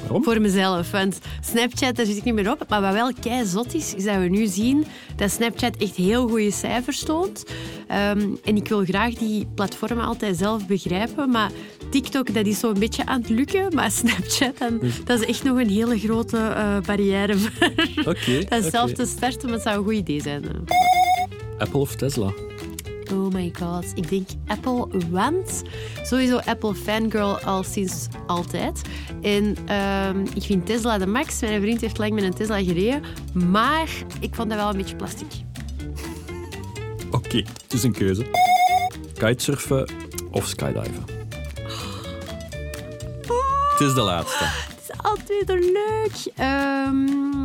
Waarom? 0.03 0.23
Voor 0.23 0.41
mezelf. 0.41 0.91
Want 0.91 1.19
Snapchat, 1.41 1.95
daar 1.95 2.05
zit 2.05 2.17
ik 2.17 2.23
niet 2.23 2.33
meer 2.33 2.51
op. 2.51 2.65
Maar 2.69 2.81
wat 2.81 2.93
wel 2.93 3.11
kei 3.21 3.45
zot 3.45 3.73
is, 3.73 3.93
is 3.95 4.03
dat 4.03 4.15
we 4.15 4.27
nu 4.27 4.45
zien 4.45 4.85
dat 5.15 5.31
Snapchat 5.31 5.77
echt 5.77 5.95
heel 5.95 6.27
goede 6.27 6.51
cijfers 6.51 7.03
toont. 7.03 7.45
Ehm, 7.87 8.27
en 8.43 8.55
ik 8.55 8.67
wil 8.67 8.83
graag 8.83 9.13
die 9.13 9.47
platformen 9.55 10.05
altijd 10.05 10.37
zelf 10.37 10.67
begrijpen. 10.67 11.29
Maar 11.29 11.51
TikTok, 11.89 12.33
dat 12.33 12.45
is 12.45 12.59
zo'n 12.59 12.79
beetje 12.79 13.05
aan 13.05 13.21
het 13.21 13.29
lukken. 13.29 13.75
Maar 13.75 13.91
Snapchat, 14.01 14.57
dan, 14.57 14.79
dus- 14.79 15.03
dat 15.05 15.21
is 15.21 15.27
echt 15.27 15.43
nog 15.43 15.57
een 15.57 15.69
hele 15.69 15.99
grote 15.99 16.37
uh, 16.37 16.79
barrière 16.85 17.35
okay, 18.05 18.45
dat 18.49 18.63
zelf 18.63 18.91
te 18.91 19.05
starten. 19.05 19.45
Maar 19.45 19.53
het 19.53 19.63
zou 19.63 19.77
een 19.77 19.83
goed 19.83 19.93
idee 19.93 20.21
zijn. 20.21 20.43
Apple 21.57 21.79
of 21.79 21.95
Tesla? 21.95 22.33
Oh 23.11 23.33
my 23.33 23.53
god, 23.59 23.85
ik 23.95 24.09
denk 24.09 24.27
Apple, 24.47 24.87
want 25.09 25.63
sowieso 26.03 26.37
Apple 26.37 26.75
fangirl 26.75 27.39
al 27.39 27.63
sinds 27.63 28.07
altijd. 28.27 28.81
En 29.21 29.55
ehm, 29.65 30.25
ik 30.33 30.43
vind 30.43 30.65
Tesla 30.65 30.97
de 30.97 31.07
max. 31.07 31.39
Mijn 31.39 31.61
vriend 31.61 31.81
heeft 31.81 31.97
lang 31.97 32.13
met 32.13 32.23
een 32.23 32.33
Tesla 32.33 32.63
gereden, 32.63 33.01
maar 33.33 33.89
ik 34.19 34.35
vond 34.35 34.49
dat 34.49 34.57
wel 34.57 34.69
een 34.69 34.77
beetje 34.77 34.95
plastic. 34.95 35.31
Oké, 37.11 37.37
het 37.37 37.73
is 37.73 37.83
een 37.83 37.91
keuze. 37.91 38.25
Kitesurfen 39.13 39.89
of 40.31 40.47
skydiven? 40.47 41.05
Het 43.71 43.81
is 43.81 43.93
de 43.93 44.01
laatste. 44.01 44.43
Het 44.43 44.79
is 44.81 44.97
altijd 45.01 45.49
leuk. 45.49 46.45
Um, 46.87 47.42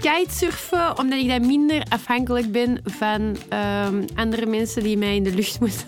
kitesurfen, 0.00 0.98
omdat 0.98 1.20
ik 1.20 1.28
dan 1.28 1.46
minder 1.46 1.82
afhankelijk 1.88 2.52
ben 2.52 2.80
van 2.84 3.20
um, 3.22 4.04
andere 4.14 4.46
mensen 4.46 4.82
die 4.82 4.96
mij 4.96 5.16
in 5.16 5.22
de 5.22 5.34
lucht 5.34 5.60
moeten. 5.60 5.84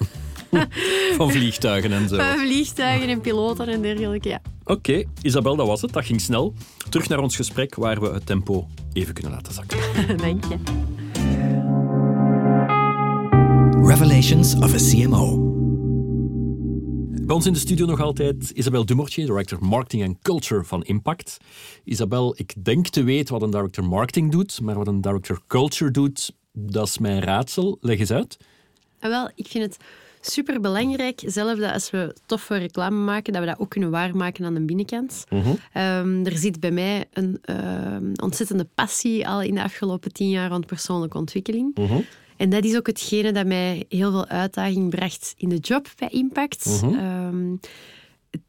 van 1.17 1.31
vliegtuigen 1.31 1.93
en 1.93 2.09
zo. 2.09 2.17
Van 2.17 2.39
vliegtuigen 2.39 3.09
en 3.09 3.21
piloten 3.21 3.69
en 3.69 3.83
dergelijke, 3.83 4.29
ja. 4.29 4.41
Oké, 4.65 5.03
Isabel, 5.23 5.57
dat 5.57 5.67
was 5.67 5.83
het. 5.83 5.93
Dat 5.93 6.05
ging 6.05 6.21
snel. 6.21 6.55
Terug 6.89 7.09
naar 7.09 7.19
ons 7.19 7.37
gesprek, 7.37 7.75
waar 7.75 8.01
we 8.01 8.09
het 8.09 8.27
tempo 8.27 8.67
even 8.93 9.15
kunnen 9.15 9.33
laten 9.33 9.53
zakken. 9.53 9.79
Dank 10.27 10.45
je. 10.45 10.57
Revelations 13.85 14.55
of 14.55 14.75
a 14.75 14.91
CMO. 14.91 15.52
Bij 17.33 17.41
ons 17.41 17.51
in 17.51 17.57
de 17.57 17.67
studio 17.67 17.87
nog 17.87 18.01
altijd 18.01 18.51
Isabel 18.51 18.87
Dumortier, 18.87 19.27
director 19.27 19.59
marketing 19.65 20.03
en 20.03 20.19
culture 20.23 20.65
van 20.65 20.83
Impact. 20.83 21.37
Isabel, 21.85 22.35
ik 22.37 22.65
denk 22.65 22.89
te 22.89 23.03
weten 23.03 23.33
wat 23.35 23.43
een 23.43 23.51
director 23.51 23.85
marketing 23.85 24.31
doet, 24.31 24.61
maar 24.61 24.75
wat 24.75 24.87
een 24.87 25.01
director 25.01 25.41
culture 25.47 25.91
doet, 25.91 26.33
dat 26.53 26.87
is 26.87 26.99
mijn 26.99 27.21
raadsel. 27.21 27.79
Leg 27.81 27.99
eens 27.99 28.11
uit. 28.11 28.37
Ah, 29.01 29.11
wel, 29.11 29.31
ik 29.35 29.47
vind 29.47 29.65
het 29.65 29.77
super 30.21 30.61
belangrijk, 30.61 31.23
zelf 31.27 31.59
dat 31.59 31.73
als 31.73 31.91
we 31.91 32.17
toffe 32.27 32.57
reclame 32.57 33.05
maken, 33.05 33.33
dat 33.33 33.43
we 33.43 33.49
dat 33.49 33.59
ook 33.59 33.71
kunnen 33.71 33.91
waarmaken 33.91 34.45
aan 34.45 34.55
de 34.55 34.61
binnenkant. 34.61 35.25
Mhm. 35.31 35.55
Ehm, 35.73 36.25
er 36.25 36.37
zit 36.37 36.61
bij 36.61 36.71
mij 36.71 37.05
een 37.13 37.39
ehm, 37.43 38.13
ontzettende 38.23 38.67
passie 38.75 39.29
al 39.29 39.43
in 39.43 39.55
de 39.55 39.63
afgelopen 39.63 40.13
tien 40.13 40.31
jaar 40.31 40.51
rond 40.51 40.67
persoonlijke 40.67 41.19
ontwikkeling. 41.19 41.75
Mhm. 41.75 42.01
En 42.37 42.51
dat 42.51 42.65
is 42.65 42.77
ook 42.77 42.87
hetgene 42.87 43.33
dat 43.33 43.47
mij 43.47 43.85
heel 43.89 44.11
veel 44.11 44.27
uitdaging 44.27 44.91
bracht 44.91 45.35
in 45.37 45.49
de 45.49 45.57
job 45.57 45.89
bij 45.99 46.09
Impact. 46.09 46.83
Mhm. 46.83 46.95
Ehm, 46.95 47.57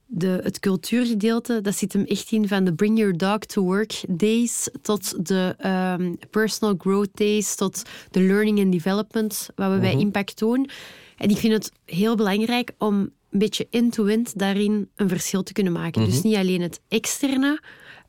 de, 0.06 0.39
het 0.43 0.60
cultuurgedeelte, 0.60 1.62
dat 1.62 1.76
zit 1.76 1.93
hem 1.93 2.04
echt 2.04 2.32
in 2.32 2.48
van 2.48 2.63
de 2.63 2.74
Bring 2.74 2.98
Your 2.98 3.17
Dog 3.17 3.38
to 3.38 3.63
Work 3.63 4.02
days 4.08 4.69
tot 4.82 5.28
de 5.28 5.56
um, 6.00 6.17
personal 6.30 6.76
growth 6.78 7.10
days, 7.13 7.56
tot 7.56 7.82
de 8.12 8.22
learning 8.22 8.60
and 8.60 8.72
development, 8.72 9.50
wat 9.56 9.72
we 9.72 9.80
bij 9.80 9.91
Mhm. 9.91 10.00
Impact 10.00 10.39
doen. 10.39 10.69
En 11.17 11.30
ik 11.30 11.38
vind 11.38 11.54
het 11.54 11.72
heel 11.86 12.15
belangrijk 12.15 12.71
om 12.77 12.96
een 13.29 13.40
beetje 13.40 13.67
end-to-end 13.69 14.40
daarin 14.40 14.90
een 14.96 15.10
verschil 15.10 15.44
te 15.44 15.54
kunnen 15.54 15.73
maken. 15.73 16.06
Dus 16.06 16.21
niet 16.21 16.36
alleen 16.36 16.62
het 16.62 16.79
externe, 16.88 17.62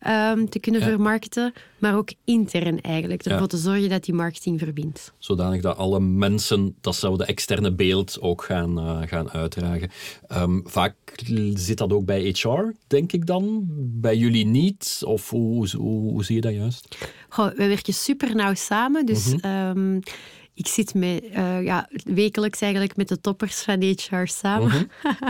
ehm, 0.04 0.46
te 0.46 0.58
kunnen 0.58 0.82
vermarkten, 0.82 1.52
maar 1.78 1.96
ook 1.96 2.12
intern 2.24 2.80
eigenlijk. 2.80 3.24
Ervoor 3.24 3.46
te 3.46 3.56
zorgen 3.56 3.88
dat 3.88 4.04
die 4.04 4.14
marketing 4.14 4.58
verbindt. 4.58 5.12
Zodanig 5.18 5.60
dat 5.60 5.76
alle 5.76 6.00
mensen 6.00 6.76
datzelfde 6.80 7.24
externe 7.24 7.72
beeld 7.72 8.20
ook 8.20 8.42
gaan, 8.42 8.78
uh, 8.78 8.98
gaan 9.08 9.30
uitdragen. 9.30 9.90
Um, 10.36 10.62
vaak 10.64 10.94
zit 11.54 11.78
dat 11.78 11.92
ook 11.92 12.04
bij 12.04 12.34
HR, 12.34 12.72
denk 12.86 13.12
ik 13.12 13.26
dan? 13.26 13.64
Bij 14.00 14.16
jullie 14.16 14.46
niet? 14.46 15.02
Of 15.04 15.30
hoe, 15.30 15.68
hoe, 15.76 16.10
hoe 16.10 16.24
zie 16.24 16.34
je 16.34 16.40
dat 16.40 16.54
juist? 16.54 16.98
Goh, 17.28 17.54
wij 17.56 17.68
werken 17.68 17.94
super 17.94 18.34
nauw 18.34 18.54
samen, 18.54 19.06
dus... 19.06 19.32
Mm 19.32 19.38
-hmm 19.40 20.00
ik 20.54 20.66
zit 20.66 20.94
met, 20.94 21.24
uh, 21.24 21.62
ja, 21.62 21.88
wekelijks 22.04 22.60
eigenlijk 22.60 22.96
met 22.96 23.08
de 23.08 23.20
toppers 23.20 23.62
van 23.62 23.82
HR 23.82 24.24
samen. 24.24 24.66
Uh 24.66 25.12
-huh. 25.18 25.28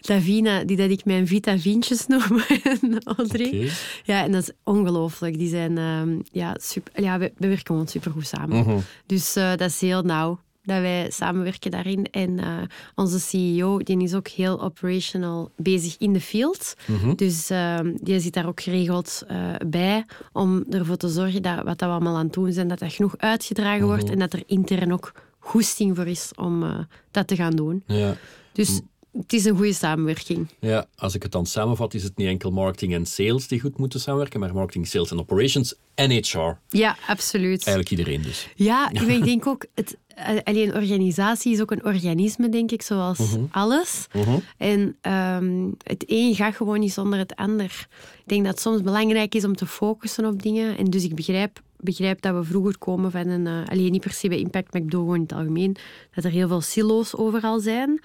Davina, 0.00 0.64
die 0.64 0.76
dat 0.76 0.90
ik 0.90 1.04
mijn 1.04 1.26
Vita 1.26 1.58
Vientjes 1.58 2.06
noem, 2.06 2.42
Audrey. 3.16 3.46
Okay. 3.46 3.70
Ja, 4.04 4.24
en 4.24 4.32
dat 4.32 4.42
is 4.42 4.50
ongelooflijk. 4.64 5.38
Die 5.38 5.48
zijn, 5.48 5.76
uh, 5.76 6.18
ja, 6.32 6.56
super, 6.60 7.02
ja, 7.02 7.18
we, 7.18 7.32
we, 7.36 7.46
werken 7.46 7.66
gewoon 7.66 7.88
supergoed 7.88 8.26
samen. 8.26 8.64
-huh. 8.64 8.78
Dus 9.06 9.36
uh, 9.36 9.50
dat 9.50 9.70
is 9.70 9.80
heel 9.80 10.02
nauw 10.02 10.38
dat 10.62 10.80
wij 10.80 11.10
samenwerken 11.10 11.70
daarin. 11.70 12.06
En 12.10 12.30
uh, 12.30 12.58
onze 12.94 13.20
CEO 13.20 13.78
die 13.78 14.02
is 14.02 14.14
ook 14.14 14.28
heel 14.28 14.62
operational 14.62 15.50
bezig 15.56 15.96
in 15.98 16.12
de 16.12 16.20
field. 16.20 16.74
Mm 16.86 16.96
-hmm. 16.96 17.16
Dus 17.16 17.50
uh, 17.50 17.78
die 18.00 18.20
zit 18.20 18.32
daar 18.32 18.46
ook 18.46 18.60
geregeld 18.60 19.22
uh, 19.30 19.54
bij 19.66 20.04
om 20.32 20.64
ervoor 20.70 20.96
te 20.96 21.08
zorgen 21.08 21.42
dat 21.42 21.56
wat 21.56 21.78
dat 21.78 21.88
we 21.88 21.94
allemaal 21.94 22.16
aan 22.16 22.24
het 22.24 22.32
doen 22.32 22.52
zijn, 22.52 22.68
dat 22.68 22.78
dat 22.78 22.92
genoeg 22.92 23.14
uitgedragen 23.16 23.74
mm 23.74 23.80
-hmm. 23.80 23.88
wordt 23.88 24.10
en 24.10 24.18
dat 24.18 24.32
er 24.32 24.42
intern 24.46 24.92
ook 24.92 25.12
goesting 25.38 25.96
voor 25.96 26.06
is 26.06 26.30
om 26.36 26.86
dat 27.10 27.26
te 27.26 27.36
gaan 27.36 27.56
doen. 27.56 27.82
Ja. 27.86 28.16
Dus 28.52 28.80
het 29.12 29.32
is 29.32 29.44
een 29.44 29.56
goede 29.56 29.72
samenwerking. 29.72 30.48
Ja, 30.58 30.86
als 30.96 31.14
ik 31.14 31.22
het 31.22 31.32
dan 31.32 31.46
samenvat, 31.46 31.94
is 31.94 32.02
het 32.02 32.16
niet 32.16 32.28
enkel 32.28 32.50
marketing 32.50 32.94
en 32.94 33.06
sales 33.06 33.48
die 33.48 33.60
goed 33.60 33.78
moeten 33.78 34.00
samenwerken, 34.00 34.40
maar 34.40 34.54
marketing, 34.54 34.86
sales 34.86 35.10
en 35.10 35.18
operations 35.18 35.74
en 35.94 36.10
HR. 36.10 36.58
Ja, 36.68 36.96
absoluut. 37.06 37.66
Eigenlijk 37.66 37.90
iedereen 37.90 38.22
dus. 38.22 38.48
Ja, 38.54 38.90
ik 38.90 39.24
denk 39.24 39.46
ook, 39.46 39.66
het, 39.74 39.96
alleen 40.44 40.74
organisatie 40.74 41.52
is 41.52 41.60
ook 41.60 41.70
een 41.70 41.84
organisme, 41.84 42.48
denk 42.48 42.70
ik, 42.70 42.82
zoals 42.82 43.18
uh 43.18 43.32
-huh. 43.32 43.42
alles. 43.50 44.06
Uh 44.12 44.22
-huh. 44.22 44.36
En 44.56 44.96
um, 45.12 45.74
het 45.82 46.04
een 46.06 46.34
gaat 46.34 46.56
gewoon 46.56 46.80
niet 46.80 46.92
zonder 46.92 47.18
het 47.18 47.36
ander. 47.36 47.86
Ik 48.22 48.28
denk 48.28 48.44
dat 48.44 48.52
het 48.52 48.62
soms 48.62 48.82
belangrijk 48.82 49.34
is 49.34 49.44
om 49.44 49.56
te 49.56 49.66
focussen 49.66 50.24
op 50.26 50.42
dingen. 50.42 50.78
En 50.78 50.84
dus 50.84 51.04
ik 51.04 51.14
begrijp, 51.14 51.60
begrijp 51.76 52.22
dat 52.22 52.34
we 52.34 52.44
vroeger 52.44 52.78
komen 52.78 53.10
van 53.10 53.26
een... 53.26 53.46
Uh, 53.46 53.68
alleen 53.68 53.92
niet 53.92 54.00
per 54.00 54.12
se 54.12 54.28
bij 54.28 54.38
impact, 54.38 54.72
maar 54.72 54.80
ik 54.80 54.86
bedoel 54.86 55.00
gewoon 55.00 55.16
in 55.16 55.22
het 55.22 55.32
algemeen, 55.32 55.76
dat 56.14 56.24
er 56.24 56.30
heel 56.30 56.48
veel 56.48 56.60
silo's 56.60 57.16
overal 57.16 57.60
zijn. 57.60 58.00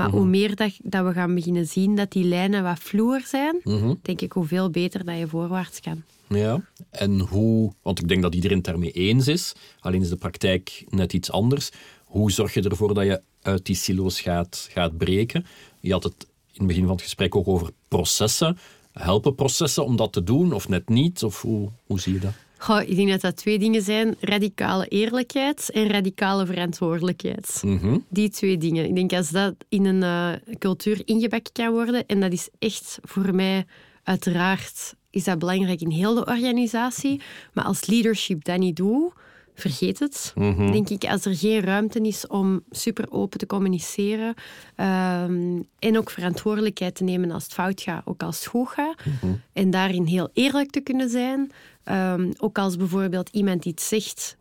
Maar 0.00 0.10
-huh. 0.10 0.18
hoe 0.18 0.28
meer 0.28 0.56
dat, 0.56 0.72
dat, 0.82 1.06
we 1.06 1.12
gaan 1.12 1.34
beginnen 1.34 1.66
zien 1.66 1.96
dat 1.96 2.12
die 2.12 2.24
lijnen 2.24 2.62
wat 2.62 2.78
vloer 2.78 3.20
zijn, 3.20 3.60
denk 4.02 4.20
ik 4.20 4.32
hoe 4.32 4.46
veel 4.46 4.70
beter 4.70 5.04
dat 5.04 5.18
je 5.18 5.26
voorwaarts 5.26 5.80
kan. 5.80 6.02
Ja, 6.28 6.62
en 6.90 7.20
hoe, 7.20 7.72
want 7.82 7.98
ik 7.98 8.08
denk 8.08 8.22
dat 8.22 8.34
iedereen 8.34 8.56
het 8.56 8.66
daarmee 8.66 8.90
eens 8.90 9.28
is, 9.28 9.52
alleen 9.80 10.00
is 10.00 10.08
de 10.08 10.16
praktijk 10.16 10.84
net 10.88 11.12
iets 11.12 11.30
anders. 11.30 11.70
Hoe 12.04 12.32
zorg 12.32 12.54
je 12.54 12.62
ervoor 12.62 12.94
dat 12.94 13.04
je 13.04 13.20
uit 13.42 13.66
die 13.66 13.76
silo's 13.76 14.20
gaat, 14.20 14.68
gaat 14.70 14.98
breken? 14.98 15.46
Je 15.80 15.92
had 15.92 16.02
het 16.02 16.26
in 16.52 16.58
het 16.58 16.66
begin 16.66 16.82
van 16.82 16.92
het 16.92 17.02
gesprek 17.02 17.36
ook 17.36 17.48
over 17.48 17.70
processen. 17.88 18.58
Helpen 18.92 19.34
processen 19.34 19.84
om 19.84 19.96
dat 19.96 20.12
te 20.12 20.22
doen 20.22 20.52
of 20.52 20.68
net 20.68 20.88
niet? 20.88 21.22
Of 21.22 21.42
hoe, 21.42 21.68
hoe 21.86 22.00
zie 22.00 22.12
je 22.12 22.20
dat? 22.20 22.34
Goh, 22.62 22.80
ik 22.82 22.96
denk 22.96 23.08
dat 23.08 23.20
dat 23.20 23.36
twee 23.36 23.58
dingen 23.58 23.82
zijn: 23.82 24.16
radicale 24.20 24.86
eerlijkheid 24.86 25.70
en 25.70 25.88
radicale 25.88 26.46
verantwoordelijkheid. 26.46 27.60
Mm 27.64 27.78
-hmm. 27.78 28.04
Die 28.08 28.30
twee 28.30 28.56
dingen. 28.58 28.84
Ik 28.84 28.94
denk 28.94 29.12
als 29.12 29.30
dat 29.30 29.54
in 29.68 29.84
een 29.84 30.02
uh, 30.02 30.54
cultuur 30.58 31.02
ingebakken 31.04 31.52
kan 31.52 31.70
worden, 31.70 32.06
en 32.06 32.20
dat 32.20 32.32
is 32.32 32.48
echt 32.58 32.98
voor 33.02 33.34
mij 33.34 33.66
uiteraard 34.02 34.94
is 35.10 35.24
dat 35.24 35.38
belangrijk 35.38 35.80
in 35.80 35.90
heel 35.90 36.14
de 36.14 36.24
organisatie. 36.26 37.20
Maar 37.52 37.64
als 37.64 37.86
leadership 37.86 38.44
dat 38.44 38.58
niet 38.58 38.76
doet, 38.76 39.12
vergeet 39.54 39.98
het. 39.98 40.32
Mm 40.34 40.54
-hmm. 40.54 40.72
Denk 40.72 40.88
ik, 40.88 41.04
als 41.04 41.24
er 41.24 41.36
geen 41.36 41.60
ruimte 41.60 42.00
is 42.00 42.26
om 42.26 42.62
super 42.70 43.10
open 43.10 43.38
te 43.38 43.46
communiceren 43.46 44.34
um, 44.76 45.64
en 45.78 45.98
ook 45.98 46.10
verantwoordelijkheid 46.10 46.94
te 46.94 47.04
nemen 47.04 47.30
als 47.30 47.44
het 47.44 47.52
fout 47.52 47.80
gaat, 47.80 48.06
ook 48.06 48.22
als 48.22 48.36
het 48.36 48.46
goed 48.46 48.68
gaat, 48.68 49.04
mm 49.04 49.12
-hmm. 49.20 49.40
en 49.52 49.70
daarin 49.70 50.04
heel 50.04 50.30
eerlijk 50.32 50.70
te 50.70 50.80
kunnen 50.80 51.08
zijn, 51.08 51.50
um, 51.90 52.32
ook 52.38 52.58
als 52.58 52.76
bijvoorbeeld 52.76 53.28
iemand 53.28 53.64
iets 53.64 53.88
zegt 53.88 54.36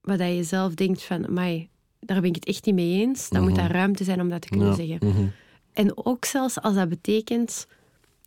wat 0.00 0.18
je 0.18 0.42
zelf 0.44 0.74
denkt 0.74 1.02
van, 1.02 1.26
mij, 1.28 1.68
daar 2.00 2.20
ben 2.20 2.28
ik 2.28 2.34
het 2.34 2.44
echt 2.46 2.64
niet 2.66 2.74
mee 2.74 3.00
eens, 3.00 3.28
dan 3.28 3.40
Mhm. 3.40 3.48
moet 3.50 3.58
daar 3.58 3.70
ruimte 3.70 4.04
zijn 4.04 4.20
om 4.20 4.28
dat 4.28 4.40
te 4.42 4.48
kunnen 4.48 4.68
Ja. 4.68 4.74
zeggen. 4.74 4.98
Mhm. 5.08 5.26
En 5.72 6.06
ook 6.06 6.24
zelfs 6.24 6.60
als 6.60 6.74
dat 6.74 6.88
betekent 6.88 7.66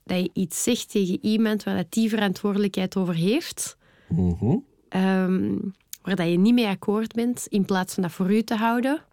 dat 0.03 0.18
je 0.20 0.30
iets 0.34 0.64
zegt 0.64 0.91
tegen 0.91 1.18
iemand 1.26 1.64
waar 1.64 1.76
dat 1.76 1.91
die 1.91 2.10
verantwoordelijkheid 2.10 2.95
over 2.95 3.14
heeft, 3.16 3.78
Mhm. 4.10 4.57
ehm, 4.89 5.55
waar 6.01 6.16
dat 6.16 6.30
je 6.30 6.38
niet 6.38 6.53
mee 6.53 6.68
akkoord 6.68 7.14
bent, 7.14 7.45
in 7.49 7.66
plaats 7.66 7.93
van 7.93 8.03
dat 8.03 8.12
voor 8.12 8.34
u 8.34 8.41
te 8.43 8.55
houden, 8.55 9.03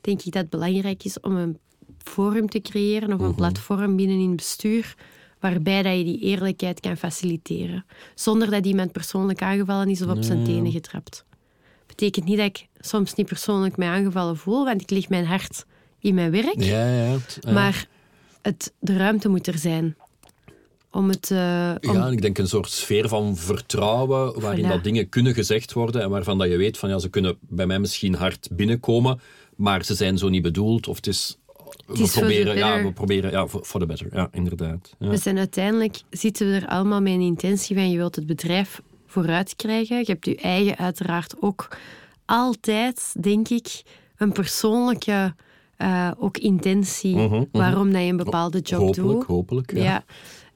denk 0.00 0.18
ik 0.22 0.32
dat 0.32 0.42
het 0.42 0.50
belangrijk 0.50 1.04
is 1.04 1.20
om 1.20 1.36
een 1.36 1.58
forum 1.98 2.48
te 2.48 2.60
creëren 2.60 3.12
of 3.12 3.20
een 3.20 3.34
platform 3.34 3.96
binnen 3.96 4.16
in 4.20 4.26
het 4.28 4.36
bestuur 4.36 4.94
waarbij 5.40 5.82
dat 5.82 5.96
je 5.96 6.04
die 6.04 6.18
eerlijkheid 6.20 6.80
kan 6.80 6.96
faciliteren. 6.96 7.84
Zonder 8.14 8.50
dat 8.50 8.66
iemand 8.66 8.92
persoonlijk 8.92 9.42
aangevallen 9.42 9.88
is 9.88 10.02
of 10.02 10.10
op 10.10 10.22
zijn 10.22 10.44
tenen 10.44 10.72
getrapt. 10.72 11.24
Betekent 11.86 12.24
niet 12.24 12.36
dat 12.36 12.46
ik 12.46 12.66
soms 12.80 13.14
niet 13.14 13.26
persoonlijk 13.26 13.76
mij 13.76 13.88
aangevallen 13.88 14.36
voel, 14.36 14.64
want 14.64 14.80
ik 14.82 14.90
leg 14.90 15.08
mijn 15.08 15.26
hart 15.26 15.64
in 15.98 16.14
mijn 16.14 16.30
werk. 16.30 16.62
Ja, 16.62 16.86
ja. 16.94 17.16
Maar 17.52 17.86
het, 18.42 18.72
de 18.78 18.96
ruimte 18.96 19.28
moet 19.28 19.46
er 19.46 19.58
zijn. 19.58 19.96
Om 20.92 21.08
het... 21.08 21.30
eh, 21.30 21.74
om, 21.80 21.92
Ja, 21.92 22.08
ik 22.08 22.22
denk 22.22 22.38
een 22.38 22.48
soort 22.48 22.70
sfeer 22.70 23.08
van 23.08 23.36
vertrouwen 23.36 24.40
waarin 24.40 24.64
Voilà. 24.64 24.68
dat 24.68 24.84
dingen 24.84 25.08
kunnen 25.08 25.34
gezegd 25.34 25.72
worden 25.72 26.02
en 26.02 26.10
waarvan 26.10 26.38
dat 26.38 26.48
je 26.48 26.56
weet 26.56 26.78
van 26.78 26.88
ja, 26.88 26.98
ze 26.98 27.08
kunnen 27.08 27.36
bij 27.40 27.66
mij 27.66 27.78
misschien 27.78 28.14
hard 28.14 28.48
binnenkomen, 28.52 29.20
maar 29.56 29.84
ze 29.84 29.94
zijn 29.94 30.18
zo 30.18 30.28
niet 30.28 30.42
bedoeld 30.42 30.88
of 30.88 30.96
het 30.96 31.06
is... 31.06 31.38
we, 31.86 32.08
proberen, 32.12 32.56
ja, 32.56 32.82
we 32.82 32.92
proberen, 32.92 33.30
ja, 33.30 33.48
for 33.48 33.80
the 33.80 33.86
better. 33.86 34.08
Ja, 34.12 34.28
inderdaad. 34.32 34.94
Ja. 34.98 35.08
We 35.08 35.16
zijn 35.16 35.38
uiteindelijk 35.38 36.02
zitten 36.10 36.50
we 36.50 36.54
er 36.54 36.66
allemaal 36.66 37.00
met 37.00 37.12
een 37.12 37.20
intentie 37.20 37.76
van 37.76 37.90
je 37.90 37.96
wilt 37.96 38.16
het 38.16 38.26
bedrijf 38.26 38.82
vooruit 39.06 39.56
krijgen. 39.56 39.98
Je 39.98 40.04
hebt 40.04 40.26
je 40.26 40.36
eigen 40.36 40.76
uiteraard 40.76 41.34
ook 41.40 41.68
altijd, 42.24 43.14
denk 43.20 43.48
ik, 43.48 43.82
een 44.16 44.32
persoonlijke 44.32 45.34
eh, 45.76 46.10
ook 46.18 46.38
intentie 46.38 47.16
Mhm, 47.16 47.34
mhm. 47.34 47.44
waarom 47.52 47.92
dat 47.92 48.02
je 48.02 48.08
een 48.08 48.16
bepaalde 48.16 48.58
job 48.60 48.80
hopelijk, 48.80 49.18
doet. 49.18 49.24
hopelijk. 49.26 49.72
Ja. 49.72 49.82
Ja. 49.82 50.04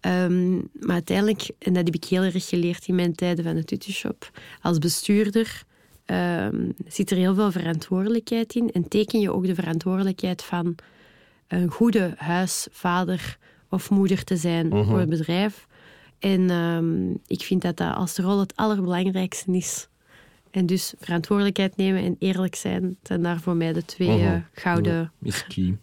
Ehm, 0.01 0.55
maar 0.55 0.93
uiteindelijk, 0.93 1.51
en 1.59 1.73
dat 1.73 1.85
heb 1.85 1.95
ik 1.95 2.05
heel 2.05 2.23
erg 2.23 2.49
geleerd 2.49 2.87
in 2.87 2.95
mijn 2.95 3.15
tijden 3.15 3.45
van 3.45 3.55
de 3.55 3.65
tutushop, 3.65 4.31
als 4.61 4.79
bestuurder 4.79 5.63
ehm, 6.05 6.71
zit 6.87 7.11
er 7.11 7.17
heel 7.17 7.35
veel 7.35 7.53
verantwoordelijkheid 7.53 8.55
in. 8.55 8.73
En 8.73 8.89
teken 8.89 9.21
je 9.21 9.33
ook 9.33 9.47
de 9.47 9.55
verantwoordelijkheid 9.55 10.43
van 10.43 10.75
een 11.49 11.71
goede 11.71 12.15
huisvader 12.17 13.39
of 13.71 13.91
moeder 13.91 14.25
te 14.25 14.37
zijn 14.37 14.69
Mhm. 14.69 14.85
voor 14.85 14.99
het 14.99 15.09
bedrijf. 15.09 15.67
En 16.19 16.51
ehm, 16.51 17.11
ik 17.27 17.43
vind 17.43 17.63
dat 17.63 17.77
dat 17.77 17.95
als 17.95 18.17
rol 18.17 18.39
het 18.41 18.57
allerbelangrijkste 18.57 19.53
is. 19.53 19.89
En 20.51 20.67
dus 20.67 20.95
verantwoordelijkheid 21.01 21.77
nemen 21.77 22.03
en 22.03 22.17
eerlijk 22.19 22.55
zijn 22.55 22.97
zijn 23.03 23.23
daar 23.23 23.41
voor 23.41 23.57
mij 23.57 23.73
de 23.73 23.85
twee 23.85 24.09
Mhm. 24.09 24.21
eh, 24.27 24.37
gouden 24.53 25.13
Ja, 25.23 25.33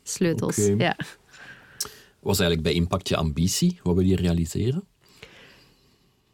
sleutels. 0.03 0.55
Ja. 0.77 0.95
Was 2.19 2.39
eigenlijk 2.39 2.61
bij 2.61 2.73
Impact 2.73 3.07
je 3.07 3.15
ambitie? 3.15 3.79
Wat 3.83 3.95
wil 3.95 4.05
je 4.05 4.15
realiseren? 4.15 4.83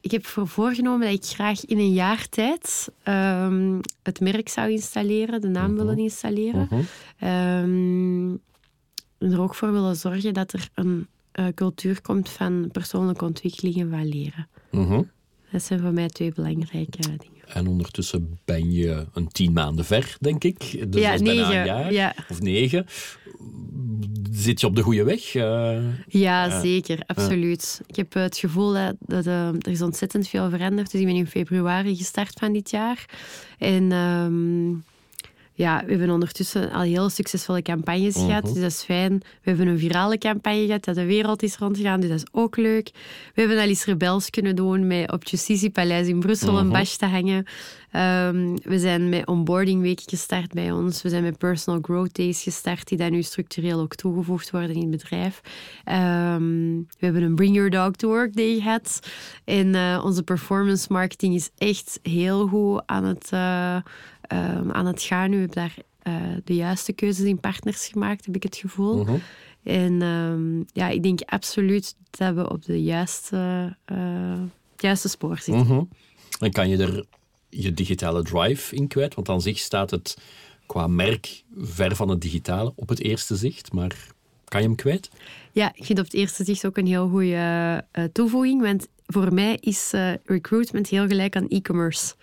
Ik 0.01 0.11
heb 0.11 0.25
voor 0.25 0.47
voorgenomen 0.47 1.07
dat 1.07 1.15
ik 1.25 1.29
graag 1.35 1.65
in 1.65 1.77
een 1.77 1.93
jaar 1.93 2.29
tijd 2.29 2.89
ehm, 3.03 3.79
het 4.03 4.19
merk 4.19 4.49
zou 4.49 4.71
installeren, 4.71 5.41
de 5.41 5.47
naam 5.47 5.75
willen 5.75 5.97
installeren. 5.97 6.67
Mhm. 6.71 6.81
Ehm, 7.19 8.35
er 9.19 9.41
ook 9.41 9.55
voor 9.55 9.71
willen 9.71 9.95
zorgen 9.95 10.33
dat 10.33 10.53
er 10.53 10.69
een 10.73 11.07
eh, 11.31 11.45
cultuur 11.55 12.01
komt 12.01 12.29
van 12.29 12.69
persoonlijke 12.71 13.25
ontwikkeling 13.25 13.75
en 13.79 13.89
van 13.89 14.07
leren. 14.07 14.47
Mhm. 14.71 15.01
Dat 15.51 15.63
zijn 15.63 15.79
voor 15.79 15.93
mij 15.93 16.07
twee 16.07 16.31
belangrijke 16.33 16.97
dingen. 17.01 17.25
En 17.47 17.67
ondertussen 17.67 18.39
ben 18.45 18.71
je 18.71 19.05
een 19.13 19.27
tien 19.27 19.53
maanden 19.53 19.85
ver, 19.85 20.15
denk 20.19 20.43
ik. 20.43 20.59
Dus 20.59 21.01
Ja, 21.01 21.11
dat 21.11 21.21
is 21.21 21.25
bijna 21.25 21.47
negen, 21.47 21.59
een 21.59 21.65
jaar. 21.65 21.93
ja. 21.93 22.15
Of 22.29 22.41
negen. 22.41 22.85
Zit 24.31 24.61
je 24.61 24.67
op 24.67 24.75
de 24.75 24.81
goede 24.81 25.03
weg? 25.03 25.35
Eh, 25.35 25.77
Ja, 26.07 26.61
zeker, 26.61 26.99
absoluut. 27.05 27.81
Ik 27.87 27.95
heb 27.95 28.13
het 28.13 28.37
gevoel 28.37 28.73
dat, 28.73 28.95
dat 28.99 29.25
eh, 29.25 29.47
er 29.47 29.67
is 29.67 29.81
ontzettend 29.81 30.27
veel 30.27 30.49
veranderd. 30.49 30.91
Dus 30.91 30.99
ik 30.99 31.05
ben 31.07 31.15
in 31.15 31.27
februari 31.27 31.95
gestart 31.95 32.39
van 32.39 32.53
dit 32.53 32.69
jaar. 32.69 33.05
En 33.57 33.91
ehm, 33.91 34.69
ja, 35.57 35.83
we 35.85 35.89
hebben 35.89 36.09
ondertussen 36.09 36.71
al 36.71 36.81
heel 36.81 37.09
succesvolle 37.09 37.61
campagnes 37.61 38.15
gehad. 38.15 38.43
Dus 38.43 38.53
dat 38.53 38.71
is 38.71 38.83
fijn. 38.83 39.17
We 39.17 39.49
hebben 39.49 39.67
een 39.67 39.79
virale 39.79 40.17
campagne 40.17 40.65
gehad 40.65 40.83
dat 40.83 40.95
de 40.95 41.05
wereld 41.05 41.43
is 41.43 41.57
rondgegaan. 41.57 41.99
Dus 41.99 42.09
dat 42.09 42.17
is 42.17 42.27
ook 42.31 42.57
leuk. 42.57 42.89
We 43.33 43.41
hebben 43.41 43.59
al 43.59 43.69
iets 43.69 43.85
rebels 43.85 44.29
kunnen 44.29 44.55
doen 44.55 44.87
met 44.87 45.11
op 45.11 45.19
het 45.19 45.29
Justitiepaleis 45.29 46.07
in 46.07 46.19
Brussel 46.19 46.59
een 46.59 46.69
badge 46.69 46.97
te 46.97 47.05
hangen. 47.05 47.45
Ehm, 47.91 48.57
we 48.63 48.79
zijn 48.79 49.09
met 49.09 49.27
onboarding 49.27 49.81
weken 49.81 50.09
gestart 50.09 50.53
bij 50.53 50.71
ons. 50.71 51.01
We 51.01 51.09
zijn 51.09 51.23
met 51.23 51.37
personal 51.37 51.81
growth 51.81 52.15
days 52.15 52.43
gestart, 52.43 52.87
die 52.87 52.97
dan 52.97 53.11
nu 53.11 53.21
structureel 53.21 53.79
ook 53.79 53.95
toegevoegd 53.95 54.51
worden 54.51 54.75
in 54.75 54.81
het 54.81 54.89
bedrijf. 54.89 55.41
Ehm, 55.83 56.77
we 56.77 57.05
hebben 57.05 57.21
een 57.21 57.35
Bring 57.35 57.55
Your 57.55 57.69
Dog 57.69 57.91
to 57.91 58.07
Work 58.07 58.35
Day 58.35 58.59
gehad. 58.59 58.99
En 59.43 59.67
uh, 59.67 60.01
onze 60.05 60.23
performance 60.23 60.87
marketing 60.89 61.35
is 61.35 61.49
echt 61.57 61.99
heel 62.01 62.47
goed 62.47 62.81
aan 62.85 63.03
het, 63.03 63.29
uh, 63.33 63.77
um, 64.27 64.71
aan 64.71 64.85
het 64.85 65.01
gaan. 65.01 65.29
We 65.29 65.37
hebben 65.37 65.55
daar 65.55 65.75
uh, 66.03 66.37
de 66.43 66.55
juiste 66.55 66.93
keuzes 66.93 67.25
in 67.25 67.39
partners 67.39 67.87
gemaakt, 67.87 68.25
heb 68.25 68.35
ik 68.35 68.43
het 68.43 68.55
gevoel. 68.55 69.03
Mhm. 69.03 69.15
En 69.63 69.99
ja, 70.73 70.89
ik 70.89 71.03
denk 71.03 71.21
absoluut 71.21 71.95
dat 72.09 72.35
we 72.35 72.49
op 72.49 72.65
de 72.65 72.83
juiste, 72.83 73.75
juiste 74.77 75.09
spoor 75.09 75.37
zitten. 75.37 75.65
Mhm. 75.65 75.83
En 76.39 76.51
kan 76.51 76.69
je 76.69 76.77
er 76.77 77.05
je 77.49 77.73
digitale 77.73 78.23
drive 78.23 78.75
in 78.75 78.87
kwijt? 78.87 79.15
Want 79.15 79.29
aan 79.29 79.41
zich 79.41 79.57
staat 79.57 79.91
het 79.91 80.17
qua 80.65 80.87
merk 80.87 81.43
ver 81.57 81.95
van 81.95 82.09
het 82.09 82.21
digitale 82.21 82.73
op 82.75 82.89
het 82.89 82.99
eerste 82.99 83.35
zicht, 83.35 83.73
maar 83.73 83.95
kan 84.43 84.61
je 84.61 84.67
hem 84.67 84.75
kwijt? 84.75 85.09
Ja, 85.51 85.71
ik 85.75 85.85
vind 85.85 85.99
op 85.99 86.05
het 86.05 86.13
eerste 86.13 86.43
zicht 86.43 86.65
ook 86.65 86.77
een 86.77 86.87
heel 86.87 87.09
goede 87.09 87.83
uh, 87.93 88.03
toevoeging, 88.03 88.61
want 88.61 88.87
voor 89.05 89.33
mij 89.33 89.57
is 89.59 89.93
recruitment 90.25 90.87
heel 90.89 91.07
gelijk 91.07 91.35
aan 91.35 91.47
e-commerce. 91.47 92.13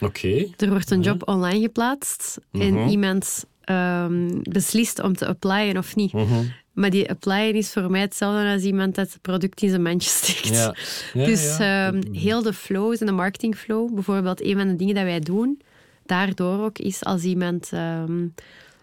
Oké. 0.00 0.46
Er 0.56 0.68
wordt 0.68 0.90
een 0.90 1.00
job 1.00 1.28
online 1.28 1.60
geplaatst 1.60 2.38
en 2.52 2.74
Mhm. 2.74 2.88
iemand 2.88 3.44
um, 3.70 4.40
beslist 4.42 5.02
om 5.02 5.16
te 5.16 5.26
applyen 5.26 5.76
of 5.76 5.96
niet. 5.96 6.12
Mhm. 6.12 6.44
Maar 6.72 6.90
die 6.90 7.10
applyen 7.10 7.54
is 7.54 7.72
voor 7.72 7.90
mij 7.90 8.00
hetzelfde 8.00 8.52
als 8.52 8.62
iemand 8.62 8.94
dat 8.94 9.12
het 9.12 9.22
product 9.22 9.62
in 9.62 9.68
zijn 9.68 9.82
mandje 9.82 10.10
steekt. 10.22 10.46
Ja. 10.56 10.74
Ja, 11.12 11.24
dus 11.24 11.56
ja. 11.58 11.86
ehm, 11.88 12.12
heel 12.14 12.42
de 12.42 12.52
flows 12.52 12.98
en 12.98 13.06
de 13.06 13.12
marketingflow, 13.12 13.94
bijvoorbeeld 13.94 14.42
een 14.44 14.56
van 14.56 14.68
de 14.68 14.76
dingen 14.76 14.94
dat 14.94 15.04
wij 15.04 15.20
doen, 15.20 15.60
daardoor 16.06 16.64
ook 16.64 16.78
is 16.78 17.04
als 17.04 17.22
iemand 17.22 17.68
ehm, 17.72 18.26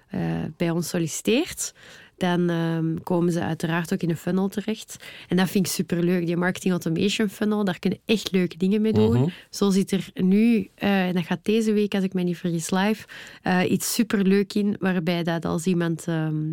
eh, 0.08 0.22
bij 0.58 0.70
ons 0.70 0.90
solliciteert, 0.90 1.74
dan 2.18 2.50
ehm, 2.50 2.96
komen 3.04 3.32
ze 3.32 3.42
uiteraard 3.42 3.94
ook 3.94 4.02
in 4.02 4.10
een 4.10 4.18
funnel 4.18 4.48
terecht. 4.48 4.96
En 5.28 5.38
dat 5.38 5.50
vind 5.50 5.66
ik 5.66 5.72
superleuk. 5.72 6.26
Die 6.26 6.38
marketing 6.38 6.72
automation 6.72 7.30
funnel, 7.30 7.64
daar 7.64 7.80
kunnen 7.80 8.00
echt 8.06 8.32
leuke 8.32 8.58
dingen 8.58 8.82
mee 8.82 8.94
doen. 8.94 9.14
Mhm. 9.14 9.28
Zo 9.50 9.70
zit 9.70 9.92
er 9.92 10.10
nu, 10.14 10.70
eh, 10.76 11.08
en 11.08 11.14
dat 11.14 11.26
gaat 11.26 11.40
deze 11.46 11.74
week, 11.74 11.94
als 11.94 12.04
ik 12.04 12.14
me 12.14 12.24
niet 12.24 12.38
vergis, 12.38 12.70
live, 12.70 13.08
eh, 13.42 13.72
iets 13.72 13.94
superleuk 13.94 14.54
in, 14.54 14.76
waarbij 14.80 15.24
dat 15.24 15.46
als 15.46 15.66
iemand... 15.66 16.08
ehm, 16.08 16.44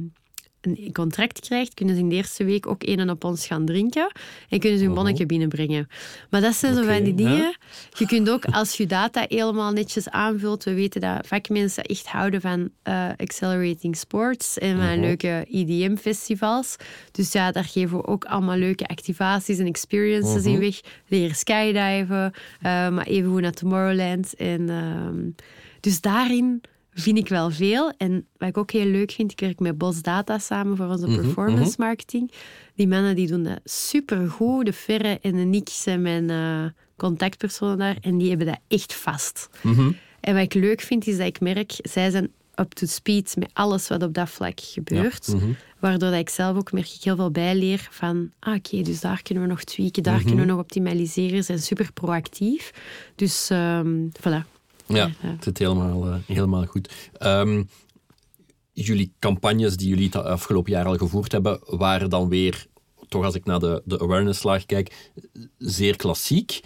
een 0.67 0.93
contract 0.93 1.41
krijgt, 1.41 1.75
kunnen 1.75 1.95
ze 1.95 2.01
in 2.01 2.09
de 2.09 2.15
eerste 2.15 2.45
week 2.45 2.67
ook 2.67 2.83
een 2.83 2.99
en 2.99 3.11
op 3.11 3.25
ons 3.25 3.47
gaan 3.47 3.65
drinken 3.65 4.13
en 4.49 4.59
kunnen 4.59 4.79
ze 4.79 4.85
hun 4.85 4.95
bonnetje 4.95 5.27
binnenbrengen. 5.27 5.89
Maar 6.31 6.41
dat 6.41 6.55
zijn 6.55 6.75
zo 6.75 6.83
van 6.83 7.03
die 7.03 7.19
ja. 7.19 7.29
dingen. 7.29 7.57
Je 7.99 8.07
kunt 8.07 8.31
ook, 8.31 8.45
als 8.45 8.77
je 8.77 8.87
data 8.87 9.25
helemaal 9.29 9.73
netjes 9.73 10.09
aanvult, 10.09 10.65
we 10.65 10.75
weten 10.75 11.01
dat 11.01 11.27
vakmensen 11.27 11.85
echt 11.85 12.07
houden 12.07 12.41
van 12.41 12.71
eh, 12.83 13.09
accelerating 13.17 13.97
sports 13.97 14.59
en 14.59 14.77
van 14.77 15.01
leuke 15.01 15.47
EDM-festivals. 15.51 16.77
Dus 17.13 17.33
ja, 17.33 17.53
daar 17.53 17.65
geven 17.65 17.97
we 17.97 18.07
ook 18.07 18.25
allemaal 18.25 18.57
leuke 18.57 18.87
activaties 18.87 19.59
en 19.59 19.67
experiences 19.67 20.45
in 20.45 20.59
weg. 20.59 20.81
Leren 21.09 21.37
skydiven, 21.37 22.33
eh, 22.61 22.89
maar 22.89 23.07
even 23.07 23.31
hoe 23.31 23.41
naar 23.41 23.53
Tomorrowland. 23.53 24.35
En, 24.35 24.69
ehm, 24.69 25.31
dus 25.81 26.01
daarin 26.01 26.63
vind 26.95 27.19
ik 27.19 27.29
wel 27.29 27.51
veel. 27.51 27.93
En 27.97 28.27
wat 28.37 28.49
ik 28.49 28.57
ook 28.57 28.71
heel 28.71 28.87
leuk 28.87 29.11
vind, 29.11 29.33
ik 29.33 29.41
werk 29.41 29.61
met 29.61 29.79
Bos 29.79 30.03
Data 30.03 30.39
samen 30.39 30.77
voor 30.77 30.87
onze 30.87 31.07
performance 31.07 31.75
marketing. 31.79 32.33
Die 32.75 32.89
mannen 32.89 33.17
die 33.17 33.27
doen 33.27 33.43
dat 33.43 33.61
supergoed. 33.65 34.67
De 34.67 34.73
Ferre 34.73 35.19
en 35.23 35.33
de 35.33 35.43
Nick 35.43 35.69
zijn 35.69 36.03
mijn 36.03 36.31
eh, 36.31 36.65
contactpersonen 36.97 37.79
daar. 37.79 37.97
En 38.01 38.19
die 38.19 38.29
hebben 38.29 38.47
dat 38.47 38.59
echt 38.69 38.95
vast. 38.95 39.49
En 40.21 40.35
wat 40.35 40.43
ik 40.43 40.55
leuk 40.55 40.81
vind, 40.81 41.07
is 41.07 41.17
dat 41.17 41.27
ik 41.27 41.41
merk, 41.41 41.73
zij 41.83 42.11
zijn 42.11 42.31
up 42.55 42.73
to 42.73 42.87
speed 42.87 43.37
met 43.39 43.51
alles 43.53 43.89
wat 43.89 44.03
op 44.03 44.15
dat 44.15 44.31
vlak 44.31 44.61
gebeurt. 44.61 45.35
Waardoor 45.79 46.11
dat 46.11 46.19
ik 46.19 46.29
zelf 46.29 46.57
ook 46.57 46.73
merk 46.73 46.87
ik 46.87 47.03
heel 47.03 47.17
veel 47.17 47.31
bijleer 47.31 47.89
van, 47.91 48.31
ah, 48.41 48.55
oké, 48.55 48.83
dus 48.83 49.01
daar 49.01 49.23
kunnen 49.23 49.43
we 49.43 49.49
nog 49.49 49.65
tweaken, 49.65 50.03
daar 50.03 50.23
kunnen 50.23 50.45
we 50.47 50.51
nog 50.51 50.59
optimaliseren. 50.61 51.37
Ze 51.37 51.43
zijn 51.43 51.59
super 51.59 51.93
proactief. 51.93 52.71
Dus 53.15 53.51
ehm 53.51 54.09
voilà. 54.21 54.54
Ja, 54.87 55.11
het 55.19 55.45
zit 55.45 55.59
helemaal, 55.59 56.07
eh, 56.07 56.15
helemaal 56.27 56.67
goed. 56.67 57.11
Ehm, 57.19 57.63
jullie 58.73 59.13
campagnes 59.19 59.77
die 59.77 59.89
jullie 59.89 60.05
het 60.05 60.17
afgelopen 60.17 60.73
jaar 60.73 60.87
al 60.87 60.97
gevoerd 60.97 61.33
hebben, 61.33 61.61
waren 61.65 62.11
dan 62.11 62.29
weer, 62.29 62.67
toch 63.09 63.25
als 63.25 63.35
ik 63.35 63.45
naar 63.45 63.59
de, 63.61 63.83
de 63.85 64.01
awareness-laag 64.01 64.67
kijk, 64.67 65.11
zeer 65.59 65.97
klassiek. 65.97 66.61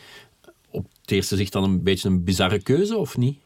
Op 0.70 0.86
het 1.00 1.10
eerste 1.10 1.36
zicht 1.36 1.52
dan 1.52 1.64
een 1.64 1.82
beetje 1.82 2.08
een 2.08 2.24
bizarre 2.24 2.62
keuze, 2.62 2.96
of 2.96 3.16
niet? 3.16 3.38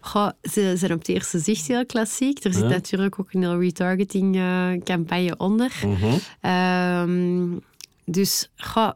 Goh, 0.00 0.28
ze 0.42 0.74
zijn 0.76 0.92
op 0.92 0.98
het 0.98 1.08
eerste 1.08 1.38
zicht 1.38 1.66
heel 1.66 1.86
klassiek. 1.86 2.44
Er 2.44 2.52
zit 2.52 2.62
Ja. 2.62 2.68
natuurlijk 2.68 3.18
ook 3.20 3.32
een 3.32 3.42
heel 3.42 3.60
retargeting 3.60 4.36
eh, 4.36 4.70
campagne 4.84 5.36
onder. 5.36 5.72
Ehm, 6.40 7.46
dus 8.04 8.50
goh, 8.56 8.90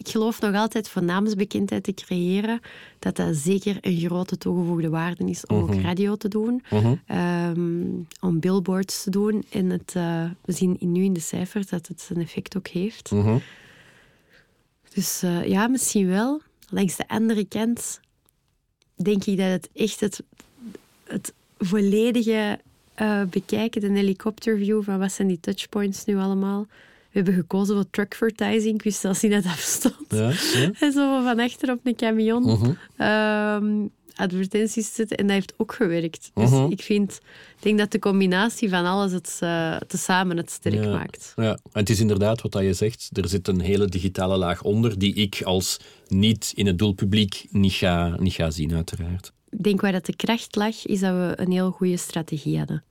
ik 0.00 0.08
geloof 0.08 0.40
nog 0.40 0.54
altijd 0.54 0.88
voor 0.88 1.02
naamsbekendheid 1.02 1.82
te 1.82 1.94
creëren, 1.94 2.60
dat 2.98 3.16
dat 3.16 3.36
zeker 3.36 3.78
een 3.80 3.98
grote 3.98 4.38
toegevoegde 4.38 4.88
waarde 4.88 5.24
is 5.24 5.46
om 5.46 5.56
ook 5.56 5.74
radio 5.74 6.16
te 6.16 6.28
doen, 6.28 6.62
ehm, 7.06 7.88
om 8.20 8.40
billboards 8.40 9.02
te 9.02 9.10
doen. 9.10 9.44
En 9.50 9.70
het, 9.70 9.92
eh, 9.96 10.24
we 10.44 10.52
zien 10.52 10.76
nu 10.80 11.04
in 11.04 11.12
de 11.12 11.20
cijfers 11.20 11.66
dat 11.66 11.86
het 11.86 12.08
een 12.14 12.22
effect 12.22 12.56
ook 12.56 12.68
heeft. 12.68 13.10
Dus 14.94 15.22
eh, 15.22 15.46
ja, 15.46 15.68
misschien 15.68 16.08
wel. 16.08 16.40
Langs 16.68 16.96
de 16.96 17.08
andere 17.08 17.44
kant 17.44 18.00
denk 18.94 19.24
ik 19.24 19.36
dat 19.36 19.46
het 19.46 19.68
echt 19.74 20.00
het, 20.00 20.22
het 21.04 21.32
volledige 21.58 22.58
eh, 22.94 23.22
bekijken, 23.22 23.80
de 23.80 23.90
helikopterview 23.90 24.82
van 24.82 24.98
wat 24.98 25.12
zijn 25.12 25.28
die 25.28 25.40
touchpoints 25.40 26.04
nu 26.04 26.16
allemaal. 26.16 26.66
We 27.10 27.18
hebben 27.18 27.34
gekozen 27.34 27.74
voor 27.74 27.90
truckvertising. 27.90 28.74
Ik 28.74 28.82
wist 28.82 29.00
zelfs 29.00 29.22
niet 29.22 29.32
dat 29.32 29.42
dat 29.42 29.54
bestond. 29.54 30.06
Ja, 30.08 30.30
ja. 30.60 30.70
En 30.86 30.92
zo 30.92 31.22
van 31.22 31.38
achter 31.38 31.70
op 31.70 31.80
een 31.82 31.96
camion 31.96 32.76
ehm, 32.96 33.86
advertenties 34.14 34.94
zetten. 34.94 35.16
En 35.16 35.26
dat 35.26 35.34
heeft 35.34 35.54
ook 35.56 35.72
gewerkt. 35.74 36.30
Dus 36.34 36.50
ik 36.68 36.82
vind, 36.82 37.20
ik 37.56 37.62
denk 37.62 37.78
dat 37.78 37.90
de 37.90 37.98
combinatie 37.98 38.68
van 38.68 38.84
alles 38.84 39.12
het 39.12 39.36
eh, 39.40 39.76
tezamen 39.76 40.36
het 40.36 40.50
sterk 40.50 40.84
Ja, 40.84 40.90
maakt. 40.90 41.32
Ja, 41.36 41.50
en 41.50 41.58
het 41.72 41.90
is 41.90 42.00
inderdaad 42.00 42.42
wat 42.42 42.52
dat 42.52 42.62
je 42.62 42.72
zegt. 42.72 43.10
Er 43.12 43.28
zit 43.28 43.48
een 43.48 43.60
hele 43.60 43.86
digitale 43.86 44.36
laag 44.36 44.62
onder 44.62 44.98
die 44.98 45.14
ik 45.14 45.42
als 45.42 45.80
niet 46.08 46.52
in 46.54 46.66
het 46.66 46.78
doelpubliek 46.78 47.46
niet 47.50 47.72
ga, 47.72 48.16
niet 48.18 48.32
ga 48.32 48.50
zien, 48.50 48.74
uiteraard. 48.74 49.32
Ik 49.50 49.62
denk 49.62 49.80
waar 49.80 49.92
dat 49.92 50.06
de 50.06 50.16
kracht 50.16 50.56
lag, 50.56 50.86
is 50.86 51.00
dat 51.00 51.12
we 51.12 51.32
een 51.36 51.50
heel 51.50 51.70
goede 51.70 51.96
strategie 51.96 52.58
hadden. 52.58 52.84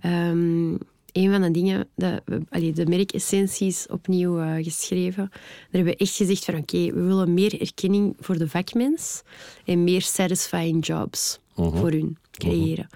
Ehm, 0.00 0.74
een 1.12 1.30
van 1.30 1.42
de 1.42 1.50
dingen, 1.50 1.88
de, 1.94 2.22
allee, 2.48 2.72
de 2.72 2.86
merkessenties 2.86 3.86
opnieuw 3.86 4.40
eh, 4.40 4.64
geschreven. 4.64 5.28
Daar 5.30 5.40
hebben 5.70 5.92
we 5.92 5.98
echt 5.98 6.16
gezegd 6.16 6.44
van 6.44 6.56
oké, 6.56 6.92
we 6.92 7.00
willen 7.00 7.34
meer 7.34 7.60
erkenning 7.60 8.16
voor 8.18 8.38
de 8.38 8.48
vakmens 8.48 9.22
en 9.64 9.84
meer 9.84 10.02
satisfying 10.02 10.86
jobs 10.86 11.38
voor 11.54 11.90
hun 11.90 12.16
creëren. 12.30 12.86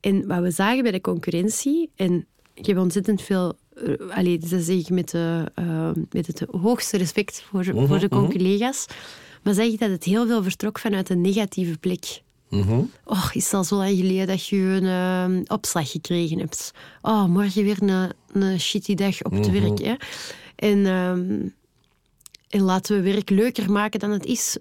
En 0.00 0.26
wat 0.26 0.40
we 0.40 0.50
zagen 0.50 0.82
bij 0.82 0.92
de 0.92 1.00
concurrentie, 1.00 1.90
en 1.96 2.26
ik 2.54 2.66
heb 2.66 2.78
ontzettend 2.78 3.22
veel, 3.22 3.58
eh, 3.74 4.16
allee, 4.16 4.38
dat 4.38 4.62
zeg 4.62 4.76
ik 4.76 4.90
met, 4.90 5.10
de, 5.10 5.50
eh, 5.54 5.90
met 6.10 6.26
het 6.26 6.44
hoogste 6.50 6.96
respect 6.96 7.42
voor, 7.42 7.64
voor 7.64 7.98
de 7.98 8.08
collega's, 8.08 8.86
maar 9.42 9.54
zag 9.54 9.66
ik 9.66 9.78
dat 9.78 9.90
het 9.90 10.04
heel 10.04 10.26
veel 10.26 10.42
vertrok 10.42 10.78
vanuit 10.78 11.10
een 11.10 11.20
negatieve 11.20 11.78
plek. 11.78 12.22
Oh, 13.04 13.28
is 13.32 13.52
al 13.52 13.64
zo 13.64 13.76
lang 13.76 13.96
geleden 13.96 14.26
dat 14.26 14.46
je 14.46 14.56
een 14.56 14.84
eh, 15.44 15.54
opslag 15.54 15.90
gekregen 15.90 16.38
hebt? 16.38 16.72
Oh, 17.02 17.24
morgen 17.24 17.64
weer 17.64 17.82
een, 17.82 18.12
een 18.32 18.60
shitty 18.60 18.94
dag 18.94 19.22
op 19.22 19.32
het 19.32 19.50
werk. 19.50 19.78
Hè? 19.78 19.94
En, 20.56 20.86
ehm, 20.86 21.48
en 22.48 22.62
laten 22.62 22.96
we 22.96 23.12
werk 23.12 23.30
leuker 23.30 23.72
maken 23.72 24.00
dan 24.00 24.10
het 24.10 24.24
is. 24.24 24.56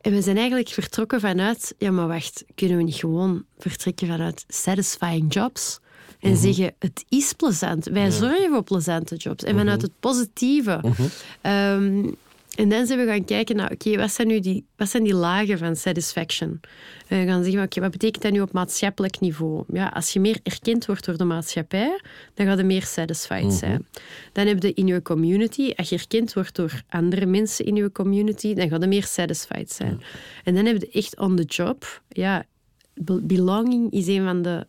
En 0.00 0.12
we 0.12 0.22
zijn 0.22 0.36
eigenlijk 0.36 0.68
vertrokken 0.68 1.20
vanuit... 1.20 1.74
Ja, 1.78 1.90
maar 1.90 2.08
wacht, 2.08 2.44
kunnen 2.54 2.76
we 2.76 2.82
niet 2.82 2.94
gewoon 2.94 3.44
vertrekken 3.58 4.06
vanuit 4.06 4.44
satisfying 4.48 5.34
jobs? 5.34 5.80
En 6.20 6.36
zeggen, 6.36 6.74
het 6.78 7.04
is 7.08 7.32
plezant. 7.32 7.84
Wij 7.84 8.10
zorgen 8.10 8.50
voor 8.50 8.62
plezante 8.62 9.16
jobs. 9.16 9.44
En 9.44 9.56
vanuit 9.56 9.82
het 9.82 9.90
positieve. 10.00 10.80
Ehm, 11.40 12.10
en 12.56 12.68
dan 12.68 12.86
zijn 12.86 12.98
we 12.98 13.06
gaan 13.06 13.24
kijken 13.24 13.56
naar, 13.56 13.72
oké, 13.72 13.96
wat 13.96 14.12
zijn 14.12 14.28
nu 14.28 14.40
die, 14.40 14.64
wat 14.76 14.88
zijn 14.88 15.02
die 15.02 15.14
lagen 15.14 15.58
van 15.58 15.76
satisfaction? 15.76 16.60
En 17.08 17.20
we 17.20 17.26
gaan 17.26 17.44
zeggen, 17.44 17.62
oké, 17.62 17.80
wat 17.80 17.90
betekent 17.90 18.22
dat 18.22 18.32
nu 18.32 18.40
op 18.40 18.52
maatschappelijk 18.52 19.20
niveau? 19.20 19.64
Ja, 19.72 19.88
als 19.88 20.12
je 20.12 20.20
meer 20.20 20.38
erkend 20.42 20.86
wordt 20.86 21.04
door 21.04 21.16
de 21.16 21.24
maatschappij, 21.24 22.00
dan 22.34 22.46
ga 22.46 22.52
je 22.52 22.62
meer 22.62 22.82
satisfied 22.82 23.52
zijn. 23.52 23.86
Dan 24.32 24.46
heb 24.46 24.62
je 24.62 24.72
in 24.72 24.86
je 24.86 25.02
community, 25.02 25.72
als 25.76 25.88
je 25.88 25.96
erkend 25.96 26.32
wordt 26.32 26.56
door 26.56 26.82
andere 26.88 27.26
mensen 27.26 27.64
in 27.64 27.74
je 27.76 27.92
community, 27.92 28.54
dan 28.54 28.68
ga 28.68 28.76
je 28.80 28.86
meer 28.86 29.04
satisfied 29.04 29.72
zijn. 29.72 30.02
En 30.44 30.54
dan 30.54 30.64
heb 30.64 30.80
je 30.80 30.88
echt 30.88 31.18
on 31.18 31.36
the 31.36 31.44
job, 31.44 32.02
ja, 32.08 32.44
belonging 33.22 33.92
is 33.92 34.06
een 34.06 34.24
van 34.24 34.42
de 34.42 34.66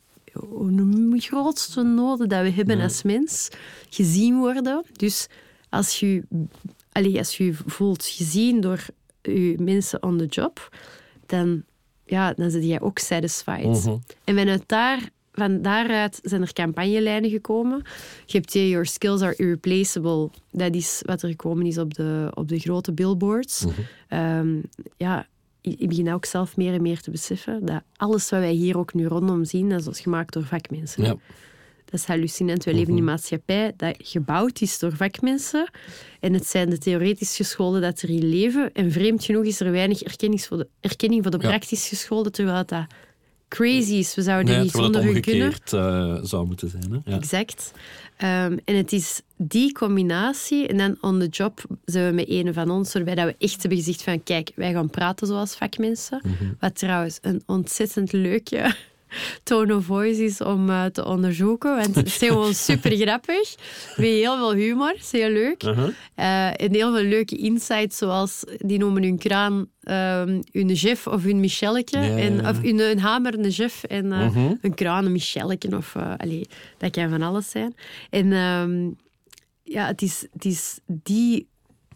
grootste 1.18 1.84
noden 1.84 2.30
dat 2.30 2.42
we 2.42 2.52
hebben 2.52 2.80
als 2.80 3.04
mens. 3.04 3.50
Gezien 3.90 4.38
worden. 4.38 4.84
Dus 4.92 5.28
als 5.70 6.00
je, 6.00 6.24
allez, 6.94 7.18
als 7.18 7.38
je 7.38 7.54
voelt 7.66 8.06
gezien 8.06 8.62
door 8.62 8.86
je 9.22 9.56
mensen 9.60 10.04
on 10.04 10.18
the 10.18 10.26
job, 10.26 10.78
dan, 11.26 11.64
ja, 12.06 12.34
dan 12.34 12.52
zit 12.52 12.64
jij 12.64 12.82
ook 12.82 13.00
satisfied. 13.00 13.86
Mhm. 13.86 13.98
En 14.24 14.36
vanuit 14.36 14.64
daar 14.66 15.10
van 15.34 15.62
daaruit 15.62 16.20
zijn 16.24 16.42
er 16.42 16.54
campagnelijnen 16.54 17.30
gekomen. 17.30 17.82
Je 18.26 18.38
hebt 18.38 18.54
je 18.54 18.70
Your 18.70 18.86
Skills 18.86 19.22
Are 19.22 19.36
Irreplaceable. 19.36 20.30
Dat 20.52 20.76
is 20.76 21.02
wat 21.06 21.22
er 21.22 21.30
gekomen 21.30 21.66
is 21.66 21.78
op 21.78 21.94
de, 21.94 22.32
op 22.34 22.48
de 22.48 22.60
grote 22.60 22.92
billboards. 22.94 23.66
Mhm. 23.66 23.74
Ehm, 24.08 24.62
ja, 24.98 25.28
ik 25.62 25.88
begin 25.88 26.14
ook 26.14 26.26
zelf 26.26 26.58
meer 26.58 26.74
en 26.74 26.82
meer 26.82 27.02
te 27.02 27.12
beseffen 27.12 27.66
dat 27.66 27.82
alles 27.96 28.30
wat 28.30 28.40
wij 28.40 28.52
hier 28.52 28.78
ook 28.78 28.94
nu 28.94 29.06
rondom 29.06 29.46
zien, 29.46 29.70
dat 29.70 29.88
is 29.88 30.00
gemaakt 30.00 30.34
door 30.34 30.44
vakmensen. 30.44 31.04
Ja. 31.04 31.16
Dat 31.94 32.02
is 32.02 32.08
hallucinant. 32.08 32.64
Wij 32.64 32.74
leven 32.74 32.90
in 32.90 32.98
een 32.98 33.04
mhm. 33.04 33.12
maatschappij 33.12 33.74
dat 33.78 33.96
gebouwd 33.98 34.62
is 34.62 34.80
door 34.80 34.96
vakmensen. 34.96 35.70
En 36.20 36.34
het 36.34 36.48
zijn 36.48 36.70
de 36.70 36.78
theoretisch 36.78 37.36
gescholden 37.36 37.82
dat 37.82 38.04
erin 38.04 38.30
leven. 38.30 38.74
En 38.74 38.92
vreemd 38.92 39.24
genoeg 39.24 39.44
is 39.44 39.60
er 39.60 39.72
weinig 39.72 40.02
erkenning 40.02 40.42
voor 40.42 40.58
de, 40.58 40.68
erkenning 40.80 41.22
voor 41.22 41.32
de 41.32 41.38
praktisch 41.38 41.88
gescholden, 41.88 42.32
terwijl 42.32 42.66
dat 42.66 42.86
crazy 43.48 43.94
is. 43.94 44.16
We 44.16 44.22
zouden 44.22 44.62
niet 44.62 44.72
zonder 44.72 45.04
hun 45.04 45.22
kunnen. 45.22 45.54
Uh, 45.74 46.18
zou 46.24 46.46
moeten 46.46 46.70
zijn. 46.70 46.92
Hè? 46.92 47.12
Ja. 47.12 47.18
Exact. 47.18 47.72
Um, 48.18 48.60
en 48.66 48.76
het 48.76 48.92
is 48.92 49.22
die 49.38 49.72
combinatie. 49.72 50.68
En 50.68 50.78
dan 50.78 50.98
on 51.02 51.20
the 51.20 51.28
job 51.28 51.64
zijn 51.86 52.08
we 52.08 52.14
met 52.14 52.30
een 52.30 52.54
van 52.54 52.70
ons, 52.70 52.94
waarbij 52.94 53.16
dat 53.16 53.26
we 53.26 53.36
echt 53.38 53.62
hebben 53.62 53.80
gezegd 53.80 54.04
van 54.04 54.24
kijk, 54.24 54.52
wij 54.56 54.74
gaan 54.74 54.90
praten 54.90 55.28
zoals 55.28 55.56
vakmensen. 55.56 56.22
Mm 56.24 56.56
Wat 56.60 56.76
trouwens 56.76 57.20
een 57.22 57.44
ontzettend 57.46 58.12
leuke 58.12 58.76
tone 59.44 59.76
of 59.76 59.86
voice 59.86 60.24
is 60.24 60.42
om 60.42 60.70
uh, 60.70 60.86
te 60.86 61.06
onderzoeken. 61.06 61.76
Want 61.76 61.96
het 61.96 62.06
is 62.06 62.18
gewoon 62.18 62.54
super 62.70 62.98
grappig. 62.98 63.56
Met 63.96 64.06
heel 64.06 64.38
veel 64.38 64.54
humor, 64.54 64.96
is 64.96 65.12
heel 65.12 65.30
leuk. 65.30 65.64
Uh 65.64 65.78
-huh. 65.78 65.88
uh, 66.16 66.48
en 66.48 66.74
heel 66.74 66.94
veel 66.96 67.04
leuke 67.04 67.36
insights, 67.36 67.98
zoals 67.98 68.44
die 68.58 68.78
noemen 68.78 69.04
hun 69.04 69.18
kraan 69.18 69.54
um, 69.54 70.42
hun 70.52 70.76
chef 70.76 71.08
of 71.08 71.24
hun 71.24 71.40
Michelletje. 71.40 72.00
Ja, 72.00 72.18
en, 72.18 72.48
of 72.48 72.62
hun, 72.62 72.80
een 72.80 73.00
hamer, 73.00 73.40
een 73.40 73.52
chef 73.52 73.84
en 73.84 74.06
uh 74.06 74.34
-huh. 74.34 74.52
een 74.62 74.74
kraan, 74.74 75.06
een 75.06 75.12
Michelletje. 75.12 75.78
Of, 75.78 75.96
allez, 76.18 76.44
dat 76.78 76.92
kan 76.92 77.10
van 77.10 77.22
alles 77.22 77.50
zijn. 77.50 77.76
En 78.10 78.32
um, 78.32 78.96
ja, 79.64 79.88
het 79.88 80.02
is, 80.02 80.28
het 80.34 80.46
is 80.46 80.80
die, 80.86 81.48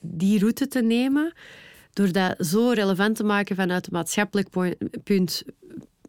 die 0.01 0.39
route 0.39 0.67
te 0.67 0.81
nemen 0.81 1.33
door 1.97 2.11
dat 2.11 2.35
zo 2.39 2.69
relevant 2.69 3.15
te 3.15 3.23
maken 3.23 3.55
vanuit 3.55 3.85
het 3.85 3.93
maatschappelijk 3.93 4.49
punt 5.03 5.43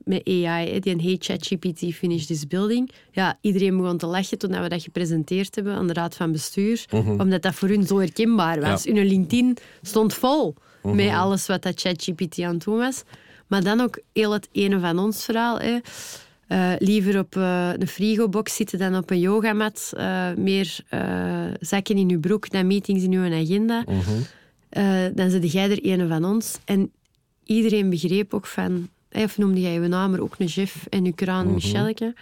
met 0.09 0.29
AI, 0.29 0.81
die 0.81 0.93
een 0.93 1.01
Hey 1.01 1.17
ChatGPT 1.19 1.95
Finish 1.95 2.25
This 2.25 2.47
Building. 2.47 2.91
Ja, 3.13 3.39
iedereen 3.41 3.77
begon 3.77 3.97
te 3.97 4.07
lachen 4.07 4.39
toen 4.39 4.63
we 4.63 4.69
dat 4.69 4.83
gepresenteerd 4.83 5.55
hebben 5.55 5.75
aan 5.75 5.87
de 5.87 5.93
raad 5.93 6.17
van 6.17 6.33
bestuur, 6.33 6.85
mhm. 6.91 7.21
omdat 7.21 7.43
dat 7.43 7.55
voor 7.55 7.69
hun 7.69 7.87
zo 7.87 7.99
herkenbaar 7.99 8.61
was. 8.61 8.85
Ja. 8.85 8.95
Hun 8.95 9.07
LinkedIn 9.07 9.57
stond 9.83 10.15
vol 10.15 10.55
mhm. 10.83 10.97
met 10.97 11.11
alles 11.11 11.47
wat 11.47 11.63
dat 11.63 11.81
ChatGPT 11.81 12.41
aan 12.41 12.55
het 12.55 12.65
doen 12.65 12.79
was. 12.79 13.03
Maar 13.47 13.63
dan 13.63 13.81
ook 13.81 14.01
heel 14.13 14.33
het 14.33 14.49
ene 14.53 14.81
van 14.81 14.99
ons 14.99 15.25
verhaal. 15.25 15.59
Hè. 15.59 15.79
Uh, 16.49 16.73
liever 16.79 17.19
op 17.19 17.37
uh, 17.37 17.71
een 17.79 17.89
frigobox 17.89 18.57
zitten 18.57 18.79
dan 18.79 18.97
op 18.97 19.11
een 19.11 19.21
yogamat. 19.21 19.93
Uh, 19.97 20.29
meer 20.37 20.81
zakken 21.61 21.97
in 21.97 22.09
je 22.09 22.19
broek 22.19 22.51
dan 22.51 22.67
meetings 22.67 23.03
in 23.03 23.11
je 23.11 23.35
agenda. 23.35 23.85
Mhm. 23.87 25.15
dan 25.15 25.31
zit 25.31 25.53
jij 25.53 25.71
er 25.71 25.79
een 25.83 26.09
van 26.09 26.25
ons. 26.25 26.59
En 26.65 26.93
iedereen 27.45 27.91
begreep 27.91 28.35
ook 28.35 28.47
van 28.47 28.89
of 29.25 29.39
noemde 29.39 29.61
jij 29.61 29.73
je 29.73 29.81
naam, 29.81 30.11
maar 30.11 30.21
ook 30.21 30.35
een 30.39 30.49
chef 30.49 30.87
en 30.89 31.05
uw 31.05 31.13
kraan 31.15 31.47
mm 31.47 31.55
Michelke. 31.55 32.15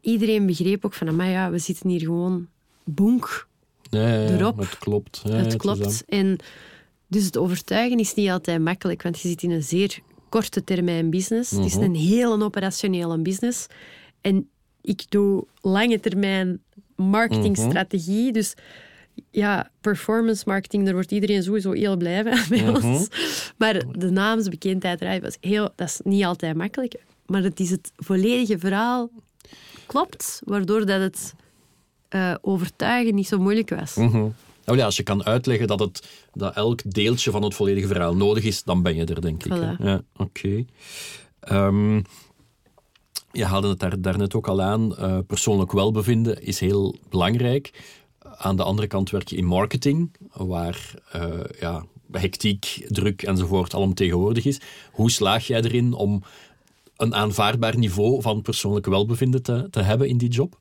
Iedereen 0.00 0.46
begreep 0.46 0.84
ook 0.84 0.94
van, 0.94 1.16
maar 1.16 1.28
ja, 1.28 1.50
we 1.50 1.58
zitten 1.58 1.88
hier 1.88 2.00
gewoon 2.00 2.48
bonk 2.84 3.46
ja, 3.82 4.26
erop. 4.26 4.58
Het 4.58 4.78
klopt. 4.78 5.22
het 5.22 5.56
klopt. 5.56 6.04
En 6.08 6.38
dus 7.06 7.24
het 7.24 7.36
overtuigen 7.36 7.98
is 7.98 8.14
niet 8.14 8.30
altijd 8.30 8.60
makkelijk, 8.60 9.02
want 9.02 9.20
je 9.20 9.28
zit 9.28 9.42
in 9.42 9.50
een 9.50 9.62
zeer 9.62 9.98
korte 10.28 10.64
termijn 10.64 11.10
business. 11.10 11.50
Het 11.50 11.64
is 11.64 11.74
mhm. 11.74 11.84
een 11.84 11.94
hele 11.94 12.44
operationele 12.44 13.18
business. 13.18 13.66
En 14.20 14.48
ik 14.80 15.04
doe 15.08 15.46
lange 15.60 16.00
termijn 16.00 16.62
marketingstrategie. 16.96 18.24
Mhm. 18.24 18.32
Dus 18.32 18.54
ja, 19.30 19.70
performance 19.80 20.42
marketing, 20.46 20.84
daar 20.84 20.94
wordt 20.94 21.12
iedereen 21.12 21.42
sowieso 21.42 21.72
heel 21.72 21.96
blij 21.96 22.22
van 22.24 22.38
bij 22.48 22.62
mhm. 22.62 22.86
ons. 22.86 23.08
Maar 23.56 23.82
de 23.92 24.10
naamsbekendheid 24.10 25.20
was 25.22 25.36
heel, 25.40 25.70
dat 25.76 25.88
is 25.88 26.00
niet 26.04 26.24
altijd 26.24 26.56
makkelijk. 26.56 26.94
Maar 27.26 27.42
het 27.42 27.60
is 27.60 27.70
het 27.70 27.92
volledige 27.96 28.58
verhaal 28.58 29.10
klopt, 29.86 30.40
waardoor 30.44 30.86
dat 30.86 31.00
het 31.00 31.34
uh, 32.10 32.34
overtuigen 32.40 33.14
niet 33.14 33.28
zo 33.28 33.38
moeilijk 33.38 33.70
was. 33.70 33.94
Mm 33.94 34.34
ja, 34.76 34.84
als 34.84 34.96
je 34.96 35.02
kan 35.02 35.24
uitleggen 35.24 35.66
dat, 35.66 35.80
het, 35.80 36.08
dat 36.32 36.54
elk 36.54 36.80
deeltje 36.92 37.30
van 37.30 37.42
het 37.42 37.54
volledige 37.54 37.86
verhaal 37.86 38.16
nodig 38.16 38.44
is, 38.44 38.62
dan 38.62 38.82
ben 38.82 38.94
je 38.94 39.04
er, 39.04 39.20
denk 39.20 39.44
ik. 39.44 39.52
Ja, 39.52 40.02
oké. 40.16 40.30
Okay. 40.46 40.66
Um, 41.66 41.96
ehm, 41.96 42.02
je 43.32 43.44
haalde 43.44 43.68
het 43.68 43.78
daar, 43.78 44.00
daarnet 44.00 44.34
ook 44.34 44.48
al 44.48 44.62
aan. 44.62 44.94
Uh, 44.98 45.18
persoonlijk 45.26 45.72
welbevinden 45.72 46.42
is 46.42 46.60
heel 46.60 46.96
belangrijk 47.08 47.70
aan 48.38 48.56
de 48.56 48.62
andere 48.62 48.86
kant 48.86 49.10
werk 49.10 49.28
je 49.28 49.36
in 49.36 49.44
marketing, 49.44 50.16
waar 50.32 50.94
uh, 51.16 51.22
ja, 51.60 51.84
hectiek, 52.12 52.86
druk 52.88 53.22
enzovoort 53.22 53.74
alomtegenwoordig 53.74 54.44
is. 54.44 54.60
Hoe 54.92 55.10
slaag 55.10 55.46
jij 55.46 55.62
erin 55.62 55.92
om 55.92 56.22
een 56.96 57.14
aanvaardbaar 57.14 57.78
niveau 57.78 58.22
van 58.22 58.42
persoonlijk 58.42 58.86
welbevinden 58.86 59.42
te, 59.42 59.66
te 59.70 59.82
hebben 59.82 60.08
in 60.08 60.18
die 60.18 60.28
job? 60.28 60.58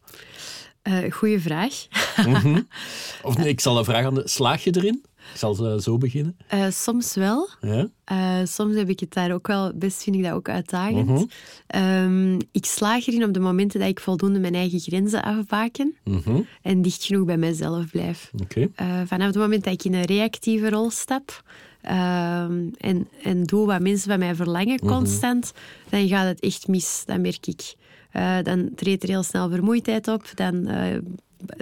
Uh, 0.83 1.11
goeie 1.11 1.39
vraag. 1.39 1.87
mm 2.25 2.67
Of 3.23 3.37
nee, 3.37 3.47
ik 3.47 3.59
zal 3.59 3.77
een 3.77 3.85
vraag 3.85 4.05
aan 4.05 4.15
de... 4.15 4.27
Slaag 4.27 4.63
je 4.63 4.75
erin? 4.75 5.05
Ik 5.33 5.39
zal 5.39 5.79
zo 5.79 5.97
beginnen. 5.97 6.37
Uh, 6.53 6.65
soms 6.69 7.15
wel. 7.15 7.49
Ja? 7.61 7.87
Uh, 8.11 8.45
soms 8.45 8.75
heb 8.75 8.89
ik 8.89 8.99
het 8.99 9.13
daar 9.13 9.33
ook 9.33 9.47
wel, 9.47 9.73
best 9.75 10.03
vind 10.03 10.15
ik 10.15 10.23
dat 10.23 10.31
ook 10.31 10.49
uitdagend. 10.49 11.07
Mm 11.07 11.27
-hmm. 11.67 12.37
ik 12.51 12.65
slaag 12.65 13.07
erin 13.07 13.23
op 13.23 13.33
de 13.33 13.39
momenten 13.39 13.79
dat 13.79 13.89
ik 13.89 13.99
voldoende 13.99 14.39
mijn 14.39 14.55
eigen 14.55 14.79
grenzen 14.79 15.23
afbaken 15.23 15.95
-hmm. 16.03 16.45
en 16.61 16.81
dicht 16.81 17.03
genoeg 17.03 17.25
bij 17.25 17.37
mezelf 17.37 17.89
blijf. 17.91 18.31
Okay. 18.41 18.71
Uh, 18.81 19.01
vanaf 19.05 19.27
het 19.27 19.35
moment 19.35 19.63
dat 19.63 19.73
ik 19.73 19.83
in 19.83 19.93
een 19.93 20.05
reactieve 20.05 20.69
rol 20.69 20.89
stap 20.89 21.43
um, 21.83 22.71
en, 22.77 23.07
en 23.23 23.43
doe 23.43 23.65
wat 23.65 23.81
mensen 23.81 24.09
van 24.09 24.19
mij 24.19 24.35
verlangen 24.35 24.79
mhm. 24.83 24.87
constant, 24.87 25.53
dan 25.89 26.07
gaat 26.07 26.25
het 26.25 26.39
echt 26.39 26.67
mis, 26.67 27.03
dat 27.05 27.19
merk 27.19 27.47
ik. 27.47 27.75
Uh, 28.13 28.37
dan 28.43 28.69
treedt 28.75 29.03
er 29.03 29.09
heel 29.09 29.23
snel 29.23 29.49
vermoeidheid 29.49 30.07
op, 30.07 30.31
dan 30.35 30.67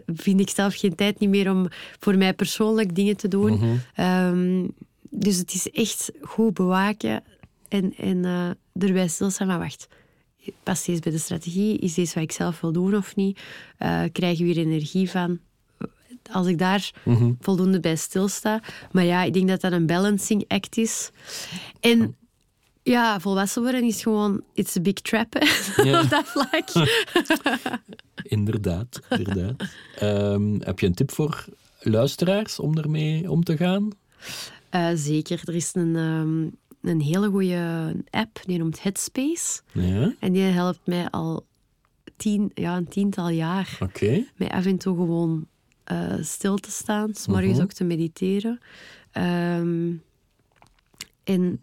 vind 0.06 0.40
ik 0.40 0.50
zelf 0.50 0.76
geen 0.76 0.96
tijd 0.96 1.20
niet 1.20 1.30
meer 1.30 1.52
om 1.52 1.68
voor 2.00 2.18
mij 2.18 2.34
persoonlijk 2.34 2.96
dingen 2.96 3.18
te 3.18 3.28
doen. 3.28 3.54
Mhm. 3.54 3.76
Ehm, 3.96 4.68
dus 5.10 5.38
het 5.38 5.54
is 5.54 5.72
echt 5.72 6.12
goed 6.22 6.54
bewaken 6.54 7.24
en, 7.68 7.94
en 7.98 8.18
uh, 8.18 8.50
erbij 8.88 9.08
stilstaan. 9.08 9.48
Maar 9.48 9.60
wacht, 9.60 9.88
past 10.64 10.86
deze 10.86 11.02
bij 11.02 11.12
de 11.12 11.18
strategie? 11.18 11.78
Is 11.78 11.94
deze 11.94 12.14
wat 12.14 12.24
ik 12.24 12.32
zelf 12.32 12.62
wil 12.62 12.72
doen 12.72 12.96
of 12.96 13.16
niet? 13.16 13.40
Uh, 13.80 14.04
krijg 14.12 14.38
je 14.38 14.44
weer 14.44 14.58
energie 14.58 15.10
van? 15.10 15.40
Als 16.32 16.48
ik 16.48 16.58
daar 16.58 16.92
mhm. 17.04 17.32
voldoende 17.40 17.80
bij 17.80 17.96
stilsta. 17.96 18.62
Maar 18.92 19.04
ja, 19.04 19.24
ik 19.24 19.34
denk 19.34 19.48
dat 19.48 19.62
dat 19.62 19.72
een 19.72 19.86
balancing 19.86 20.46
act 20.48 20.78
is. 20.78 21.12
En 21.80 22.16
ja, 22.86 23.20
volwassen 23.20 23.62
worden 23.62 23.84
is 23.84 24.02
gewoon, 24.02 24.44
it's 24.54 24.78
a 24.78 24.82
big 24.82 24.94
trap 24.94 25.38
ja. 25.84 26.00
op 26.02 26.10
dat 26.10 26.26
vlak. 26.26 26.70
inderdaad, 28.38 29.02
inderdaad. 29.10 29.64
Um, 30.02 30.62
heb 30.62 30.80
je 30.80 30.86
een 30.86 30.94
tip 30.94 31.12
voor 31.12 31.46
luisteraars 31.80 32.60
om 32.60 32.78
ermee 32.78 33.32
om 33.32 33.44
te 33.44 33.58
gaan? 33.58 33.90
Uh, 34.72 34.90
zeker. 34.94 35.42
Er 35.46 35.56
is 35.56 35.72
een, 35.74 35.96
um, 35.96 36.56
een 36.82 37.02
hele 37.02 37.30
goede 37.30 37.96
app, 38.10 38.42
die 38.46 38.58
noemt 38.58 38.84
Headspace. 38.84 39.62
Ja? 39.72 40.14
En 40.20 40.34
die 40.34 40.44
helpt 40.44 40.86
mij 40.86 41.10
al 41.10 41.46
tien, 42.16 42.52
ja, 42.54 42.78
een 42.78 42.88
tiental 42.88 43.30
jaar. 43.30 43.78
Okay. 43.80 44.28
Mij 44.36 44.50
af 44.50 44.66
en 44.66 44.78
toe 44.78 44.96
gewoon 44.96 45.48
uh, 45.92 46.14
stil 46.22 46.58
te 46.58 46.72
staan, 46.72 47.10
uh 47.30 47.36
-huh. 47.36 47.62
ook 47.62 47.72
te 47.72 47.84
mediteren. 47.84 48.60
Um, 49.14 50.04
en 51.24 51.60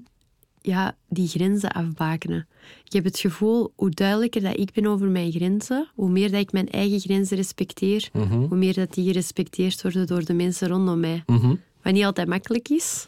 ja, 0.63 0.97
die 1.09 1.29
grenzen 1.29 1.73
afbakenen. 1.73 2.47
Ik 2.85 2.93
heb 2.93 3.05
het 3.05 3.19
gevoel, 3.19 3.73
hoe 3.77 3.91
duidelijker 3.91 4.43
dat 4.43 4.59
ik 4.59 4.73
ben 4.73 4.87
over 4.87 5.07
mijn 5.07 5.33
grenzen, 5.33 5.89
hoe 5.95 6.11
meer 6.11 6.31
dat 6.31 6.41
ik 6.41 6.53
mijn 6.53 6.71
eigen 6.71 7.01
grenzen 7.01 7.37
respecteer, 7.37 8.09
mhm. 8.13 8.35
hoe 8.35 8.57
meer 8.57 8.75
dat 8.75 8.95
die 8.95 9.07
gerespecteerd 9.07 9.83
worden 9.83 10.07
door 10.07 10.25
de 10.25 10.35
mensen 10.35 10.69
rondom 10.69 11.01
mij. 11.01 11.23
Mm 11.27 11.61
Wat 11.83 11.93
niet 11.93 12.05
altijd 12.05 12.29
makkelijk 12.29 12.69
is. 12.69 13.07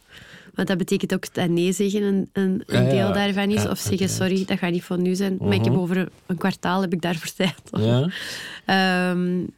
Want 0.55 0.69
dat 0.69 0.79
betekent 0.79 1.15
ook 1.15 1.35
dat 1.35 1.49
nee 1.49 1.73
zeggen 1.73 2.03
een, 2.03 2.29
een, 2.33 2.63
een 2.67 2.89
deel 2.89 3.13
daarvan 3.13 3.51
is. 3.51 3.69
of 3.69 3.79
zeggen, 3.79 4.09
sorry, 4.09 4.45
dat 4.45 4.59
gaat 4.59 4.73
niet 4.73 4.85
van 4.85 5.03
nu 5.03 5.15
zijn. 5.15 5.37
Maar 5.41 5.55
ik 5.55 5.65
heb 5.65 5.73
mhm. 5.73 5.83
over 5.83 6.09
een 6.27 6.37
kwartaal 6.37 6.81
heb 6.81 6.93
ik 6.93 7.03
daarvoor 7.03 7.33
tijd. 7.37 7.71
um, 9.17 9.49